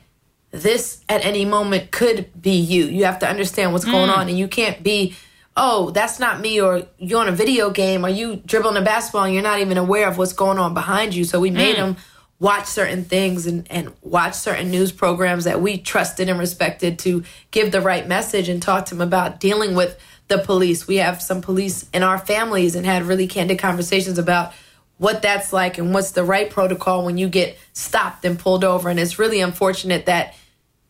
this 0.51 0.99
at 1.09 1.25
any 1.25 1.45
moment 1.45 1.93
could 1.93 2.27
be 2.43 2.57
you. 2.57 2.87
You 2.87 3.05
have 3.05 3.21
to 3.21 3.29
understand 3.29 3.73
what's 3.73 3.85
going 3.85 4.11
Mm. 4.11 4.17
on, 4.17 4.29
and 4.29 4.37
you 4.37 4.49
can't 4.49 4.83
be, 4.83 5.15
oh, 5.57 5.91
that's 5.91 6.19
not 6.19 6.41
me, 6.41 6.61
or 6.61 6.83
you're 6.99 7.21
on 7.21 7.29
a 7.29 7.33
video 7.33 7.71
game, 7.71 8.05
or 8.05 8.09
you 8.09 8.43
dribbling 8.45 8.77
a 8.77 8.81
basketball, 8.83 9.25
and 9.25 9.35
you're 9.35 9.45
not 9.45 9.61
even 9.61 9.79
aware 9.79 10.09
of 10.09 10.19
what's 10.19 10.33
going 10.33 10.59
on 10.59 10.75
behind 10.75 11.15
you. 11.15 11.23
So 11.23 11.39
we 11.39 11.51
made 11.51 11.77
Mm. 11.77 11.79
him 11.79 11.97
watch 12.41 12.67
certain 12.67 13.05
things 13.05 13.47
and, 13.47 13.71
and 13.71 13.93
watch 14.01 14.35
certain 14.35 14.71
news 14.71 14.91
programs 14.91 15.45
that 15.45 15.61
we 15.61 15.77
trusted 15.77 16.29
and 16.29 16.39
respected 16.39 16.99
to 16.99 17.23
give 17.51 17.71
the 17.71 17.83
right 17.83 18.09
message 18.09 18.49
and 18.49 18.63
talk 18.63 18.87
to 18.87 18.95
him 18.95 19.03
about 19.03 19.39
dealing 19.39 19.75
with 19.75 20.01
the 20.29 20.39
police. 20.39 20.89
We 20.89 20.97
have 20.97 21.21
some 21.21 21.43
police 21.43 21.89
in 21.93 22.03
our 22.03 22.19
families 22.19 22.75
and 22.75 22.87
had 22.87 23.03
really 23.03 23.27
candid 23.27 23.59
conversations 23.59 24.19
about 24.19 24.55
what 24.97 25.23
that's 25.23 25.53
like 25.53 25.77
and 25.77 25.93
what's 25.93 26.13
the 26.13 26.25
right 26.25 26.51
protocol 26.51 27.05
when 27.05 27.19
you 27.19 27.29
get 27.29 27.59
stopped 27.75 28.25
and 28.25 28.39
pulled 28.39 28.65
over. 28.65 28.89
And 28.89 28.99
it's 28.99 29.19
really 29.19 29.41
unfortunate 29.41 30.07
that 30.07 30.35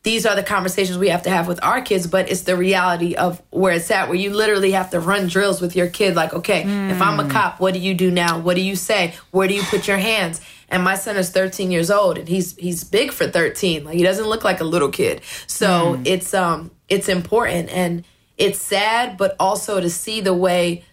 these 0.03 0.25
are 0.25 0.35
the 0.35 0.43
conversations 0.43 0.97
we 0.97 1.11
have 1.11 1.23
to 1.23 1.31
have 1.31 1.47
with 1.47 1.63
our 1.63 1.83
kids, 1.83 2.07
but 2.07 2.31
it's 2.31 2.43
the 2.43 2.57
reality 2.57 3.15
of 3.15 3.43
where 3.51 3.75
it's 3.75 3.91
at, 3.91 4.09
where 4.09 4.17
you 4.17 4.35
literally 4.35 4.71
have 4.73 4.91
to 4.91 5.01
run 5.01 5.27
drills 5.27 5.61
with 5.61 5.77
your 5.77 5.89
kid. 5.89 6.15
Like, 6.15 6.33
okay, 6.33 6.63
if 6.63 7.03
I'm 7.03 7.21
a 7.21 7.25
mm. 7.25 7.31
cop, 7.31 7.61
what 7.61 7.75
do 7.75 7.81
you 7.81 7.93
do 7.93 8.11
now? 8.11 8.39
What 8.39 8.55
do 8.57 8.63
you 8.63 8.77
say? 8.77 9.15
Where 9.31 9.47
do 9.47 9.55
you 9.55 9.63
put 9.63 9.87
your 9.87 9.99
hands? 9.99 10.41
And 10.71 10.85
my 10.85 10.95
son 10.95 11.17
is 11.17 11.31
13 11.31 11.71
years 11.71 11.91
old, 11.91 12.17
and 12.17 12.29
he's 12.29 12.57
he's 12.57 12.85
big 12.85 13.13
for 13.13 13.27
13. 13.27 13.85
Like 13.85 13.97
he 13.97 14.03
doesn't 14.03 14.27
look 14.27 14.45
like 14.45 14.61
a 14.61 14.65
little 14.65 14.91
kid. 14.91 15.21
So 15.47 16.01
it's 16.05 16.33
um 16.33 16.71
it's 16.89 17.09
important 17.09 17.71
and 17.71 18.05
it's 18.39 18.59
sad, 18.61 19.19
but 19.19 19.37
also 19.39 19.81
to 19.81 19.91
see 19.91 20.21
the 20.21 20.35
way 20.35 20.85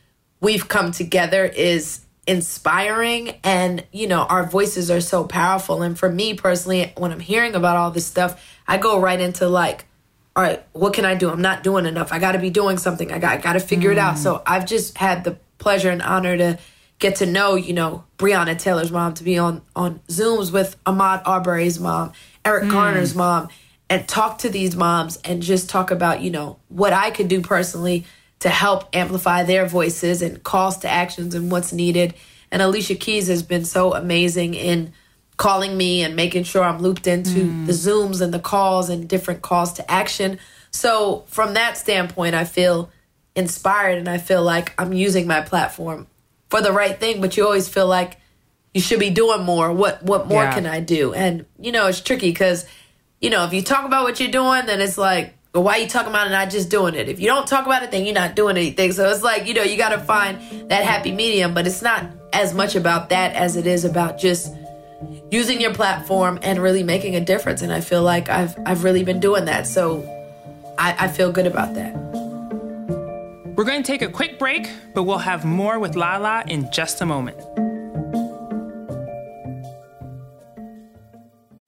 we've 0.42 0.68
come 0.68 0.92
together 0.92 1.46
is 1.46 2.02
inspiring 2.28 3.40
and 3.44 3.86
you 3.94 4.06
know 4.06 4.24
our 4.24 4.46
voices 4.46 4.92
are 4.92 5.00
so 5.00 5.24
powerful. 5.24 5.82
And 5.82 5.98
for 5.98 6.12
me 6.12 6.34
personally 6.34 6.92
when 6.98 7.12
i'm 7.14 7.22
hearing 7.22 7.56
about 7.56 7.78
all 7.78 7.90
this 7.90 8.06
stuff 8.06 8.44
i 8.68 8.78
go 8.78 9.00
right 9.00 9.22
into 9.22 9.48
like 9.48 9.86
all 10.36 10.44
right 10.44 10.62
what 10.74 10.94
can 10.94 11.06
i 11.06 11.16
do? 11.16 11.30
I'm 11.30 11.42
not 11.42 11.64
doing 11.64 11.86
enough. 11.86 12.12
I 12.12 12.20
got 12.20 12.34
to 12.34 12.40
be 12.40 12.50
doing 12.50 12.78
something. 12.78 13.14
I 13.14 13.20
got, 13.20 13.38
I 13.38 13.42
got 13.42 13.54
to 13.54 13.62
figure 13.62 13.92
it 13.92 13.98
out. 13.98 14.18
So 14.18 14.42
i've 14.46 14.66
just 14.66 14.98
had 14.98 15.24
the 15.24 15.38
pleasure 15.58 15.90
and 15.90 16.02
honor 16.02 16.36
to 16.38 16.60
get 17.00 17.18
to 17.18 17.26
know 17.26 17.56
you 17.56 17.74
know 17.74 18.04
breonna 18.18 18.58
taylor's 18.58 18.92
mom 18.92 19.14
to 19.14 19.24
be 19.24 19.38
on 19.38 19.62
on 19.76 20.00
zooms 20.08 20.52
with 20.52 20.82
ahmaud 20.86 21.22
arbery's 21.26 21.80
mom 21.80 22.12
eric 22.44 22.66
Mm. 22.66 22.72
garner's 22.72 23.14
mom 23.16 23.48
and 23.90 24.08
talk 24.08 24.40
to 24.40 24.50
these 24.50 24.76
moms 24.76 25.18
and 25.24 25.42
just 25.42 25.70
talk 25.70 25.92
about 25.92 26.22
you 26.22 26.32
know 26.32 26.58
what 26.70 26.94
i 26.94 27.12
could 27.12 27.28
do 27.28 27.42
personally 27.42 28.06
to 28.40 28.50
help 28.50 28.84
amplify 28.94 29.44
their 29.44 29.66
voices 29.66 30.22
and 30.22 30.44
calls 30.44 30.78
to 30.78 30.88
actions 30.88 31.34
and 31.34 31.52
what's 31.52 31.74
needed. 31.74 32.14
And 32.52 32.62
Alicia 32.62 32.94
Keys 32.94 33.28
has 33.30 33.42
been 33.42 33.66
so 33.66 33.96
amazing 33.96 34.54
in 34.54 34.94
calling 35.38 35.76
me 35.76 36.04
and 36.04 36.16
making 36.16 36.44
sure 36.44 36.64
I'm 36.64 36.80
looped 36.80 37.08
into 37.08 37.66
the 37.66 37.72
Zooms 37.74 38.22
and 38.22 38.32
the 38.32 38.40
calls 38.40 38.90
and 38.90 39.10
different 39.10 39.42
calls 39.42 39.74
to 39.74 39.92
action. 39.92 40.38
So, 40.70 41.26
from 41.30 41.56
that 41.56 41.78
standpoint, 41.78 42.36
I 42.36 42.44
feel 42.46 42.92
inspired 43.36 43.98
and 43.98 44.08
I 44.08 44.20
feel 44.20 44.44
like 44.44 44.72
I'm 44.80 44.94
using 44.94 45.26
my 45.26 45.42
platform 45.42 46.06
for 46.50 46.62
the 46.62 46.72
right 46.72 47.00
thing, 47.00 47.22
but 47.22 47.36
you 47.38 47.44
always 47.46 47.68
feel 47.68 47.88
like 47.88 48.18
you 48.74 48.82
should 48.82 49.00
be 49.00 49.10
doing 49.10 49.44
more. 49.44 49.72
What 49.72 50.04
what 50.04 50.28
more 50.28 50.44
Yeah. 50.44 50.54
can 50.54 50.66
I 50.66 50.80
do? 50.80 51.14
And 51.14 51.46
you 51.60 51.72
know, 51.72 51.88
it's 51.88 52.02
tricky 52.02 52.34
cuz 52.34 52.66
you 53.20 53.30
know, 53.32 53.46
if 53.46 53.54
you 53.54 53.64
talk 53.64 53.86
about 53.86 54.04
what 54.04 54.20
you're 54.20 54.30
doing, 54.32 54.68
then 54.68 54.80
it's 54.80 54.98
like, 54.98 55.34
well, 55.54 55.64
why 55.64 55.78
are 55.78 55.82
you 55.82 55.88
talking 55.88 56.10
about 56.10 56.28
it 56.28 56.32
and 56.32 56.34
not 56.34 56.52
just 56.52 56.70
doing 56.70 56.94
it? 56.94 57.10
If 57.10 57.20
you 57.20 57.26
don't 57.26 57.48
talk 57.48 57.66
about 57.66 57.82
it, 57.82 57.90
then 57.90 58.06
you're 58.06 58.14
not 58.14 58.36
doing 58.36 58.58
anything. 58.58 58.92
So 58.92 59.10
it's 59.10 59.24
like, 59.24 59.48
you 59.48 59.56
know, 59.56 59.64
you 59.64 59.76
got 59.76 59.90
to 59.90 59.98
find 59.98 60.70
that 60.70 60.84
happy 60.84 61.12
medium, 61.12 61.56
but 61.56 61.66
it's 61.66 61.82
not 61.82 62.06
as 62.32 62.54
much 62.54 62.76
about 62.76 63.10
that 63.10 63.34
as 63.34 63.56
it 63.56 63.66
is 63.66 63.86
about 63.86 64.20
just 64.20 64.54
using 65.32 65.60
your 65.60 65.74
platform 65.74 66.38
and 66.44 66.62
really 66.62 66.84
making 66.84 67.16
a 67.16 67.22
difference. 67.22 67.64
And 67.64 67.74
I 67.74 67.82
feel 67.82 68.04
like 68.04 68.30
I've 68.30 68.56
I've 68.68 68.84
really 68.84 69.04
been 69.04 69.20
doing 69.20 69.46
that. 69.46 69.66
So 69.66 70.04
I, 70.78 70.96
I 71.06 71.08
feel 71.08 71.32
good 71.32 71.48
about 71.48 71.74
that. 71.74 72.27
We're 73.58 73.64
going 73.64 73.82
to 73.82 73.92
take 73.92 74.04
a 74.04 74.08
quick 74.08 74.38
break, 74.38 74.70
but 74.94 75.06
we'll 75.06 75.18
have 75.18 75.44
more 75.44 75.80
with 75.80 75.96
Lala 75.96 76.44
in 76.48 76.72
just 76.72 77.02
a 77.02 77.08
moment. 77.08 77.67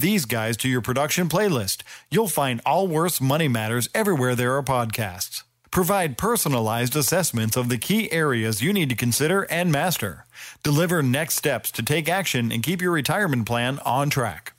these 0.00 0.24
guys 0.24 0.56
to 0.58 0.68
your 0.68 0.80
production 0.80 1.28
playlist. 1.28 1.82
You'll 2.10 2.28
find 2.28 2.60
Allworth's 2.66 3.20
Money 3.20 3.48
Matters 3.48 3.88
everywhere 3.94 4.34
there 4.34 4.56
are 4.56 4.62
podcasts. 4.62 5.42
Provide 5.70 6.16
personalized 6.16 6.94
assessments 6.94 7.56
of 7.56 7.68
the 7.68 7.78
key 7.78 8.10
areas 8.12 8.62
you 8.62 8.72
need 8.72 8.88
to 8.90 8.94
consider 8.94 9.42
and 9.50 9.72
master. 9.72 10.24
Deliver 10.62 11.02
next 11.02 11.34
steps 11.34 11.70
to 11.72 11.82
take 11.82 12.08
action 12.08 12.52
and 12.52 12.62
keep 12.62 12.80
your 12.80 12.92
retirement 12.92 13.46
plan 13.46 13.80
on 13.84 14.08
track. 14.08 14.54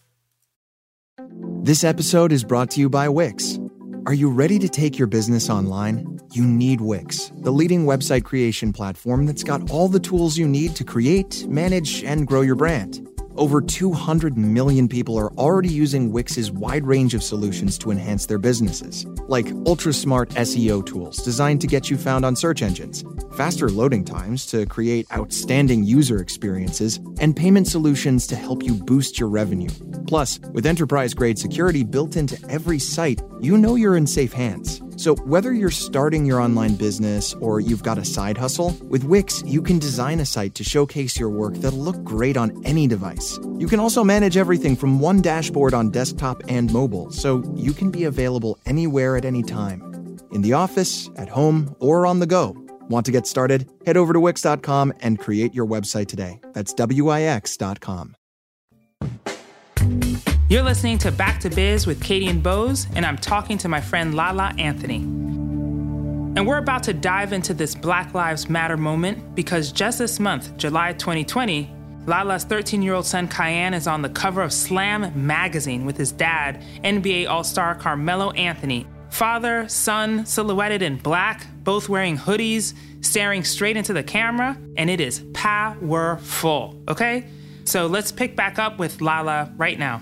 This 1.64 1.84
episode 1.84 2.32
is 2.32 2.44
brought 2.44 2.70
to 2.72 2.82
you 2.82 2.90
by 2.90 3.08
Wix. 3.08 3.58
Are 4.06 4.14
you 4.14 4.30
ready 4.30 4.60
to 4.60 4.70
take 4.70 5.00
your 5.00 5.08
business 5.08 5.50
online? 5.50 6.20
You 6.34 6.46
need 6.46 6.82
Wix, 6.82 7.32
the 7.38 7.52
leading 7.52 7.86
website 7.86 8.24
creation 8.24 8.74
platform 8.74 9.26
that's 9.26 9.44
got 9.44 9.72
all 9.72 9.88
the 9.88 10.00
tools 10.00 10.38
you 10.38 10.48
need 10.48 10.76
to 10.76 10.84
create, 10.84 11.48
manage, 11.48 12.04
and 12.04 12.28
grow 12.28 12.42
your 12.42 12.56
brand. 12.56 13.08
Over 13.38 13.60
200 13.60 14.38
million 14.38 14.88
people 14.88 15.18
are 15.18 15.30
already 15.34 15.68
using 15.68 16.14
Wix's 16.14 16.52
wide 16.52 16.86
range 16.86 17.14
of 17.14 17.22
solutions 17.22 17.78
to 17.80 17.92
enhance 17.92 18.26
their 18.26 18.38
businesses, 18.38 19.06
like 19.28 19.52
ultra 19.66 19.92
smart 19.92 20.30
SEO 20.30 20.86
tools 20.86 21.18
designed 21.18 21.60
to 21.60 21.68
get 21.68 21.90
you 21.90 21.98
found 21.98 22.24
on 22.24 22.38
search 22.38 22.62
engines, 22.62 23.04
faster 23.36 23.70
loading 23.70 24.06
times 24.06 24.46
to 24.46 24.66
create 24.66 25.06
outstanding 25.14 25.84
user 25.84 26.22
experiences, 26.22 27.02
and 27.20 27.36
payment 27.36 27.68
solutions 27.68 28.26
to 28.28 28.38
help 28.38 28.64
you 28.64 28.74
boost 28.74 29.20
your 29.20 29.28
revenue. 29.28 29.70
Plus, 30.08 30.40
with 30.54 30.66
enterprise 30.66 31.14
grade 31.14 31.38
security 31.38 31.84
built 31.84 32.16
into 32.16 32.40
every 32.50 32.80
site, 32.80 33.22
you 33.42 33.58
know 33.58 33.76
you're 33.76 33.98
in 33.98 34.08
safe 34.08 34.32
hands. 34.32 34.82
So, 34.98 35.16
whether 35.16 35.54
you're 35.54 35.72
starting 35.72 36.26
your 36.26 36.40
online 36.40 36.76
business 36.76 37.34
or 37.36 37.60
you've 37.60 37.84
got 37.84 37.98
a 37.98 38.06
side 38.06 38.38
hustle, 38.38 38.76
with 38.84 39.04
Wix, 39.04 39.44
you 39.46 39.62
can 39.62 39.78
design 39.78 40.20
a 40.20 40.26
site 40.26 40.56
to 40.56 40.64
showcase 40.64 41.20
your 41.20 41.30
work 41.30 41.56
that'll 41.56 41.80
look 41.80 42.02
great 42.04 42.38
on 42.38 42.62
any 42.66 42.88
device. 42.88 43.38
You 43.58 43.68
can 43.68 43.80
also 43.80 44.04
manage 44.04 44.38
everything 44.38 44.76
from 44.76 45.00
one 45.00 45.22
dashboard 45.22 45.74
on 45.74 45.90
desktop 45.90 46.44
and 46.48 46.72
mobile, 46.72 47.12
so 47.12 47.44
you 47.56 47.74
can 47.74 47.92
be 47.92 48.06
available 48.06 48.58
anywhere 48.66 49.18
at 49.18 49.26
any 49.26 49.44
time. 49.44 50.18
In 50.32 50.42
the 50.42 50.54
office, 50.54 51.10
at 51.18 51.30
home, 51.30 51.76
or 51.80 52.06
on 52.06 52.20
the 52.20 52.28
go. 52.28 52.56
Want 52.90 53.06
to 53.08 53.12
get 53.12 53.28
started? 53.28 53.70
Head 53.86 53.98
over 53.98 54.14
to 54.14 54.20
Wix.com 54.20 54.94
and 55.02 55.20
create 55.20 55.54
your 55.54 55.66
website 55.66 56.08
today. 56.08 56.40
That's 56.54 56.74
WIX.com. 56.74 58.16
You're 60.56 60.64
listening 60.64 60.98
to 61.00 61.12
Back 61.12 61.42
to 61.42 61.50
Biz 61.50 61.86
with 61.86 62.02
Katie 62.02 62.28
and 62.28 62.42
Bose, 62.42 62.88
and 62.96 63.06
I'm 63.06 63.18
talking 63.18 63.58
to 63.58 63.68
my 63.68 63.82
friend 63.82 64.16
Lala 64.16 64.56
Anthony. 64.58 65.00
And 65.00 66.48
we're 66.48 66.60
about 66.60 66.82
to 66.84 66.94
dive 66.94 67.34
into 67.34 67.54
this 67.54 67.76
Black 67.76 68.14
Lives 68.14 68.50
Matter 68.50 68.78
moment 68.78 69.36
because 69.36 69.74
just 69.74 70.00
this 70.00 70.18
month, 70.18 70.56
July 70.56 70.94
2020, 70.94 71.70
Lala's 72.06 72.46
13 72.46 72.82
year 72.82 72.94
old 72.94 73.06
son 73.06 73.28
Kiyan 73.28 73.74
is 73.74 73.86
on 73.86 74.02
the 74.02 74.08
cover 74.08 74.42
of 74.42 74.54
Slam 74.54 75.12
magazine 75.28 75.86
with 75.86 75.98
his 75.98 76.14
dad, 76.14 76.64
NBA 76.86 77.28
All 77.28 77.44
Star 77.44 77.76
Carmelo 77.76 78.32
Anthony. 78.32 78.88
Father, 79.10 79.68
son, 79.68 80.26
silhouetted 80.26 80.82
in 80.82 80.96
black, 80.96 81.48
both 81.66 81.90
wearing 81.90 82.18
hoodies, 82.18 82.74
staring 83.02 83.44
straight 83.44 83.76
into 83.76 83.92
the 83.92 84.04
camera, 84.04 84.58
and 84.78 84.90
it 84.90 85.02
is 85.02 85.22
powerful, 85.34 86.82
okay? 86.88 87.28
So 87.66 87.88
let's 87.88 88.14
pick 88.14 88.38
back 88.38 88.58
up 88.58 88.80
with 88.80 89.02
Lala 89.02 89.52
right 89.58 89.78
now. 89.78 90.02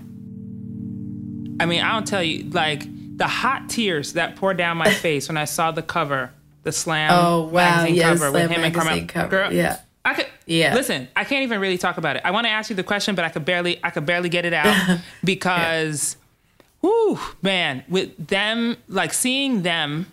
I 1.63 1.65
mean, 1.65 1.81
I 1.81 1.93
don't 1.93 2.05
tell 2.05 2.21
you, 2.23 2.43
like, 2.49 2.83
the 3.17 3.27
hot 3.27 3.69
tears 3.69 4.13
that 4.13 4.35
poured 4.35 4.57
down 4.57 4.77
my 4.77 4.91
face 5.05 5.27
when 5.27 5.37
I 5.37 5.45
saw 5.45 5.71
the 5.71 5.81
cover, 5.81 6.31
the 6.63 6.71
Slam 6.71 7.09
Oh, 7.13 7.43
wow, 7.45 7.51
magazine 7.77 7.95
yeah, 7.95 8.09
cover 8.13 8.31
with 8.31 8.51
him 8.51 8.63
and 8.63 8.75
Carmelo. 8.75 9.05
cover, 9.07 9.29
Girl, 9.29 9.53
yeah. 9.53 9.79
I 10.05 10.13
could 10.15 10.27
Yeah. 10.45 10.75
listen. 10.75 11.07
I 11.15 11.23
can't 11.23 11.43
even 11.43 11.61
really 11.61 11.77
talk 11.77 11.97
about 11.97 12.17
it. 12.17 12.23
I 12.25 12.31
want 12.31 12.45
to 12.45 12.51
ask 12.51 12.69
you 12.69 12.75
the 12.75 12.83
question, 12.83 13.15
but 13.15 13.23
I 13.23 13.29
could 13.29 13.45
barely. 13.45 13.79
I 13.83 13.89
could 13.89 14.05
barely 14.05 14.27
get 14.29 14.43
it 14.45 14.53
out 14.53 14.99
because, 15.23 16.17
whoo, 16.81 17.17
man, 17.41 17.83
with 17.87 18.27
them 18.27 18.75
like 18.89 19.13
seeing 19.13 19.61
them, 19.61 20.07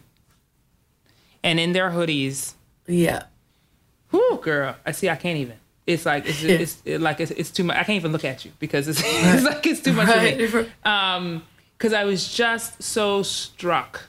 and 1.42 1.58
in 1.58 1.72
their 1.72 1.90
hoodies. 1.90 2.52
Yeah. 2.86 3.24
Whoo, 4.12 4.38
girl. 4.42 4.76
I 4.86 4.92
see. 4.92 5.08
I 5.08 5.16
can't 5.16 5.38
even. 5.38 5.56
It's 5.92 6.06
like 6.06 6.26
it's, 6.26 6.42
Yeah. 6.42 6.56
it's 6.56 6.82
it, 6.84 7.00
like 7.00 7.20
it's, 7.20 7.30
it's 7.32 7.50
too 7.50 7.64
much. 7.64 7.76
I 7.76 7.84
can't 7.84 7.96
even 7.96 8.12
look 8.12 8.24
at 8.24 8.44
you 8.44 8.52
because 8.58 8.88
it's, 8.88 9.00
it's 9.04 9.44
like 9.44 9.66
it's 9.66 9.80
too 9.80 9.92
much 9.92 10.08
Right. 10.08 10.68
Um, 10.84 11.42
because 11.76 11.92
I 11.94 12.04
was 12.04 12.32
just 12.32 12.82
so 12.82 13.22
struck 13.22 14.02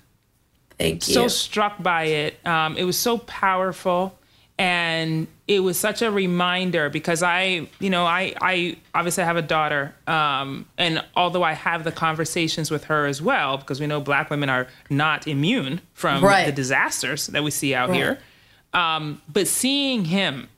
Thank 0.78 1.08
you. 1.08 1.14
so 1.14 1.28
struck 1.28 1.82
by 1.82 2.04
it. 2.06 2.46
Um, 2.46 2.76
it 2.76 2.84
was 2.84 2.98
so 2.98 3.18
powerful, 3.20 4.18
and 4.58 5.28
it 5.48 5.60
was 5.62 5.78
such 5.80 6.02
a 6.02 6.12
reminder 6.12 6.90
because 6.90 7.24
I, 7.24 7.68
you 7.80 7.90
know, 7.90 8.06
I, 8.06 8.34
I 8.42 8.78
obviously 8.94 9.24
have 9.24 9.38
a 9.38 9.42
daughter, 9.42 9.94
um, 10.08 10.66
and 10.78 11.04
although 11.16 11.44
I 11.44 11.54
have 11.54 11.84
the 11.84 11.92
conversations 11.92 12.70
with 12.72 12.86
her 12.86 13.06
as 13.06 13.22
well, 13.22 13.58
because 13.58 13.80
we 13.80 13.88
know 13.88 14.02
Black 14.02 14.30
women 14.30 14.50
are 14.50 14.68
not 14.90 15.28
immune 15.28 15.82
from 15.94 16.24
Right. 16.24 16.46
the 16.46 16.52
disasters 16.52 17.28
that 17.28 17.44
we 17.44 17.52
see 17.52 17.74
out 17.74 17.90
Right. 17.90 17.96
here, 17.98 18.20
um, 18.74 19.22
but 19.32 19.48
seeing 19.48 20.06
him, 20.06 20.50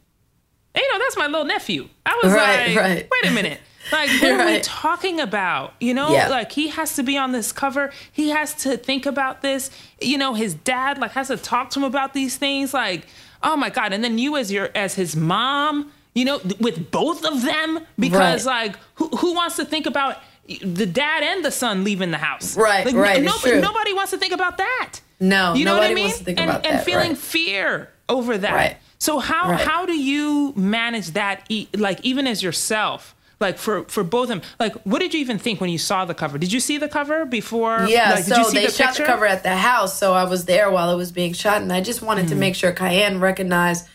you 0.76 0.92
know, 0.94 1.00
that's 1.00 1.18
my 1.18 1.28
little 1.28 1.46
nephew. 1.46 1.88
I 2.06 2.20
was 2.24 2.34
Right, 2.34 2.68
like, 2.70 2.78
right. 2.78 3.10
wait 3.12 3.32
a 3.32 3.34
minute. 3.34 3.60
Like, 3.92 4.10
what 4.22 4.32
are 4.32 4.46
we 4.46 4.60
talking 4.62 5.20
about? 5.20 5.74
You 5.80 5.94
know, 5.94 6.12
Yeah. 6.14 6.30
like 6.30 6.52
he 6.52 6.70
has 6.70 6.96
to 6.96 7.04
be 7.04 7.18
on 7.18 7.32
this 7.32 7.52
cover. 7.52 7.92
He 8.12 8.30
has 8.30 8.54
to 8.64 8.78
think 8.78 9.06
about 9.06 9.42
this. 9.42 9.70
You 10.02 10.18
know, 10.18 10.34
his 10.34 10.54
dad 10.54 10.98
like 11.00 11.12
has 11.12 11.28
to 11.28 11.38
talk 11.38 11.70
to 11.72 11.80
him 11.80 11.84
about 11.86 12.14
these 12.14 12.38
things. 12.38 12.74
Like, 12.74 13.06
oh 13.44 13.56
my 13.58 13.70
god! 13.70 13.94
And 13.94 14.04
then 14.04 14.18
you 14.18 14.38
as 14.38 14.52
your 14.52 14.70
as 14.74 14.96
his 14.96 15.16
mom, 15.16 15.92
you 16.16 16.24
know, 16.26 16.40
th- 16.40 16.60
with 16.60 16.92
both 16.92 17.26
of 17.26 17.42
them, 17.44 17.82
because 18.00 18.46
Right. 18.48 18.68
like, 18.68 18.78
who 18.96 19.10
who 19.10 19.34
wants 19.34 19.58
to 19.58 19.66
think 19.66 19.86
about 19.86 20.18
the 20.62 20.86
dad 20.86 21.24
and 21.24 21.44
the 21.46 21.52
son 21.52 21.84
leaving 21.84 22.12
the 22.12 22.18
house? 22.18 22.56
Right, 22.58 22.86
like, 22.86 22.96
right, 22.96 23.24
it's 23.24 23.26
Nobody, 23.46 23.62
nobody 23.62 23.94
wants 23.94 24.12
to 24.12 24.18
think 24.18 24.34
about 24.34 24.58
that. 24.58 25.00
No, 25.20 25.54
you 25.56 25.66
know 25.66 25.78
what 25.78 25.90
I 25.90 25.94
mean? 25.94 26.06
wants 26.06 26.20
to 26.20 26.24
think 26.26 26.40
and, 26.40 26.66
and 26.66 26.84
feeling 26.84 27.10
right. 27.10 27.18
fear 27.18 27.90
over 28.10 28.38
that. 28.38 28.54
Right. 28.54 28.78
So 29.04 29.20
how 29.20 29.50
Right. 29.52 29.60
how 29.68 29.86
do 29.86 29.94
you 30.12 30.54
manage 30.56 31.08
that? 31.12 31.46
Like 31.76 32.00
even 32.04 32.26
as 32.26 32.42
yourself, 32.42 33.14
like 33.42 33.58
for 33.58 33.84
for 33.90 34.02
both 34.04 34.30
of 34.30 34.40
them. 34.40 34.42
Like 34.62 34.74
what 34.84 35.00
did 35.00 35.14
you 35.14 35.20
even 35.20 35.38
think 35.40 35.60
when 35.60 35.70
you 35.70 35.78
saw 35.78 36.06
the 36.06 36.14
cover? 36.14 36.38
Did 36.38 36.54
you 36.54 36.62
see 36.62 36.78
the 36.78 36.88
cover 36.88 37.26
before? 37.26 37.86
Yeah, 37.90 38.12
Like, 38.12 38.26
did 38.26 38.34
so 38.34 38.38
you 38.40 38.46
see 38.46 38.60
they 38.60 38.66
the 38.68 38.72
shot 38.72 38.88
picture? 38.90 39.04
the 39.04 39.08
cover 39.08 39.26
at 39.26 39.44
the 39.44 39.58
house, 39.58 40.00
so 40.00 40.14
I 40.14 40.24
was 40.24 40.46
there 40.46 40.72
while 40.72 40.90
it 40.90 40.96
was 40.96 41.12
being 41.12 41.34
shot, 41.34 41.62
and 41.62 41.74
I 41.74 41.82
just 41.82 42.02
wanted 42.02 42.28
Mm. 42.28 42.30
to 42.30 42.36
make 42.36 42.56
sure 42.56 42.72
Kiyan 42.72 43.20
recognized 43.20 43.86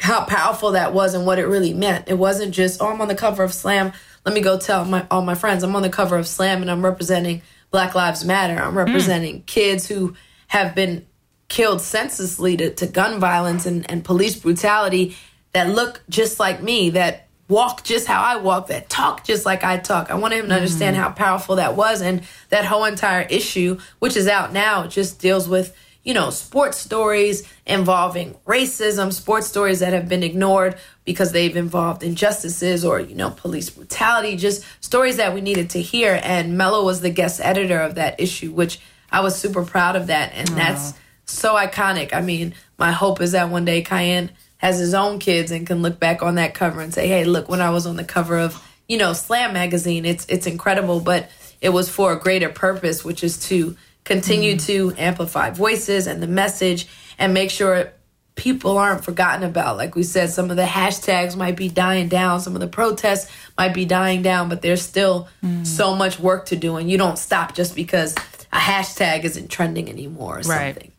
how 0.00 0.24
powerful 0.24 0.70
that 0.72 0.94
was 0.94 1.12
and 1.12 1.26
what 1.26 1.38
it 1.38 1.46
really 1.46 1.74
meant. 1.74 2.08
It 2.08 2.16
wasn't 2.16 2.54
just, 2.54 2.80
oh, 2.80 2.86
I'm 2.88 3.00
on 3.02 3.08
the 3.08 3.14
cover 3.14 3.42
of 3.42 3.52
Slam. 3.52 3.92
Let 4.24 4.34
me 4.34 4.40
go 4.40 4.58
tell 4.58 4.86
my 4.86 5.04
all 5.10 5.20
my 5.20 5.34
friends 5.34 5.62
I'm 5.62 5.76
on 5.76 5.82
the 5.82 5.90
cover 5.90 6.16
of 6.16 6.26
Slam 6.26 6.62
and 6.62 6.70
I'm 6.70 6.82
representing 6.82 7.42
Black 7.70 7.94
Lives 7.94 8.24
Matter. 8.24 8.56
Mm. 8.56 8.66
I'm 8.68 8.78
representing 8.78 9.42
kids 9.42 9.86
who 9.88 10.14
have 10.46 10.74
been 10.74 11.04
killed 11.50 11.82
senselessly 11.82 12.56
to, 12.56 12.72
to 12.76 12.86
gun 12.86 13.20
violence 13.20 13.66
and, 13.66 13.90
and 13.90 14.02
police 14.02 14.36
brutality 14.36 15.16
that 15.52 15.68
look 15.68 16.00
just 16.08 16.40
like 16.40 16.62
me, 16.62 16.90
that 16.90 17.26
walk 17.48 17.82
just 17.82 18.06
how 18.06 18.22
I 18.22 18.36
walk, 18.36 18.68
that 18.68 18.88
talk 18.88 19.24
just 19.24 19.44
like 19.44 19.64
I 19.64 19.76
talk. 19.76 20.10
I 20.10 20.14
want 20.14 20.32
him 20.32 20.48
to 20.48 20.54
understand 20.54 20.94
mm-hmm. 20.94 21.04
how 21.04 21.10
powerful 21.10 21.56
that 21.56 21.76
was. 21.76 22.00
And 22.00 22.22
that 22.48 22.64
whole 22.64 22.84
entire 22.84 23.22
issue, 23.22 23.78
which 23.98 24.16
is 24.16 24.28
out 24.28 24.52
now, 24.52 24.86
just 24.86 25.20
deals 25.20 25.48
with, 25.48 25.76
you 26.04 26.14
know, 26.14 26.30
sports 26.30 26.78
stories 26.78 27.42
involving 27.66 28.34
racism, 28.46 29.12
sports 29.12 29.48
stories 29.48 29.80
that 29.80 29.92
have 29.92 30.08
been 30.08 30.22
ignored 30.22 30.76
because 31.04 31.32
they've 31.32 31.56
involved 31.56 32.04
injustices 32.04 32.84
or, 32.84 33.00
you 33.00 33.16
know, 33.16 33.30
police 33.30 33.68
brutality, 33.68 34.36
just 34.36 34.64
stories 34.80 35.16
that 35.16 35.34
we 35.34 35.40
needed 35.40 35.70
to 35.70 35.82
hear. 35.82 36.20
And 36.22 36.56
Mello 36.56 36.84
was 36.84 37.00
the 37.00 37.10
guest 37.10 37.40
editor 37.42 37.80
of 37.80 37.96
that 37.96 38.20
issue, 38.20 38.52
which 38.52 38.78
I 39.10 39.20
was 39.20 39.34
super 39.34 39.64
proud 39.64 39.96
of 39.96 40.06
that. 40.06 40.32
And 40.34 40.46
that's 40.48 40.94
so 41.30 41.54
iconic. 41.54 42.12
I 42.12 42.20
mean, 42.20 42.54
my 42.78 42.92
hope 42.92 43.20
is 43.20 43.32
that 43.32 43.50
one 43.50 43.64
day 43.64 43.82
Kiyan 43.82 44.30
has 44.58 44.78
his 44.78 44.94
own 44.94 45.18
kids 45.18 45.50
and 45.50 45.66
can 45.66 45.82
look 45.82 45.98
back 45.98 46.22
on 46.22 46.34
that 46.36 46.54
cover 46.54 46.80
and 46.80 46.92
say, 46.92 47.08
"Hey, 47.08 47.24
look, 47.24 47.48
when 47.48 47.60
I 47.60 47.70
was 47.70 47.86
on 47.86 47.96
the 47.96 48.04
cover 48.04 48.38
of 48.38 48.62
you 48.88 48.98
know 48.98 49.12
Slam 49.12 49.52
magazine, 49.52 50.04
it's 50.04 50.26
it's 50.28 50.46
incredible." 50.46 51.00
But 51.00 51.30
it 51.60 51.70
was 51.70 51.88
for 51.88 52.12
a 52.12 52.18
greater 52.18 52.48
purpose, 52.48 53.04
which 53.04 53.22
is 53.24 53.38
to 53.48 53.76
continue 54.04 54.56
mm-hmm. 54.56 54.66
to 54.66 55.00
amplify 55.00 55.50
voices 55.50 56.06
and 56.06 56.22
the 56.22 56.26
message 56.26 56.88
and 57.18 57.34
make 57.34 57.50
sure 57.50 57.92
people 58.34 58.78
aren't 58.78 59.04
forgotten 59.04 59.44
about. 59.44 59.76
Like 59.76 59.94
we 59.94 60.02
said, 60.02 60.30
some 60.30 60.50
of 60.50 60.56
the 60.56 60.64
hashtags 60.64 61.36
might 61.36 61.56
be 61.56 61.68
dying 61.68 62.08
down, 62.08 62.40
some 62.40 62.54
of 62.54 62.60
the 62.60 62.66
protests 62.66 63.30
might 63.58 63.74
be 63.74 63.84
dying 63.84 64.22
down, 64.22 64.48
but 64.48 64.62
there's 64.62 64.82
still 64.82 65.28
mm. 65.44 65.66
so 65.66 65.94
much 65.94 66.18
work 66.18 66.46
to 66.46 66.56
do, 66.56 66.76
and 66.76 66.90
you 66.90 66.96
don't 66.96 67.18
stop 67.18 67.54
just 67.54 67.76
because 67.76 68.14
a 68.52 68.56
hashtag 68.56 69.24
isn't 69.24 69.50
trending 69.50 69.88
anymore 69.88 70.38
or 70.38 70.42
Right. 70.42 70.74
something. 70.74 70.92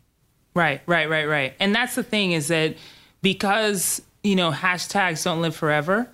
Right, 0.54 0.80
right, 0.86 1.08
right, 1.08 1.26
right. 1.26 1.54
And 1.60 1.74
that's 1.74 1.94
the 1.94 2.02
thing 2.02 2.32
is 2.32 2.48
that 2.48 2.76
because, 3.22 4.02
you 4.22 4.36
know, 4.36 4.50
hashtags 4.52 5.24
don't 5.24 5.40
live 5.40 5.56
forever, 5.56 6.08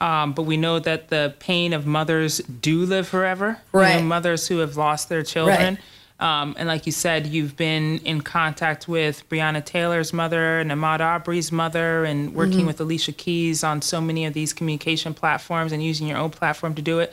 um, 0.00 0.32
but 0.32 0.42
we 0.42 0.56
know 0.56 0.78
that 0.80 1.08
the 1.08 1.34
pain 1.38 1.72
of 1.72 1.86
mothers 1.86 2.38
do 2.38 2.84
live 2.86 3.06
forever. 3.06 3.46
You 3.72 3.80
know, 3.80 3.84
Right. 3.86 4.02
mothers 4.02 4.48
who 4.48 4.58
have 4.58 4.76
lost 4.76 5.08
their 5.08 5.22
children. 5.22 5.78
Um, 6.20 6.54
and 6.58 6.68
like 6.68 6.86
you 6.86 6.92
said, 6.92 7.26
you've 7.26 7.56
been 7.56 7.98
in 8.04 8.20
contact 8.20 8.86
with 8.88 9.28
Breonna 9.28 9.64
Taylor's 9.64 10.12
mother 10.12 10.60
and 10.60 10.70
Ahmaud 10.70 11.00
Arbery's 11.00 11.50
mother 11.52 12.04
and 12.04 12.34
working 12.34 12.60
Mhm. 12.62 12.66
with 12.66 12.80
Alicia 12.80 13.12
Keys 13.12 13.64
on 13.64 13.82
so 13.82 14.00
many 14.00 14.24
of 14.24 14.32
these 14.32 14.52
communication 14.52 15.12
platforms 15.12 15.72
and 15.72 15.82
using 15.82 16.06
your 16.06 16.18
own 16.18 16.30
platform 16.30 16.74
to 16.76 16.82
do 16.82 17.00
it. 17.00 17.12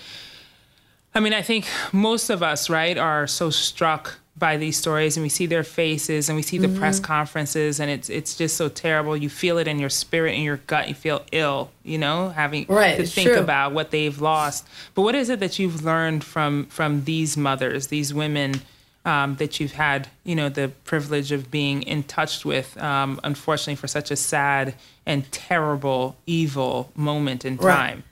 I 1.13 1.19
mean, 1.19 1.33
I 1.33 1.41
think 1.41 1.65
most 1.91 2.29
of 2.29 2.41
us, 2.43 2.69
right, 2.69 2.97
are 2.97 3.27
so 3.27 3.49
struck 3.49 4.19
by 4.41 4.57
these 4.57 4.75
stories 4.75 5.15
and 5.15 5.23
we 5.23 5.29
see 5.29 5.45
their 5.45 5.63
faces 5.63 6.27
and 6.27 6.35
we 6.35 6.41
see 6.41 6.57
the 6.57 6.67
press 6.67 6.99
Mhm. 6.99 7.03
conferences 7.03 7.79
and 7.79 7.91
it's 7.91 8.09
it's 8.09 8.35
just 8.35 8.57
so 8.57 8.67
terrible. 8.67 9.15
You 9.15 9.29
feel 9.29 9.59
it 9.59 9.67
in 9.67 9.77
your 9.79 9.89
spirit, 9.91 10.33
in 10.33 10.41
your 10.41 10.57
gut. 10.65 10.89
You 10.89 10.95
feel 10.95 11.21
ill, 11.31 11.69
you 11.83 11.99
know, 11.99 12.29
having 12.29 12.65
Right, 12.67 12.97
to 12.97 13.05
think 13.05 13.29
true. 13.29 13.39
about 13.39 13.71
what 13.71 13.91
they've 13.91 14.19
lost. 14.19 14.65
But 14.95 15.03
what 15.03 15.13
is 15.15 15.29
it 15.29 15.39
that 15.39 15.59
you've 15.59 15.85
learned 15.85 16.23
from 16.23 16.65
from 16.65 17.03
these 17.05 17.37
mothers, 17.37 17.87
these 17.87 18.13
women 18.13 18.61
um, 19.05 19.35
that 19.37 19.59
you've 19.59 19.71
had, 19.73 20.07
you 20.23 20.35
know, 20.35 20.47
the 20.49 20.69
privilege 20.85 21.31
of 21.31 21.49
being 21.49 21.81
in 21.83 22.03
touch 22.03 22.43
with, 22.45 22.77
um, 22.81 23.19
unfortunately, 23.23 23.75
for 23.75 23.87
such 23.87 24.11
a 24.11 24.15
sad 24.15 24.75
and 25.07 25.31
terrible, 25.31 26.15
evil 26.27 26.91
moment 26.95 27.43
in 27.45 27.57
Right. 27.57 27.75
time? 27.75 28.03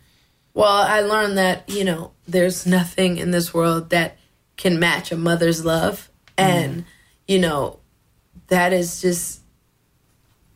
Well, 0.56 0.68
I 0.96 1.02
learned 1.02 1.38
that, 1.38 1.64
you 1.68 1.84
know, 1.84 2.10
there's 2.28 2.66
nothing 2.66 3.18
in 3.18 3.30
this 3.32 3.54
world 3.54 3.92
that 3.92 4.18
can 4.58 4.80
match 4.80 5.12
a 5.12 5.16
mother's 5.16 5.64
love. 5.64 6.09
And, 6.40 6.74
mm-hmm. 6.74 6.90
you 7.28 7.40
know, 7.40 7.80
that 8.48 8.74
is 8.74 9.02
just 9.02 9.42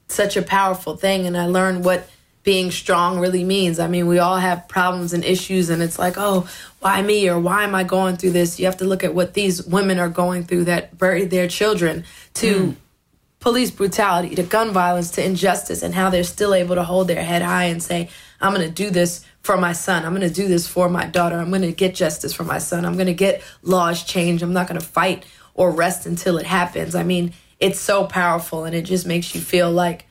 such 0.08 0.38
a 0.38 0.42
powerful 0.42 0.96
thing. 0.98 1.28
And 1.28 1.38
I 1.38 1.48
learned 1.48 1.86
what 1.86 2.10
being 2.44 2.72
strong 2.72 3.20
really 3.20 3.44
means. 3.44 3.80
I 3.80 3.88
mean, 3.88 4.08
we 4.08 4.20
all 4.20 4.38
have 4.38 4.68
problems 4.68 5.14
and 5.14 5.24
issues, 5.24 5.70
and 5.70 5.82
it's 5.82 5.98
like, 5.98 6.16
oh, 6.18 6.48
why 6.80 7.02
me? 7.02 7.30
Or 7.30 7.40
why 7.40 7.64
am 7.64 7.74
I 7.74 7.84
going 7.84 8.18
through 8.18 8.32
this? 8.32 8.60
You 8.60 8.66
have 8.66 8.78
to 8.78 8.86
look 8.86 9.04
at 9.04 9.16
what 9.16 9.34
these 9.34 9.64
women 9.64 9.98
are 9.98 10.10
going 10.10 10.44
through 10.44 10.66
that 10.66 10.98
buried 10.98 11.32
their 11.32 11.48
children 11.48 12.04
to 12.36 12.56
mm-hmm. 12.56 12.72
police 13.40 13.72
brutality, 13.72 14.36
to 14.36 14.44
gun 14.44 14.72
violence, 14.72 15.12
to 15.12 15.24
injustice, 15.24 15.82
and 15.82 15.96
how 15.96 16.10
they're 16.10 16.24
still 16.26 16.54
able 16.54 16.76
to 16.76 16.84
hold 16.84 17.08
their 17.08 17.24
head 17.24 17.42
high 17.42 17.66
and 17.66 17.82
say, 17.82 18.10
I'm 18.42 18.54
going 18.54 18.68
to 18.68 18.74
do 18.74 18.90
this 18.90 19.26
for 19.44 19.58
my 19.58 19.74
son. 19.74 20.06
I'm 20.06 20.16
going 20.16 20.28
to 20.28 20.34
do 20.34 20.48
this 20.48 20.68
for 20.68 20.90
my 20.90 21.06
daughter. 21.06 21.38
I'm 21.38 21.50
going 21.50 21.62
to 21.64 21.72
get 21.72 21.96
justice 21.96 22.34
for 22.34 22.44
my 22.44 22.60
son. 22.60 22.86
I'm 22.86 22.96
going 22.96 23.08
to 23.08 23.14
get 23.14 23.44
laws 23.62 24.04
changed. 24.04 24.42
I'm 24.42 24.54
not 24.54 24.68
going 24.68 24.80
to 24.80 24.86
fight 24.86 25.26
or 25.54 25.72
rest 25.72 26.06
until 26.06 26.38
it 26.38 26.46
happens. 26.46 26.96
I 26.96 27.04
mean, 27.04 27.34
it's 27.60 27.80
so 27.80 28.06
powerful 28.06 28.66
and 28.66 28.76
it 28.76 28.84
just 28.84 29.06
makes 29.06 29.36
you 29.36 29.42
feel 29.42 29.72
like 29.72 30.08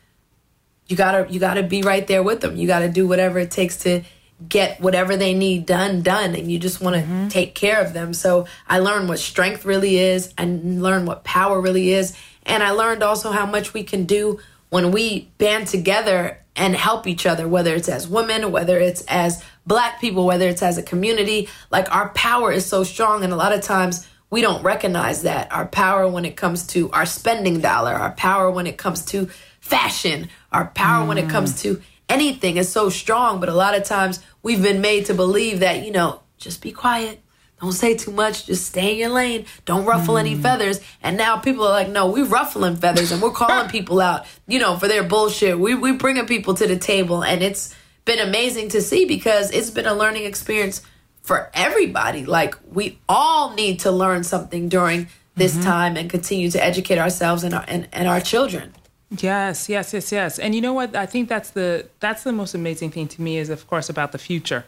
you 0.86 0.96
gotta 0.96 1.30
you 1.32 1.40
gotta 1.40 1.62
be 1.62 1.82
right 1.82 2.06
there 2.06 2.22
with 2.22 2.40
them. 2.40 2.56
You 2.56 2.66
gotta 2.66 2.88
do 2.88 3.06
whatever 3.06 3.38
it 3.38 3.50
takes 3.50 3.78
to 3.78 4.02
get 4.48 4.80
whatever 4.80 5.16
they 5.16 5.34
need 5.34 5.66
done 5.66 6.02
done 6.02 6.34
and 6.34 6.50
you 6.50 6.58
just 6.58 6.80
want 6.80 6.96
to 6.96 7.02
mm-hmm. 7.02 7.28
take 7.28 7.54
care 7.54 7.80
of 7.80 7.92
them 7.92 8.12
so 8.12 8.44
i 8.66 8.78
learned 8.80 9.08
what 9.08 9.20
strength 9.20 9.64
really 9.64 9.98
is 9.98 10.34
and 10.36 10.82
learned 10.82 11.06
what 11.06 11.22
power 11.22 11.60
really 11.60 11.92
is 11.92 12.16
and 12.44 12.62
i 12.62 12.70
learned 12.70 13.04
also 13.04 13.30
how 13.30 13.46
much 13.46 13.72
we 13.72 13.84
can 13.84 14.04
do 14.04 14.40
when 14.70 14.90
we 14.90 15.30
band 15.38 15.68
together 15.68 16.41
and 16.54 16.74
help 16.74 17.06
each 17.06 17.24
other, 17.26 17.48
whether 17.48 17.74
it's 17.74 17.88
as 17.88 18.06
women, 18.06 18.52
whether 18.52 18.78
it's 18.78 19.02
as 19.08 19.42
black 19.66 20.00
people, 20.00 20.26
whether 20.26 20.48
it's 20.48 20.62
as 20.62 20.78
a 20.78 20.82
community. 20.82 21.48
Like 21.70 21.94
our 21.94 22.10
power 22.10 22.52
is 22.52 22.66
so 22.66 22.84
strong. 22.84 23.24
And 23.24 23.32
a 23.32 23.36
lot 23.36 23.52
of 23.52 23.62
times 23.62 24.06
we 24.30 24.40
don't 24.40 24.62
recognize 24.62 25.22
that. 25.22 25.52
Our 25.52 25.66
power 25.66 26.06
when 26.08 26.24
it 26.24 26.36
comes 26.36 26.66
to 26.68 26.90
our 26.90 27.06
spending 27.06 27.60
dollar, 27.60 27.92
our 27.92 28.12
power 28.12 28.50
when 28.50 28.66
it 28.66 28.76
comes 28.76 29.04
to 29.06 29.28
fashion, 29.60 30.28
our 30.50 30.66
power 30.66 31.04
mm. 31.04 31.08
when 31.08 31.18
it 31.18 31.30
comes 31.30 31.62
to 31.62 31.80
anything 32.08 32.58
is 32.58 32.68
so 32.68 32.90
strong. 32.90 33.40
But 33.40 33.48
a 33.48 33.54
lot 33.54 33.74
of 33.74 33.84
times 33.84 34.20
we've 34.42 34.62
been 34.62 34.80
made 34.80 35.06
to 35.06 35.14
believe 35.14 35.60
that, 35.60 35.84
you 35.84 35.90
know, 35.90 36.20
just 36.36 36.60
be 36.60 36.72
quiet. 36.72 37.21
Don't 37.62 37.72
say 37.72 37.96
too 37.96 38.10
much. 38.10 38.46
Just 38.46 38.66
stay 38.66 38.92
in 38.92 38.98
your 38.98 39.10
lane. 39.10 39.46
Don't 39.66 39.84
ruffle 39.84 40.16
mm. 40.16 40.20
any 40.20 40.34
feathers. 40.34 40.80
And 41.00 41.16
now 41.16 41.36
people 41.36 41.64
are 41.64 41.70
like, 41.70 41.88
no, 41.88 42.10
we're 42.10 42.24
ruffling 42.24 42.74
feathers 42.74 43.12
and 43.12 43.22
we're 43.22 43.30
calling 43.30 43.70
people 43.70 44.00
out, 44.00 44.26
you 44.48 44.58
know, 44.58 44.76
for 44.76 44.88
their 44.88 45.04
bullshit. 45.04 45.60
We 45.60 45.76
we 45.76 45.92
bringing 45.92 46.26
people 46.26 46.54
to 46.54 46.66
the 46.66 46.76
table, 46.76 47.22
and 47.22 47.40
it's 47.40 47.72
been 48.04 48.18
amazing 48.18 48.70
to 48.70 48.82
see 48.82 49.04
because 49.04 49.52
it's 49.52 49.70
been 49.70 49.86
a 49.86 49.94
learning 49.94 50.24
experience 50.24 50.82
for 51.22 51.52
everybody. 51.54 52.24
Like 52.26 52.56
we 52.68 52.98
all 53.08 53.54
need 53.54 53.78
to 53.80 53.92
learn 53.92 54.24
something 54.24 54.68
during 54.68 55.06
this 55.36 55.54
mm-hmm. 55.54 55.62
time 55.62 55.96
and 55.96 56.10
continue 56.10 56.50
to 56.50 56.62
educate 56.62 56.98
ourselves 56.98 57.44
and 57.44 57.54
our 57.54 57.64
and, 57.68 57.86
and 57.92 58.08
our 58.08 58.20
children. 58.20 58.74
Yes, 59.18 59.68
yes, 59.68 59.92
yes, 59.94 60.10
yes. 60.10 60.40
And 60.40 60.52
you 60.52 60.60
know 60.60 60.72
what? 60.72 60.96
I 60.96 61.06
think 61.06 61.28
that's 61.28 61.50
the 61.50 61.86
that's 62.00 62.24
the 62.24 62.32
most 62.32 62.54
amazing 62.54 62.90
thing 62.90 63.06
to 63.06 63.22
me 63.22 63.38
is 63.38 63.50
of 63.50 63.68
course 63.68 63.88
about 63.88 64.10
the 64.10 64.18
future. 64.18 64.64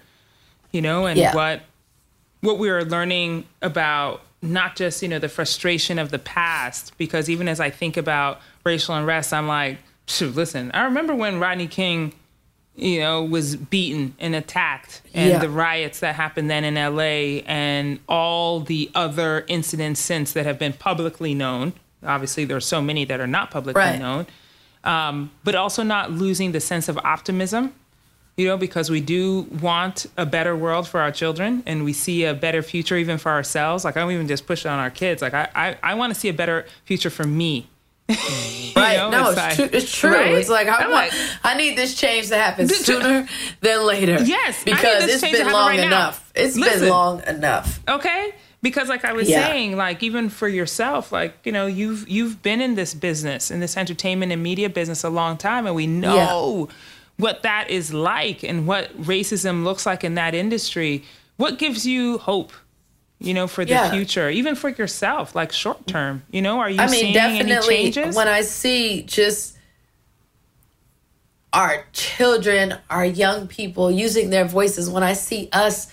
You 0.70 0.80
know, 0.80 1.06
and 1.06 1.18
yeah. 1.18 1.34
what 1.34 1.62
what 2.44 2.58
we 2.58 2.70
are 2.70 2.84
learning 2.84 3.46
about 3.62 4.22
not 4.42 4.76
just, 4.76 5.02
you 5.02 5.08
know, 5.08 5.18
the 5.18 5.28
frustration 5.28 5.98
of 5.98 6.10
the 6.10 6.18
past, 6.18 6.96
because 6.98 7.28
even 7.30 7.48
as 7.48 7.60
I 7.60 7.70
think 7.70 7.96
about 7.96 8.40
racial 8.62 8.94
unrest, 8.94 9.32
I'm 9.32 9.48
like, 9.48 9.78
shoot, 10.06 10.34
listen, 10.34 10.70
I 10.72 10.84
remember 10.84 11.14
when 11.14 11.40
Rodney 11.40 11.66
King, 11.66 12.12
you 12.76 13.00
know, 13.00 13.24
was 13.24 13.56
beaten 13.56 14.14
and 14.18 14.34
attacked 14.34 15.00
and 15.14 15.30
yeah. 15.30 15.38
the 15.38 15.48
riots 15.48 16.00
that 16.00 16.14
happened 16.14 16.50
then 16.50 16.64
in 16.64 16.74
LA 16.74 17.42
and 17.46 17.98
all 18.08 18.60
the 18.60 18.90
other 18.94 19.44
incidents 19.48 20.00
since 20.00 20.32
that 20.32 20.44
have 20.44 20.58
been 20.58 20.74
publicly 20.74 21.34
known. 21.34 21.72
Obviously, 22.04 22.44
there 22.44 22.56
are 22.56 22.60
so 22.60 22.82
many 22.82 23.04
that 23.06 23.20
are 23.20 23.26
not 23.26 23.50
publicly 23.50 23.80
right. 23.80 23.98
known. 23.98 24.26
Um, 24.82 25.30
but 25.44 25.54
also 25.54 25.82
not 25.82 26.12
losing 26.12 26.52
the 26.52 26.60
sense 26.60 26.90
of 26.90 26.98
optimism 26.98 27.72
you 28.36 28.46
know, 28.46 28.56
because 28.56 28.90
we 28.90 29.00
do 29.00 29.42
want 29.60 30.06
a 30.16 30.26
better 30.26 30.56
world 30.56 30.88
for 30.88 31.00
our 31.00 31.12
children 31.12 31.62
and 31.66 31.84
we 31.84 31.92
see 31.92 32.24
a 32.24 32.34
better 32.34 32.62
future 32.62 32.96
even 32.96 33.18
for 33.18 33.30
ourselves. 33.30 33.84
Like 33.84 33.96
I 33.96 34.00
don't 34.00 34.10
even 34.10 34.26
just 34.26 34.46
push 34.46 34.64
it 34.64 34.68
on 34.68 34.78
our 34.78 34.90
kids. 34.90 35.22
Like 35.22 35.34
I, 35.34 35.48
I, 35.54 35.76
I 35.82 35.94
want 35.94 36.12
to 36.12 36.18
see 36.18 36.28
a 36.28 36.32
better 36.32 36.66
future 36.84 37.10
for 37.10 37.24
me. 37.24 37.68
right. 38.08 38.96
Know? 38.96 39.10
No, 39.10 39.28
it's, 39.30 39.36
like, 39.36 39.54
true. 39.54 39.68
It's 39.72 39.92
true. 39.96 40.10
Right? 40.10 40.34
It's 40.34 40.48
like 40.48 40.66
I 40.66 40.88
want, 40.88 40.92
like, 40.92 41.12
I 41.44 41.56
need 41.56 41.78
this 41.78 41.94
change 41.94 42.28
to 42.28 42.36
happen 42.36 42.68
sooner 42.68 43.28
than 43.60 43.86
later. 43.86 44.22
Yes, 44.24 44.62
because 44.64 45.04
it's 45.04 45.22
been 45.22 45.50
long 45.52 45.68
right 45.68 45.80
enough. 45.80 46.32
Now. 46.34 46.42
It's 46.42 46.56
Listen, 46.56 46.80
been 46.80 46.88
long 46.90 47.22
enough. 47.22 47.80
Okay. 47.88 48.34
Because 48.62 48.88
like 48.88 49.04
I 49.04 49.12
was 49.12 49.28
yeah. 49.28 49.46
saying, 49.46 49.76
like 49.76 50.02
even 50.02 50.28
for 50.28 50.48
yourself, 50.48 51.12
like 51.12 51.34
you 51.44 51.52
know, 51.52 51.66
you've 51.66 52.08
you've 52.08 52.42
been 52.42 52.60
in 52.60 52.74
this 52.74 52.94
business, 52.94 53.50
in 53.50 53.60
this 53.60 53.76
entertainment 53.76 54.32
and 54.32 54.42
media 54.42 54.68
business 54.70 55.04
a 55.04 55.10
long 55.10 55.36
time, 55.36 55.66
and 55.66 55.76
we 55.76 55.86
know. 55.86 56.68
Yeah 56.68 56.74
what 57.16 57.42
that 57.42 57.70
is 57.70 57.94
like 57.94 58.42
and 58.42 58.66
what 58.66 58.96
racism 59.00 59.64
looks 59.64 59.86
like 59.86 60.04
in 60.04 60.14
that 60.14 60.34
industry, 60.34 61.04
what 61.36 61.58
gives 61.58 61.86
you 61.86 62.18
hope? 62.18 62.52
You 63.20 63.32
know, 63.32 63.46
for 63.46 63.64
the 63.64 63.70
yeah. 63.70 63.90
future, 63.90 64.28
even 64.28 64.54
for 64.54 64.68
yourself, 64.68 65.34
like 65.34 65.52
short 65.52 65.86
term. 65.86 66.24
You 66.30 66.42
know, 66.42 66.58
are 66.58 66.68
you 66.68 66.80
I 66.80 66.88
mean, 66.88 67.14
definitely? 67.14 67.92
When 68.12 68.28
I 68.28 68.42
see 68.42 69.02
just 69.02 69.56
our 71.52 71.84
children, 71.92 72.76
our 72.90 73.04
young 73.06 73.46
people 73.46 73.90
using 73.90 74.30
their 74.30 74.44
voices, 74.44 74.90
when 74.90 75.04
I 75.04 75.12
see 75.12 75.48
us 75.52 75.90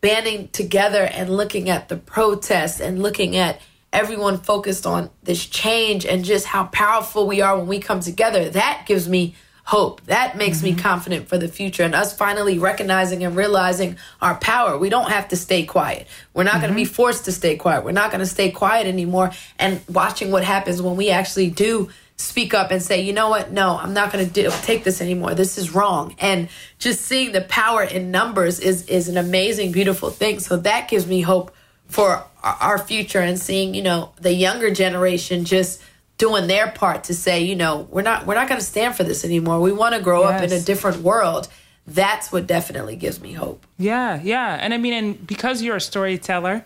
banding 0.00 0.48
together 0.48 1.04
and 1.04 1.30
looking 1.30 1.70
at 1.70 1.88
the 1.88 1.96
protests 1.96 2.80
and 2.80 3.00
looking 3.00 3.36
at 3.36 3.60
everyone 3.92 4.36
focused 4.36 4.84
on 4.84 5.08
this 5.22 5.46
change 5.46 6.04
and 6.04 6.24
just 6.24 6.44
how 6.46 6.64
powerful 6.64 7.26
we 7.26 7.40
are 7.40 7.56
when 7.56 7.68
we 7.68 7.78
come 7.78 8.00
together, 8.00 8.50
that 8.50 8.82
gives 8.86 9.08
me 9.08 9.34
hope. 9.64 10.02
That 10.02 10.36
makes 10.36 10.58
mm-hmm. 10.58 10.76
me 10.76 10.82
confident 10.82 11.28
for 11.28 11.38
the 11.38 11.48
future 11.48 11.82
and 11.82 11.94
us 11.94 12.16
finally 12.16 12.58
recognizing 12.58 13.24
and 13.24 13.34
realizing 13.34 13.96
our 14.20 14.36
power. 14.36 14.78
We 14.78 14.90
don't 14.90 15.10
have 15.10 15.28
to 15.28 15.36
stay 15.36 15.64
quiet. 15.64 16.06
We're 16.34 16.44
not 16.44 16.52
mm-hmm. 16.52 16.60
going 16.60 16.72
to 16.72 16.76
be 16.76 16.84
forced 16.84 17.24
to 17.24 17.32
stay 17.32 17.56
quiet. 17.56 17.84
We're 17.84 17.92
not 17.92 18.10
going 18.10 18.20
to 18.20 18.26
stay 18.26 18.50
quiet 18.50 18.86
anymore. 18.86 19.32
And 19.58 19.80
watching 19.88 20.30
what 20.30 20.44
happens 20.44 20.82
when 20.82 20.96
we 20.96 21.10
actually 21.10 21.50
do 21.50 21.88
speak 22.16 22.54
up 22.54 22.70
and 22.70 22.82
say, 22.82 23.00
you 23.00 23.12
know 23.12 23.28
what? 23.28 23.50
No, 23.50 23.76
I'm 23.76 23.94
not 23.94 24.12
going 24.12 24.28
to 24.28 24.50
take 24.62 24.84
this 24.84 25.00
anymore. 25.00 25.34
This 25.34 25.58
is 25.58 25.74
wrong. 25.74 26.14
And 26.20 26.48
just 26.78 27.00
seeing 27.00 27.32
the 27.32 27.40
power 27.40 27.82
in 27.82 28.10
numbers 28.10 28.60
is 28.60 28.86
is 28.86 29.08
an 29.08 29.16
amazing, 29.16 29.72
beautiful 29.72 30.10
thing. 30.10 30.38
So 30.40 30.58
that 30.58 30.88
gives 30.88 31.06
me 31.06 31.22
hope 31.22 31.54
for 31.86 32.24
our 32.42 32.78
future 32.78 33.20
and 33.20 33.38
seeing, 33.38 33.74
you 33.74 33.82
know, 33.82 34.12
the 34.20 34.32
younger 34.32 34.70
generation 34.70 35.44
just 35.44 35.82
doing 36.18 36.46
their 36.46 36.70
part 36.70 37.04
to 37.04 37.14
say, 37.14 37.42
you 37.42 37.56
know, 37.56 37.88
we're 37.90 38.02
not 38.02 38.26
we're 38.26 38.34
not 38.34 38.48
going 38.48 38.60
to 38.60 38.66
stand 38.66 38.94
for 38.94 39.04
this 39.04 39.24
anymore. 39.24 39.60
We 39.60 39.72
want 39.72 39.94
to 39.94 40.00
grow 40.00 40.22
yes. 40.22 40.42
up 40.42 40.50
in 40.50 40.52
a 40.52 40.60
different 40.60 40.98
world. 40.98 41.48
That's 41.86 42.32
what 42.32 42.46
definitely 42.46 42.96
gives 42.96 43.20
me 43.20 43.32
hope. 43.32 43.66
Yeah, 43.78 44.20
yeah. 44.22 44.56
And 44.60 44.72
I 44.72 44.78
mean 44.78 44.94
and 44.94 45.26
because 45.26 45.62
you're 45.62 45.76
a 45.76 45.80
storyteller, 45.80 46.64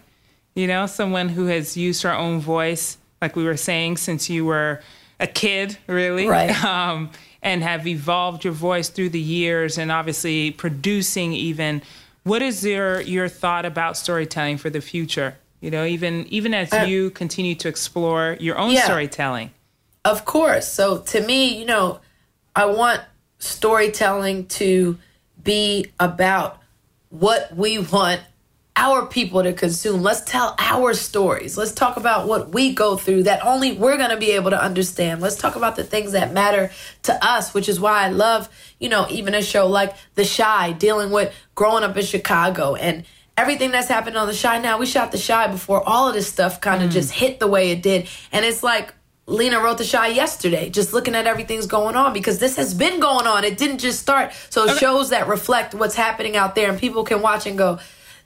you 0.55 0.67
know, 0.67 0.87
someone 0.87 1.29
who 1.29 1.47
has 1.47 1.77
used 1.77 2.03
her 2.03 2.13
own 2.13 2.41
voice 2.41 2.99
like 3.21 3.35
we 3.35 3.45
were 3.45 3.57
saying 3.57 3.97
since 3.97 4.31
you 4.31 4.45
were 4.45 4.81
a 5.19 5.27
kid, 5.27 5.79
really. 5.87 6.29
Right. 6.29 6.55
Um, 6.65 7.11
and 7.41 7.63
have 7.63 7.87
evolved 7.87 8.43
your 8.45 8.53
voice 8.53 8.89
through 8.89 9.11
the 9.11 9.21
years 9.21 9.79
and 9.79 9.93
obviously 9.93 10.51
producing 10.51 11.33
even 11.33 11.83
what 12.25 12.43
is 12.43 12.65
your 12.65 13.01
your 13.03 13.29
thought 13.29 13.65
about 13.65 13.97
storytelling 13.97 14.59
for 14.59 14.71
the 14.71 14.81
future 14.81 15.37
you 15.61 15.71
know 15.71 15.85
even 15.85 16.27
even 16.29 16.55
as 16.55 16.73
uh, 16.73 16.85
you 16.89 17.11
continue 17.11 17.55
to 17.57 17.69
explore 17.69 18.37
your 18.41 18.59
own 18.59 18.73
yeah, 18.73 18.85
storytelling. 18.85 19.51
Of 20.05 20.25
course. 20.25 20.69
So 20.69 20.99
to 20.99 21.25
me 21.25 21.59
you 21.59 21.67
know 21.67 22.01
i 22.57 22.67
want 22.67 23.01
storytelling 23.39 24.47
to 24.47 24.99
be 25.43 25.87
about 26.01 26.61
what 27.11 27.55
we 27.55 27.79
want 27.79 28.21
our 28.77 29.07
people 29.07 29.43
to 29.43 29.53
consume. 29.53 30.03
Let's 30.03 30.21
tell 30.21 30.55
our 30.57 30.95
stories. 30.95 31.57
Let's 31.57 31.73
talk 31.73 31.97
about 31.97 32.29
what 32.29 32.51
we 32.51 32.75
go 32.75 32.97
through 32.97 33.25
that 33.25 33.45
only 33.45 33.73
we're 33.73 33.97
going 33.97 34.11
to 34.11 34.17
be 34.17 34.31
able 34.33 34.51
to 34.51 34.63
understand. 34.63 35.21
Let's 35.21 35.35
talk 35.35 35.57
about 35.57 35.75
the 35.75 35.83
things 35.83 36.13
that 36.13 36.33
matter 36.33 36.71
to 37.03 37.25
us 37.25 37.55
which 37.55 37.69
is 37.69 37.81
why 37.81 38.05
i 38.05 38.09
love 38.09 38.49
you 38.79 38.89
know 38.89 39.07
even 39.11 39.35
a 39.35 39.43
show 39.43 39.67
like 39.67 39.95
the 40.15 40.25
Chi 40.25 40.73
dealing 40.73 41.11
with 41.11 41.35
growing 41.55 41.83
up 41.83 41.97
in 41.97 42.05
chicago 42.05 42.75
and 42.75 43.05
everything 43.39 43.71
that's 43.71 43.89
happened 43.89 44.17
on 44.17 44.27
the 44.27 44.35
Chi 44.35 44.59
now. 44.59 44.79
We 44.79 44.87
shot 44.87 45.13
the 45.13 45.19
Chi 45.19 45.47
before 45.47 45.87
all 45.89 46.09
of 46.09 46.15
this 46.15 46.27
stuff 46.27 46.61
kind 46.61 46.83
of 46.83 46.91
mm. 46.91 46.93
just 46.93 47.13
hit 47.13 47.39
the 47.39 47.47
way 47.47 47.71
it 47.71 47.83
did. 47.83 48.09
And 48.33 48.45
it's 48.45 48.63
like 48.63 48.93
Lena 49.27 49.61
wrote 49.61 49.79
the 49.79 49.85
Chi 49.85 50.09
yesterday, 50.09 50.71
just 50.71 50.93
looking 50.93 51.15
at 51.15 51.27
everything's 51.27 51.67
going 51.67 51.95
on 51.95 52.13
because 52.13 52.41
this 52.41 52.57
has 52.57 52.75
been 52.75 52.99
going 52.99 53.27
on. 53.27 53.45
It 53.45 53.57
didn't 53.57 53.79
just 53.79 54.01
start. 54.01 54.33
So 54.51 54.65
okay. 54.65 54.77
shows 54.79 55.11
that 55.11 55.29
reflect 55.29 55.75
what's 55.75 55.95
happening 55.95 56.37
out 56.37 56.57
there 56.57 56.69
and 56.69 56.79
people 56.79 57.05
can 57.05 57.23
watch 57.23 57.47
and 57.47 57.57
go, 57.57 57.79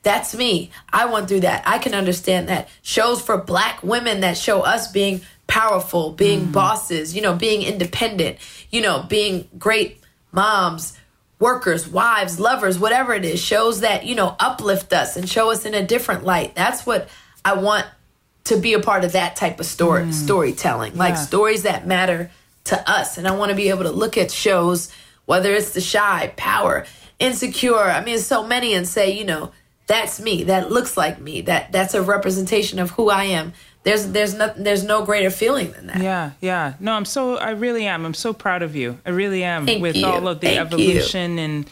that's 0.02 0.34
me. 0.34 0.70
I 0.92 1.04
went 1.04 1.28
through 1.28 1.40
that. 1.40 1.62
I 1.66 1.78
can 1.78 1.94
understand 1.94 2.48
that. 2.48 2.68
Shows 2.80 3.20
for 3.20 3.36
black 3.36 3.82
women 3.82 4.20
that 4.20 4.36
show 4.36 4.62
us 4.62 4.90
being 4.90 5.20
powerful, 5.46 6.12
being 6.12 6.46
mm. 6.46 6.52
bosses, 6.52 7.14
you 7.14 7.20
know, 7.20 7.34
being 7.36 7.62
independent, 7.62 8.38
you 8.70 8.80
know, 8.80 9.04
being 9.08 9.48
great 9.58 9.98
moms, 10.32 10.96
workers, 11.42 11.88
wives, 11.88 12.38
lovers, 12.38 12.78
whatever 12.78 13.12
it 13.12 13.24
is, 13.24 13.40
shows 13.40 13.80
that, 13.80 14.06
you 14.06 14.14
know, 14.14 14.36
uplift 14.38 14.92
us 14.92 15.16
and 15.16 15.28
show 15.28 15.50
us 15.50 15.64
in 15.64 15.74
a 15.74 15.84
different 15.84 16.24
light. 16.24 16.54
That's 16.54 16.86
what 16.86 17.08
I 17.44 17.54
want 17.54 17.84
to 18.44 18.56
be 18.56 18.74
a 18.74 18.80
part 18.80 19.04
of 19.04 19.12
that 19.12 19.34
type 19.34 19.58
of 19.58 19.66
story 19.66 20.04
mm. 20.04 20.14
storytelling. 20.14 20.96
Like 20.96 21.14
yeah. 21.14 21.20
stories 21.20 21.64
that 21.64 21.84
matter 21.84 22.30
to 22.64 22.90
us. 22.90 23.18
And 23.18 23.26
I 23.26 23.32
want 23.32 23.50
to 23.50 23.56
be 23.56 23.70
able 23.70 23.82
to 23.82 23.90
look 23.90 24.16
at 24.16 24.30
shows, 24.30 24.92
whether 25.26 25.52
it's 25.52 25.72
the 25.72 25.82
Chi, 25.82 26.32
power, 26.36 26.86
insecure, 27.18 27.90
I 27.90 28.04
mean 28.04 28.20
so 28.20 28.46
many 28.46 28.74
and 28.74 28.86
say, 28.86 29.10
you 29.10 29.24
know, 29.24 29.50
that's 29.88 30.20
me, 30.20 30.44
that 30.44 30.70
looks 30.70 30.96
like 30.96 31.20
me, 31.20 31.40
that 31.42 31.72
that's 31.72 31.94
a 31.94 32.02
representation 32.02 32.78
of 32.78 32.92
who 32.92 33.10
I 33.10 33.24
am 33.24 33.52
there's 33.84 34.06
there's 34.08 34.34
no 34.34 34.52
there's 34.56 34.84
no 34.84 35.04
greater 35.04 35.30
feeling 35.30 35.72
than 35.72 35.88
that. 35.88 36.00
Yeah, 36.00 36.32
yeah. 36.40 36.74
No, 36.78 36.92
I'm 36.92 37.04
so 37.04 37.36
I 37.36 37.50
really 37.50 37.86
am. 37.86 38.04
I'm 38.06 38.14
so 38.14 38.32
proud 38.32 38.62
of 38.62 38.76
you. 38.76 38.98
I 39.04 39.10
really 39.10 39.42
am 39.42 39.66
Thank 39.66 39.82
with 39.82 39.96
you. 39.96 40.06
all 40.06 40.28
of 40.28 40.40
the 40.40 40.46
Thank 40.48 40.60
evolution 40.60 41.38
you. 41.38 41.44
and 41.44 41.70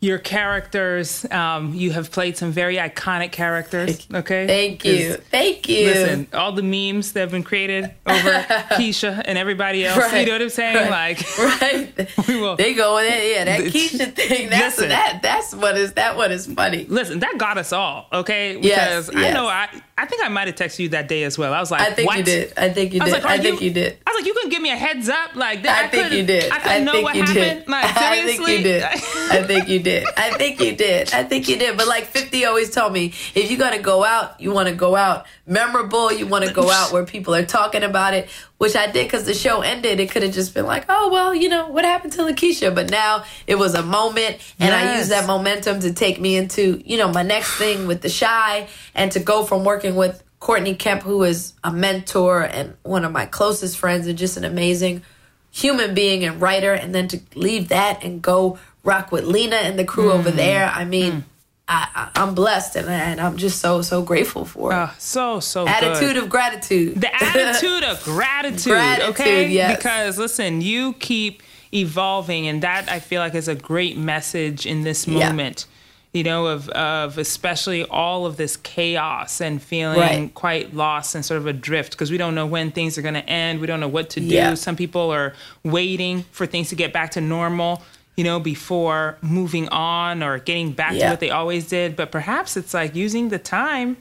your 0.00 0.18
characters. 0.18 1.26
Um, 1.30 1.74
you 1.74 1.92
have 1.92 2.10
played 2.10 2.36
some 2.36 2.52
very 2.52 2.76
iconic 2.76 3.32
characters. 3.32 4.06
Okay. 4.12 4.46
Thank 4.46 4.84
you. 4.84 5.14
Thank 5.14 5.68
you. 5.68 5.86
Listen, 5.86 6.28
all 6.32 6.52
the 6.52 6.62
memes 6.62 7.12
that 7.12 7.20
have 7.20 7.30
been 7.32 7.42
created 7.42 7.84
over 8.06 8.30
Keisha 8.72 9.22
and 9.26 9.36
everybody 9.36 9.84
else. 9.84 9.98
Right, 9.98 10.20
you 10.20 10.26
know 10.26 10.32
what 10.32 10.42
I'm 10.42 10.48
saying? 10.48 10.90
Right, 10.90 11.18
like, 11.18 11.38
right. 11.60 12.10
we 12.28 12.40
will. 12.40 12.56
They 12.56 12.72
go 12.72 12.98
in. 12.98 13.04
Yeah, 13.06 13.44
that 13.44 13.60
Keisha 13.60 14.14
thing. 14.14 14.48
That's 14.48 14.78
listen, 14.78 14.88
that. 14.88 15.20
That's 15.22 15.54
what 15.54 15.76
is 15.76 15.92
that. 15.92 16.16
What 16.16 16.30
is 16.30 16.46
funny. 16.46 16.86
Listen, 16.86 17.20
that 17.20 17.36
got 17.36 17.58
us 17.58 17.72
all. 17.72 18.08
Okay. 18.12 18.56
Because 18.56 19.10
yes, 19.10 19.10
I 19.14 19.32
know 19.32 19.46
I. 19.46 19.68
I 19.98 20.06
think 20.06 20.24
I 20.24 20.28
might 20.28 20.46
have 20.46 20.56
texted 20.56 20.78
you 20.78 20.88
that 20.90 21.08
day 21.08 21.24
as 21.24 21.36
well. 21.36 21.52
I 21.52 21.60
was 21.60 21.70
like, 21.70 21.82
I 21.82 21.92
think 21.92 22.08
what? 22.08 22.16
you 22.16 22.24
did. 22.24 22.54
I 22.56 22.70
think 22.70 22.94
you 22.94 23.00
did. 23.00 23.08
I, 23.10 23.12
like, 23.12 23.24
I 23.26 23.38
think 23.38 23.60
you, 23.60 23.68
you, 23.68 23.74
did. 23.74 23.98
I 24.06 24.10
was 24.10 24.20
like, 24.20 24.26
you 24.26 24.32
me 24.70 24.76
a 24.76 24.78
heads 24.80 25.08
up? 25.08 25.34
Like 25.34 25.66
I, 25.66 25.84
I 25.84 25.88
think 25.88 26.12
you 26.12 26.24
did. 26.24 26.50
I 26.52 26.58
couldn't 26.58 26.84
know 26.84 27.00
what 27.00 27.16
happened. 27.16 27.34
Did. 27.34 27.68
Like 27.68 27.84
I 27.96 28.24
think 28.24 28.48
you 28.48 28.62
did. 28.62 28.82
I 28.84 29.42
think 29.42 29.68
you 29.68 29.78
did. 29.80 30.06
I 30.16 30.30
think 30.32 30.60
you 30.60 30.76
did. 30.76 31.12
I 31.12 31.24
think 31.24 31.48
you 31.48 31.56
did. 31.56 31.76
But 31.76 31.88
like 31.88 32.04
50 32.04 32.44
always 32.44 32.70
told 32.70 32.92
me, 32.92 33.06
if 33.34 33.50
you're 33.50 33.58
gonna 33.58 33.82
go 33.82 34.04
out, 34.04 34.40
you 34.40 34.52
want 34.52 34.68
to 34.68 34.74
go 34.74 34.96
out 34.96 35.26
memorable. 35.46 36.12
You 36.12 36.26
want 36.26 36.44
to 36.46 36.52
go 36.52 36.70
out 36.70 36.92
where 36.92 37.04
people 37.04 37.34
are 37.34 37.44
talking 37.44 37.82
about 37.82 38.14
it, 38.14 38.28
which 38.58 38.76
I 38.76 38.86
did 38.86 39.06
because 39.06 39.24
the 39.24 39.34
show 39.34 39.60
ended. 39.60 40.00
It 40.00 40.10
could 40.10 40.22
have 40.22 40.32
just 40.32 40.54
been 40.54 40.66
like, 40.66 40.84
oh 40.88 41.10
well, 41.10 41.34
you 41.34 41.48
know 41.48 41.68
what 41.68 41.84
happened 41.84 42.12
to 42.14 42.22
Lakeisha, 42.22 42.74
but 42.74 42.90
now 42.90 43.24
it 43.46 43.56
was 43.56 43.74
a 43.74 43.82
moment, 43.82 44.38
and 44.58 44.70
yes. 44.70 44.72
I 44.72 44.98
used 44.98 45.10
that 45.10 45.26
momentum 45.26 45.80
to 45.80 45.92
take 45.92 46.20
me 46.20 46.36
into 46.36 46.82
you 46.84 46.98
know 46.98 47.10
my 47.10 47.22
next 47.22 47.56
thing 47.56 47.86
with 47.86 48.02
the 48.02 48.10
Chi, 48.10 48.68
and 48.94 49.12
to 49.12 49.20
go 49.20 49.44
from 49.44 49.64
working 49.64 49.96
with 49.96 50.22
Courtney 50.40 50.74
Kemp, 50.74 51.02
who 51.02 51.22
is 51.22 51.52
a 51.62 51.70
mentor 51.70 52.42
and 52.42 52.74
one 52.82 53.04
of 53.04 53.12
my 53.12 53.26
closest 53.26 53.78
friends 53.78 54.06
and 54.06 54.18
just 54.18 54.38
an 54.38 54.44
amazing 54.44 55.02
human 55.50 55.94
being 55.94 56.24
and 56.24 56.40
writer, 56.40 56.72
and 56.72 56.94
then 56.94 57.08
to 57.08 57.20
leave 57.34 57.68
that 57.68 58.02
and 58.02 58.22
go 58.22 58.58
rock 58.82 59.12
with 59.12 59.24
Lena 59.24 59.56
and 59.56 59.78
the 59.78 59.84
crew 59.84 60.08
mm. 60.08 60.14
over 60.14 60.30
there. 60.30 60.66
I 60.66 60.86
mean, 60.86 61.12
mm. 61.12 61.24
I, 61.68 62.10
am 62.16 62.34
blessed 62.34 62.76
and, 62.76 62.88
and, 62.88 63.20
I'm 63.20 63.36
just 63.36 63.60
so 63.60 63.82
so 63.82 64.02
grateful 64.02 64.44
for 64.44 64.72
it. 64.72 64.74
Uh, 64.74 64.90
so 64.98 65.40
so 65.40 65.68
attitude 65.68 66.14
good. 66.14 66.16
of 66.16 66.30
gratitude. 66.30 67.00
The 67.00 67.14
attitude 67.22 67.84
of 67.84 68.02
gratitude. 68.02 68.72
gratitude 68.72 69.10
okay, 69.10 69.48
yes. 69.48 69.76
because 69.76 70.18
listen, 70.18 70.62
you 70.62 70.94
keep 70.94 71.42
evolving, 71.72 72.48
and 72.48 72.62
that 72.62 72.88
I 72.88 72.98
feel 72.98 73.20
like 73.20 73.34
is 73.34 73.46
a 73.46 73.54
great 73.54 73.96
message 73.96 74.66
in 74.66 74.82
this 74.82 75.06
moment. 75.06 75.66
Yeah 75.68 75.76
you 76.12 76.24
know, 76.24 76.46
of 76.46 76.68
of 76.70 77.18
especially 77.18 77.84
all 77.84 78.26
of 78.26 78.36
this 78.36 78.56
chaos 78.56 79.40
and 79.40 79.62
feeling 79.62 79.98
right. 79.98 80.34
quite 80.34 80.74
lost 80.74 81.14
and 81.14 81.24
sort 81.24 81.38
of 81.38 81.46
adrift 81.46 81.92
because 81.92 82.10
we 82.10 82.18
don't 82.18 82.34
know 82.34 82.46
when 82.46 82.72
things 82.72 82.98
are 82.98 83.02
going 83.02 83.14
to 83.14 83.28
end. 83.28 83.60
We 83.60 83.66
don't 83.66 83.80
know 83.80 83.88
what 83.88 84.10
to 84.10 84.20
do. 84.20 84.26
Yeah. 84.26 84.54
Some 84.54 84.76
people 84.76 85.12
are 85.12 85.34
waiting 85.62 86.24
for 86.32 86.46
things 86.46 86.70
to 86.70 86.74
get 86.74 86.92
back 86.92 87.12
to 87.12 87.20
normal, 87.20 87.82
you 88.16 88.24
know, 88.24 88.40
before 88.40 89.18
moving 89.22 89.68
on 89.68 90.22
or 90.22 90.38
getting 90.38 90.72
back 90.72 90.94
yeah. 90.94 91.04
to 91.04 91.10
what 91.10 91.20
they 91.20 91.30
always 91.30 91.68
did. 91.68 91.94
But 91.94 92.10
perhaps 92.10 92.56
it's 92.56 92.74
like 92.74 92.96
using 92.96 93.28
the 93.28 93.38
time 93.38 93.96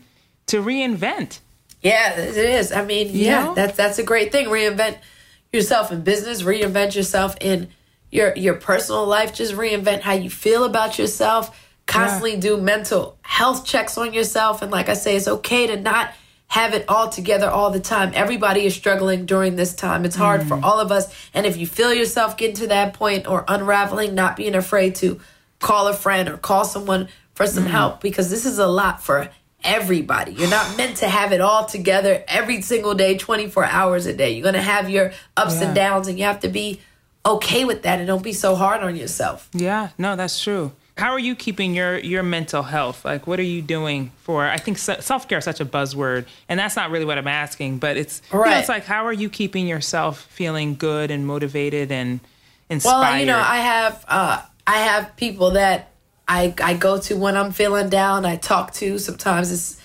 to 0.48 0.64
reinvent. 0.64 1.40
Yeah, 1.82 2.20
it 2.20 2.36
is. 2.36 2.72
I 2.72 2.84
mean, 2.84 3.08
you 3.08 3.26
yeah, 3.26 3.44
know? 3.46 3.54
that's 3.54 3.78
that's 3.78 4.00
a 4.00 4.04
great 4.04 4.32
thing. 4.32 4.48
Reinvent 4.48 4.98
yourself 5.54 5.92
in 5.92 6.02
business. 6.02 6.42
Reinvent 6.42 6.96
yourself 6.96 7.38
in 7.40 7.70
your 8.10 8.36
your 8.36 8.56
personal 8.56 9.06
life. 9.06 9.32
Just 9.32 9.54
reinvent 9.54 10.02
how 10.02 10.14
you 10.14 10.32
feel 10.32 10.64
about 10.64 10.98
yourself 10.98 11.68
constantly 11.90 12.36
yeah. 12.36 12.40
do 12.40 12.58
mental 12.58 13.18
health 13.22 13.66
checks 13.66 13.98
on 13.98 14.14
yourself. 14.14 14.62
And 14.62 14.72
like 14.72 14.90
I 14.90 14.94
say, 14.94 15.16
it's 15.16 15.28
okay 15.28 15.68
to 15.68 15.78
not 15.78 16.14
have 16.48 16.74
it 16.74 16.86
all 16.88 17.10
together 17.10 17.50
all 17.50 17.72
the 17.72 17.80
time. 17.80 18.12
Everybody 18.14 18.66
is 18.66 18.76
struggling 18.76 19.26
during 19.26 19.56
this 19.56 19.74
time. 19.76 20.06
It's 20.06 20.16
hard 20.16 20.42
mm. 20.42 20.48
for 20.48 20.60
all 20.64 20.80
of 20.80 20.92
us. 20.92 21.14
And 21.34 21.46
if 21.46 21.58
you 21.58 21.68
feel 21.68 21.94
yourself 21.94 22.38
getting 22.38 22.56
to 22.58 22.68
that 22.68 22.94
point 22.94 23.28
or 23.28 23.44
unraveling, 23.48 24.16
not 24.16 24.36
being 24.36 24.56
afraid 24.56 24.96
to 24.96 25.20
call 25.60 25.88
a 25.88 25.94
friend 25.94 26.30
or 26.30 26.38
call 26.38 26.64
someone 26.64 27.10
for 27.34 27.46
some 27.46 27.66
mm. 27.66 27.70
help 27.70 28.02
because 28.02 28.30
this 28.30 28.46
is 28.46 28.60
a 28.60 28.68
lot 28.68 29.04
for 29.04 29.30
everybody. 29.64 30.32
You're 30.34 30.50
not 30.50 30.78
meant 30.78 30.98
to 30.98 31.10
have 31.10 31.34
it 31.34 31.42
all 31.42 31.66
together 31.66 32.24
every 32.28 32.62
single 32.62 32.94
day, 32.94 33.18
24 33.18 33.66
hours 33.66 34.06
a 34.06 34.14
day. 34.14 34.32
You're 34.32 34.44
going 34.44 34.54
to 34.54 34.62
have 34.62 34.90
your 34.90 35.12
ups 35.36 35.60
yeah. 35.60 35.68
and 35.68 35.76
downs, 35.76 36.08
and 36.08 36.18
you 36.18 36.26
have 36.26 36.40
to 36.42 36.48
be 36.50 36.80
okay 37.26 37.66
with 37.66 37.84
that 37.84 38.00
and 38.00 38.08
don't 38.08 38.24
be 38.24 38.34
so 38.34 38.56
hard 38.56 38.82
on 38.82 38.96
yourself. 38.96 39.50
Yeah, 39.54 39.90
no, 39.98 40.16
that's 40.16 40.42
true 40.42 40.72
how 41.00 41.12
are 41.12 41.20
you 41.20 41.36
keeping 41.36 41.74
your 41.74 41.98
your 41.98 42.24
mental 42.24 42.62
health? 42.62 43.06
Like, 43.06 43.26
what 43.26 43.40
are 43.40 43.44
you 43.44 43.62
doing 43.62 44.12
for? 44.18 44.46
I 44.46 44.58
think 44.58 44.78
self 44.78 45.28
care 45.28 45.38
is 45.38 45.46
such 45.46 45.60
a 45.60 45.66
buzzword, 45.66 46.26
and 46.48 46.60
that's 46.60 46.76
not 46.76 46.92
really 46.92 47.06
what 47.06 47.18
I'm 47.18 47.28
asking. 47.28 47.80
But 47.80 47.98
it's 47.98 48.22
right. 48.32 48.46
You 48.46 48.52
know, 48.52 48.60
it's 48.60 48.70
like, 48.70 48.86
how 48.86 49.06
are 49.06 49.14
you 49.14 49.30
keeping 49.30 49.68
yourself 49.68 50.22
feeling 50.30 50.76
good 50.76 51.10
and 51.10 51.26
motivated 51.26 51.92
and 51.92 52.20
inspired? 52.70 53.02
Well, 53.02 53.20
you 53.20 53.26
know, 53.26 53.40
I 53.40 53.58
have 53.58 54.06
uh, 54.08 54.42
I 54.68 54.78
have 54.80 55.16
people 55.16 55.52
that 55.52 55.92
I 56.28 56.54
I 56.62 56.76
go 56.76 57.00
to 57.00 57.16
when 57.16 57.36
I'm 57.36 57.52
feeling 57.52 57.90
down. 57.90 58.26
I 58.26 58.36
talk 58.36 58.74
to. 58.74 59.00
Sometimes 59.00 59.52
it's 59.52 59.82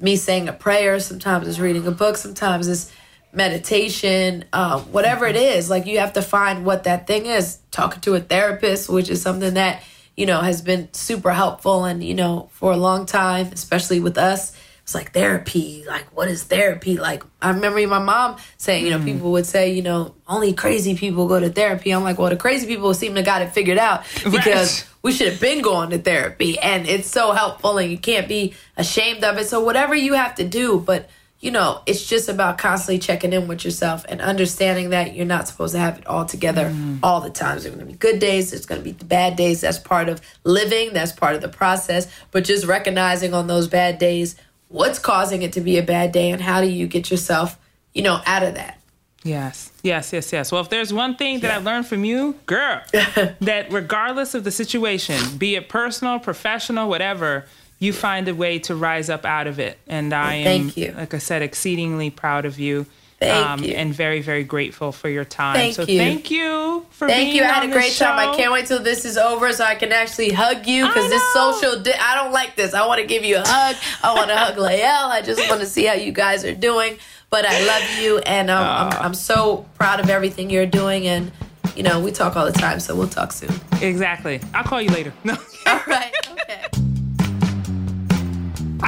me 0.00 0.16
saying 0.16 0.48
a 0.48 0.52
prayer. 0.52 0.98
Sometimes 1.00 1.48
it's 1.48 1.58
reading 1.58 1.86
a 1.86 1.92
book. 1.92 2.16
Sometimes 2.16 2.68
it's 2.68 2.92
meditation, 3.32 4.44
um, 4.52 4.80
whatever 4.92 5.26
it 5.26 5.36
is. 5.36 5.70
Like 5.70 5.86
you 5.86 5.98
have 6.00 6.14
to 6.14 6.22
find 6.22 6.64
what 6.64 6.84
that 6.84 7.06
thing 7.06 7.26
is. 7.26 7.58
Talking 7.70 8.00
to 8.02 8.14
a 8.14 8.20
therapist, 8.20 8.88
which 8.88 9.08
is 9.08 9.22
something 9.22 9.54
that 9.54 9.82
you 10.16 10.26
know, 10.26 10.40
has 10.40 10.62
been 10.62 10.92
super 10.92 11.32
helpful. 11.32 11.84
And, 11.84 12.02
you 12.02 12.14
know, 12.14 12.48
for 12.52 12.72
a 12.72 12.76
long 12.76 13.06
time, 13.06 13.48
especially 13.52 14.00
with 14.00 14.18
us, 14.18 14.56
it's 14.86 14.94
like 14.94 15.12
therapy. 15.12 15.84
Like, 15.86 16.04
what 16.16 16.28
is 16.28 16.44
therapy? 16.44 16.96
Like, 16.96 17.24
I 17.42 17.50
remember 17.50 17.84
my 17.88 17.98
mom 17.98 18.36
saying, 18.56 18.84
you 18.84 18.90
know, 18.90 19.00
mm. 19.00 19.04
people 19.04 19.32
would 19.32 19.44
say, 19.44 19.72
you 19.72 19.82
know, 19.82 20.14
only 20.28 20.52
crazy 20.52 20.96
people 20.96 21.26
go 21.26 21.40
to 21.40 21.50
therapy. 21.50 21.90
I'm 21.90 22.04
like, 22.04 22.18
well, 22.18 22.30
the 22.30 22.36
crazy 22.36 22.68
people 22.68 22.94
seem 22.94 23.16
to 23.16 23.22
got 23.22 23.42
it 23.42 23.52
figured 23.52 23.78
out 23.78 24.04
because 24.24 24.82
right. 24.82 24.90
we 25.02 25.12
should 25.12 25.32
have 25.32 25.40
been 25.40 25.60
going 25.60 25.90
to 25.90 25.98
therapy. 25.98 26.56
And 26.60 26.88
it's 26.88 27.08
so 27.08 27.32
helpful 27.32 27.78
and 27.78 27.90
you 27.90 27.98
can't 27.98 28.28
be 28.28 28.54
ashamed 28.76 29.24
of 29.24 29.38
it. 29.38 29.48
So, 29.48 29.60
whatever 29.60 29.96
you 29.96 30.14
have 30.14 30.36
to 30.36 30.46
do, 30.46 30.78
but 30.78 31.10
you 31.40 31.50
know, 31.50 31.82
it's 31.86 32.06
just 32.06 32.28
about 32.28 32.56
constantly 32.58 32.98
checking 32.98 33.32
in 33.32 33.46
with 33.46 33.64
yourself 33.64 34.06
and 34.08 34.20
understanding 34.20 34.90
that 34.90 35.14
you're 35.14 35.26
not 35.26 35.46
supposed 35.46 35.74
to 35.74 35.78
have 35.78 35.98
it 35.98 36.06
all 36.06 36.24
together 36.24 36.70
mm. 36.70 36.98
all 37.02 37.20
the 37.20 37.30
time. 37.30 37.58
There's 37.58 37.66
going 37.66 37.78
to 37.78 37.84
be 37.84 37.92
good 37.92 38.18
days, 38.18 38.50
there's 38.50 38.66
going 38.66 38.80
to 38.80 38.84
be 38.84 38.92
the 38.92 39.04
bad 39.04 39.36
days. 39.36 39.60
That's 39.60 39.78
part 39.78 40.08
of 40.08 40.20
living, 40.44 40.92
that's 40.92 41.12
part 41.12 41.34
of 41.34 41.42
the 41.42 41.48
process. 41.48 42.10
But 42.30 42.44
just 42.44 42.66
recognizing 42.66 43.34
on 43.34 43.46
those 43.46 43.68
bad 43.68 43.98
days 43.98 44.36
what's 44.68 44.98
causing 44.98 45.42
it 45.42 45.52
to 45.52 45.60
be 45.60 45.76
a 45.76 45.82
bad 45.82 46.12
day 46.12 46.30
and 46.30 46.40
how 46.40 46.60
do 46.60 46.68
you 46.68 46.86
get 46.86 47.10
yourself, 47.10 47.58
you 47.92 48.02
know, 48.02 48.20
out 48.24 48.42
of 48.42 48.54
that. 48.54 48.80
Yes, 49.22 49.72
yes, 49.82 50.12
yes, 50.12 50.32
yes. 50.32 50.52
Well, 50.52 50.60
if 50.60 50.70
there's 50.70 50.92
one 50.92 51.16
thing 51.16 51.40
that 51.40 51.48
yeah. 51.48 51.56
I 51.56 51.58
learned 51.58 51.86
from 51.86 52.04
you, 52.04 52.36
girl, 52.46 52.80
that 52.92 53.66
regardless 53.70 54.34
of 54.34 54.44
the 54.44 54.52
situation, 54.52 55.36
be 55.36 55.56
it 55.56 55.68
personal, 55.68 56.20
professional, 56.20 56.88
whatever, 56.88 57.44
you 57.78 57.92
find 57.92 58.28
a 58.28 58.34
way 58.34 58.58
to 58.60 58.74
rise 58.74 59.10
up 59.10 59.24
out 59.24 59.46
of 59.46 59.58
it. 59.58 59.78
And 59.86 60.12
I 60.12 60.34
am, 60.34 60.72
like 60.96 61.14
I 61.14 61.18
said, 61.18 61.42
exceedingly 61.42 62.10
proud 62.10 62.44
of 62.44 62.58
you. 62.58 62.86
Thank 63.18 63.46
um, 63.46 63.64
you. 63.64 63.72
And 63.72 63.94
very, 63.94 64.20
very 64.20 64.44
grateful 64.44 64.92
for 64.92 65.08
your 65.08 65.24
time. 65.24 65.54
Thank 65.54 65.74
so 65.74 65.82
you. 65.82 65.98
thank 65.98 66.30
you 66.30 66.86
for 66.90 67.08
thank 67.08 67.28
being 67.28 67.36
you. 67.36 67.44
I 67.44 67.46
had 67.46 67.68
a 67.68 67.72
great 67.72 67.92
show. 67.92 68.04
time. 68.04 68.18
I 68.18 68.36
can't 68.36 68.52
wait 68.52 68.66
till 68.66 68.82
this 68.82 69.06
is 69.06 69.16
over 69.16 69.50
so 69.54 69.64
I 69.64 69.74
can 69.74 69.90
actually 69.90 70.32
hug 70.32 70.66
you 70.66 70.86
because 70.86 71.08
this 71.08 71.32
social. 71.32 71.80
Di- 71.80 71.98
I 71.98 72.14
don't 72.14 72.32
like 72.32 72.56
this. 72.56 72.74
I 72.74 72.86
want 72.86 73.00
to 73.00 73.06
give 73.06 73.24
you 73.24 73.38
a 73.38 73.42
hug. 73.46 73.76
I 74.02 74.14
want 74.14 74.28
to 74.28 74.36
hug 74.36 74.58
Lael. 74.58 75.06
I 75.06 75.22
just 75.22 75.48
want 75.48 75.60
to 75.62 75.66
see 75.66 75.86
how 75.86 75.94
you 75.94 76.12
guys 76.12 76.44
are 76.44 76.54
doing. 76.54 76.98
But 77.30 77.46
I 77.46 77.66
love 77.66 77.98
you, 78.02 78.18
and 78.18 78.50
um, 78.50 78.64
I'm, 78.64 78.92
I'm 79.02 79.14
so 79.14 79.66
proud 79.74 79.98
of 79.98 80.10
everything 80.10 80.48
you're 80.50 80.66
doing. 80.66 81.08
And 81.08 81.32
you 81.74 81.82
know, 81.82 82.00
we 82.00 82.12
talk 82.12 82.36
all 82.36 82.46
the 82.46 82.52
time, 82.52 82.80
so 82.80 82.94
we'll 82.94 83.08
talk 83.08 83.32
soon. 83.32 83.50
Exactly. 83.80 84.40
I'll 84.54 84.64
call 84.64 84.80
you 84.80 84.90
later. 84.90 85.12
No. 85.24 85.36
all 85.66 85.80
right. 85.86 86.12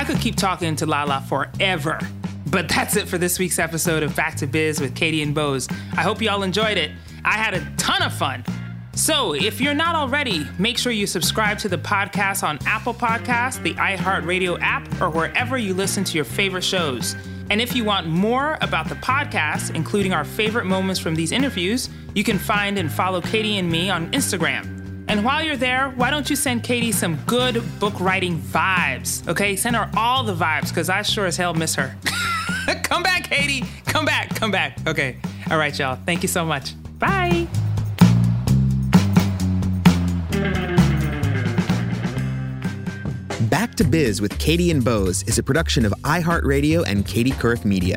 Could 0.09 0.21
keep 0.23 0.37
talking 0.37 0.75
to 0.77 0.87
Lala 0.87 1.23
forever. 1.29 2.01
But 2.51 2.67
that's 2.71 2.97
it 2.97 3.09
for 3.09 3.19
this 3.19 3.39
week's 3.39 3.59
episode 3.59 4.03
of 4.03 4.17
Back 4.17 4.37
to 4.37 4.47
Biz 4.47 4.81
with 4.81 4.97
Katie 4.97 5.21
and 5.21 5.35
Bose. 5.35 5.69
I 5.99 6.01
hope 6.01 6.23
you 6.23 6.31
all 6.31 6.45
enjoyed 6.45 6.79
it. 6.79 6.93
I 7.27 7.33
had 7.33 7.53
a 7.53 7.61
ton 7.77 8.01
of 8.01 8.15
fun. 8.15 8.43
So, 8.95 9.35
if 9.35 9.61
you're 9.61 9.75
not 9.75 9.97
already, 9.97 10.47
make 10.59 10.79
sure 10.79 10.93
you 10.93 11.07
subscribe 11.07 11.59
to 11.59 11.69
the 11.69 11.77
podcast 11.77 12.43
on 12.43 12.59
Apple 12.65 12.95
Podcasts, 12.95 13.63
the 13.63 13.75
iHeartRadio 13.75 14.59
app, 14.63 14.89
or 14.99 15.11
wherever 15.11 15.59
you 15.59 15.75
listen 15.75 16.05
to 16.05 16.15
your 16.15 16.25
favorite 16.25 16.65
shows. 16.65 17.15
And 17.51 17.61
if 17.61 17.77
you 17.77 17.85
want 17.85 18.07
more 18.07 18.57
about 18.63 18.89
the 18.89 18.95
podcast, 18.95 19.75
including 19.75 20.15
our 20.15 20.25
favorite 20.25 20.65
moments 20.65 20.99
from 20.99 21.17
these 21.17 21.33
interviews, 21.33 21.91
you 22.15 22.25
can 22.25 22.39
find 22.39 22.79
and 22.79 22.91
follow 22.91 23.21
Katie 23.21 23.59
and 23.59 23.71
me 23.71 23.91
on 23.91 24.11
Instagram. 24.13 24.78
And 25.09 25.25
while 25.25 25.43
you're 25.43 25.57
there, 25.57 25.89
why 25.97 26.11
don't 26.11 26.29
you 26.29 26.37
send 26.37 26.63
Katie 26.63 26.93
some 26.93 27.17
good 27.27 27.63
book 27.81 27.99
writing 27.99 28.39
vibes? 28.39 29.27
Okay, 29.27 29.57
send 29.57 29.75
her 29.75 29.91
all 29.97 30.23
the 30.23 30.35
vibes 30.35 30.69
because 30.69 30.91
I 30.91 31.01
sure 31.01 31.25
as 31.25 31.37
hell 31.39 31.55
miss 31.55 31.75
her. 31.77 31.97
come 32.83 33.03
back, 33.03 33.25
Katie. 33.31 33.65
Come 33.87 34.05
back, 34.05 34.35
come 34.37 34.51
back. 34.51 34.79
Okay. 34.87 35.17
All 35.51 35.57
right, 35.57 35.77
y'all. 35.79 35.99
Thank 36.05 36.21
you 36.23 36.29
so 36.29 36.45
much. 36.45 36.75
Bye. 36.99 37.49
Back 43.49 43.75
to 43.77 43.85
Biz 43.85 44.21
with 44.21 44.39
Katie 44.39 44.71
and 44.71 44.85
Bose 44.85 45.23
is 45.23 45.39
a 45.39 45.43
production 45.43 45.87
of 45.87 45.93
iHeartRadio 46.05 46.85
and 46.87 47.07
Katie 47.07 47.31
Couric 47.31 47.65
Media. 47.65 47.97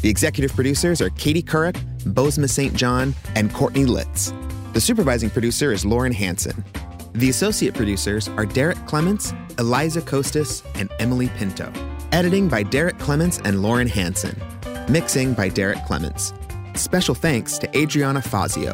The 0.00 0.10
executive 0.10 0.54
producers 0.54 1.00
are 1.00 1.08
Katie 1.10 1.42
Couric, 1.42 1.76
Bozoma 2.12 2.50
St. 2.50 2.74
John, 2.74 3.14
and 3.36 3.54
Courtney 3.54 3.86
Litz. 3.86 4.34
The 4.72 4.80
supervising 4.80 5.28
producer 5.28 5.70
is 5.70 5.84
Lauren 5.84 6.12
Hanson. 6.12 6.64
The 7.12 7.28
associate 7.28 7.74
producers 7.74 8.28
are 8.28 8.46
Derek 8.46 8.78
Clements, 8.86 9.34
Eliza 9.58 10.00
Costas, 10.00 10.62
and 10.74 10.90
Emily 10.98 11.28
Pinto. 11.36 11.70
Editing 12.10 12.48
by 12.48 12.62
Derek 12.62 12.98
Clements 12.98 13.38
and 13.44 13.60
Lauren 13.60 13.86
Hanson. 13.86 14.34
Mixing 14.88 15.34
by 15.34 15.50
Derek 15.50 15.84
Clements. 15.84 16.32
Special 16.74 17.14
thanks 17.14 17.58
to 17.58 17.78
Adriana 17.78 18.22
Fazio. 18.22 18.72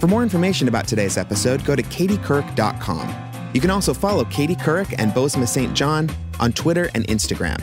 For 0.00 0.08
more 0.08 0.24
information 0.24 0.66
about 0.66 0.88
today's 0.88 1.16
episode, 1.16 1.64
go 1.64 1.76
to 1.76 1.84
katiecouric.com. 1.84 3.14
You 3.54 3.60
can 3.60 3.70
also 3.70 3.94
follow 3.94 4.24
Katie 4.24 4.56
Couric 4.56 4.92
and 4.98 5.12
Bozoma 5.12 5.46
St. 5.46 5.72
John 5.72 6.10
on 6.40 6.52
Twitter 6.52 6.90
and 6.94 7.06
Instagram. 7.06 7.60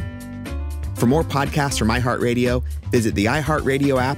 For 0.97 1.07
more 1.07 1.23
podcasts 1.23 1.77
from 1.77 1.89
iHeartRadio, 1.89 2.63
visit 2.89 3.15
the 3.15 3.25
iHeartRadio 3.25 4.01
app, 4.01 4.17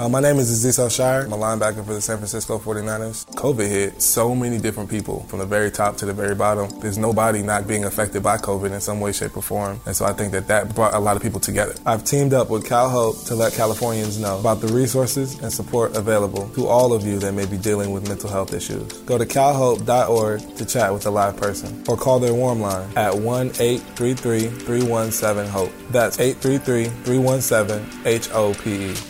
Uh, 0.00 0.08
my 0.08 0.18
name 0.18 0.38
is 0.38 0.64
Azeez 0.64 0.78
Al-Shaair. 0.78 1.26
I'm 1.26 1.32
a 1.34 1.36
linebacker 1.36 1.84
for 1.84 1.92
the 1.92 2.00
San 2.00 2.16
Francisco 2.16 2.58
49ers. 2.58 3.26
COVID 3.34 3.68
hit 3.68 4.00
so 4.00 4.34
many 4.34 4.56
different 4.56 4.88
people 4.88 5.24
from 5.24 5.40
the 5.40 5.44
very 5.44 5.70
top 5.70 5.98
to 5.98 6.06
the 6.06 6.14
very 6.14 6.34
bottom. 6.34 6.70
There's 6.80 6.96
nobody 6.96 7.42
not 7.42 7.68
being 7.68 7.84
affected 7.84 8.22
by 8.22 8.38
COVID 8.38 8.72
in 8.72 8.80
some 8.80 9.00
way, 9.00 9.12
shape, 9.12 9.36
or 9.36 9.42
form. 9.42 9.78
And 9.84 9.94
so 9.94 10.06
I 10.06 10.14
think 10.14 10.32
that 10.32 10.48
that 10.48 10.74
brought 10.74 10.94
a 10.94 10.98
lot 10.98 11.16
of 11.16 11.22
people 11.22 11.38
together. 11.38 11.74
I've 11.84 12.02
teamed 12.02 12.32
up 12.32 12.48
with 12.48 12.64
CalHope 12.64 13.26
to 13.26 13.34
let 13.34 13.52
Californians 13.52 14.18
know 14.18 14.40
about 14.40 14.62
the 14.62 14.68
resources 14.68 15.38
and 15.40 15.52
support 15.52 15.94
available 15.94 16.48
to 16.54 16.66
all 16.66 16.94
of 16.94 17.06
you 17.06 17.18
that 17.18 17.34
may 17.34 17.44
be 17.44 17.58
dealing 17.58 17.90
with 17.90 18.08
mental 18.08 18.30
health 18.30 18.54
issues. 18.54 18.90
Go 19.02 19.18
to 19.18 19.26
calhope.org 19.26 20.56
to 20.56 20.64
chat 20.64 20.94
with 20.94 21.04
a 21.04 21.10
live 21.10 21.36
person 21.36 21.84
or 21.86 21.98
call 21.98 22.20
their 22.20 22.32
warm 22.32 22.62
line 22.62 22.88
at 22.96 23.12
1-833-317-HOPE. 23.12 25.72
That's 25.90 26.16
833-317-H-O-P-E. 26.16 29.09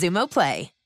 Xumo 0.00 0.26
Play. 0.26 0.79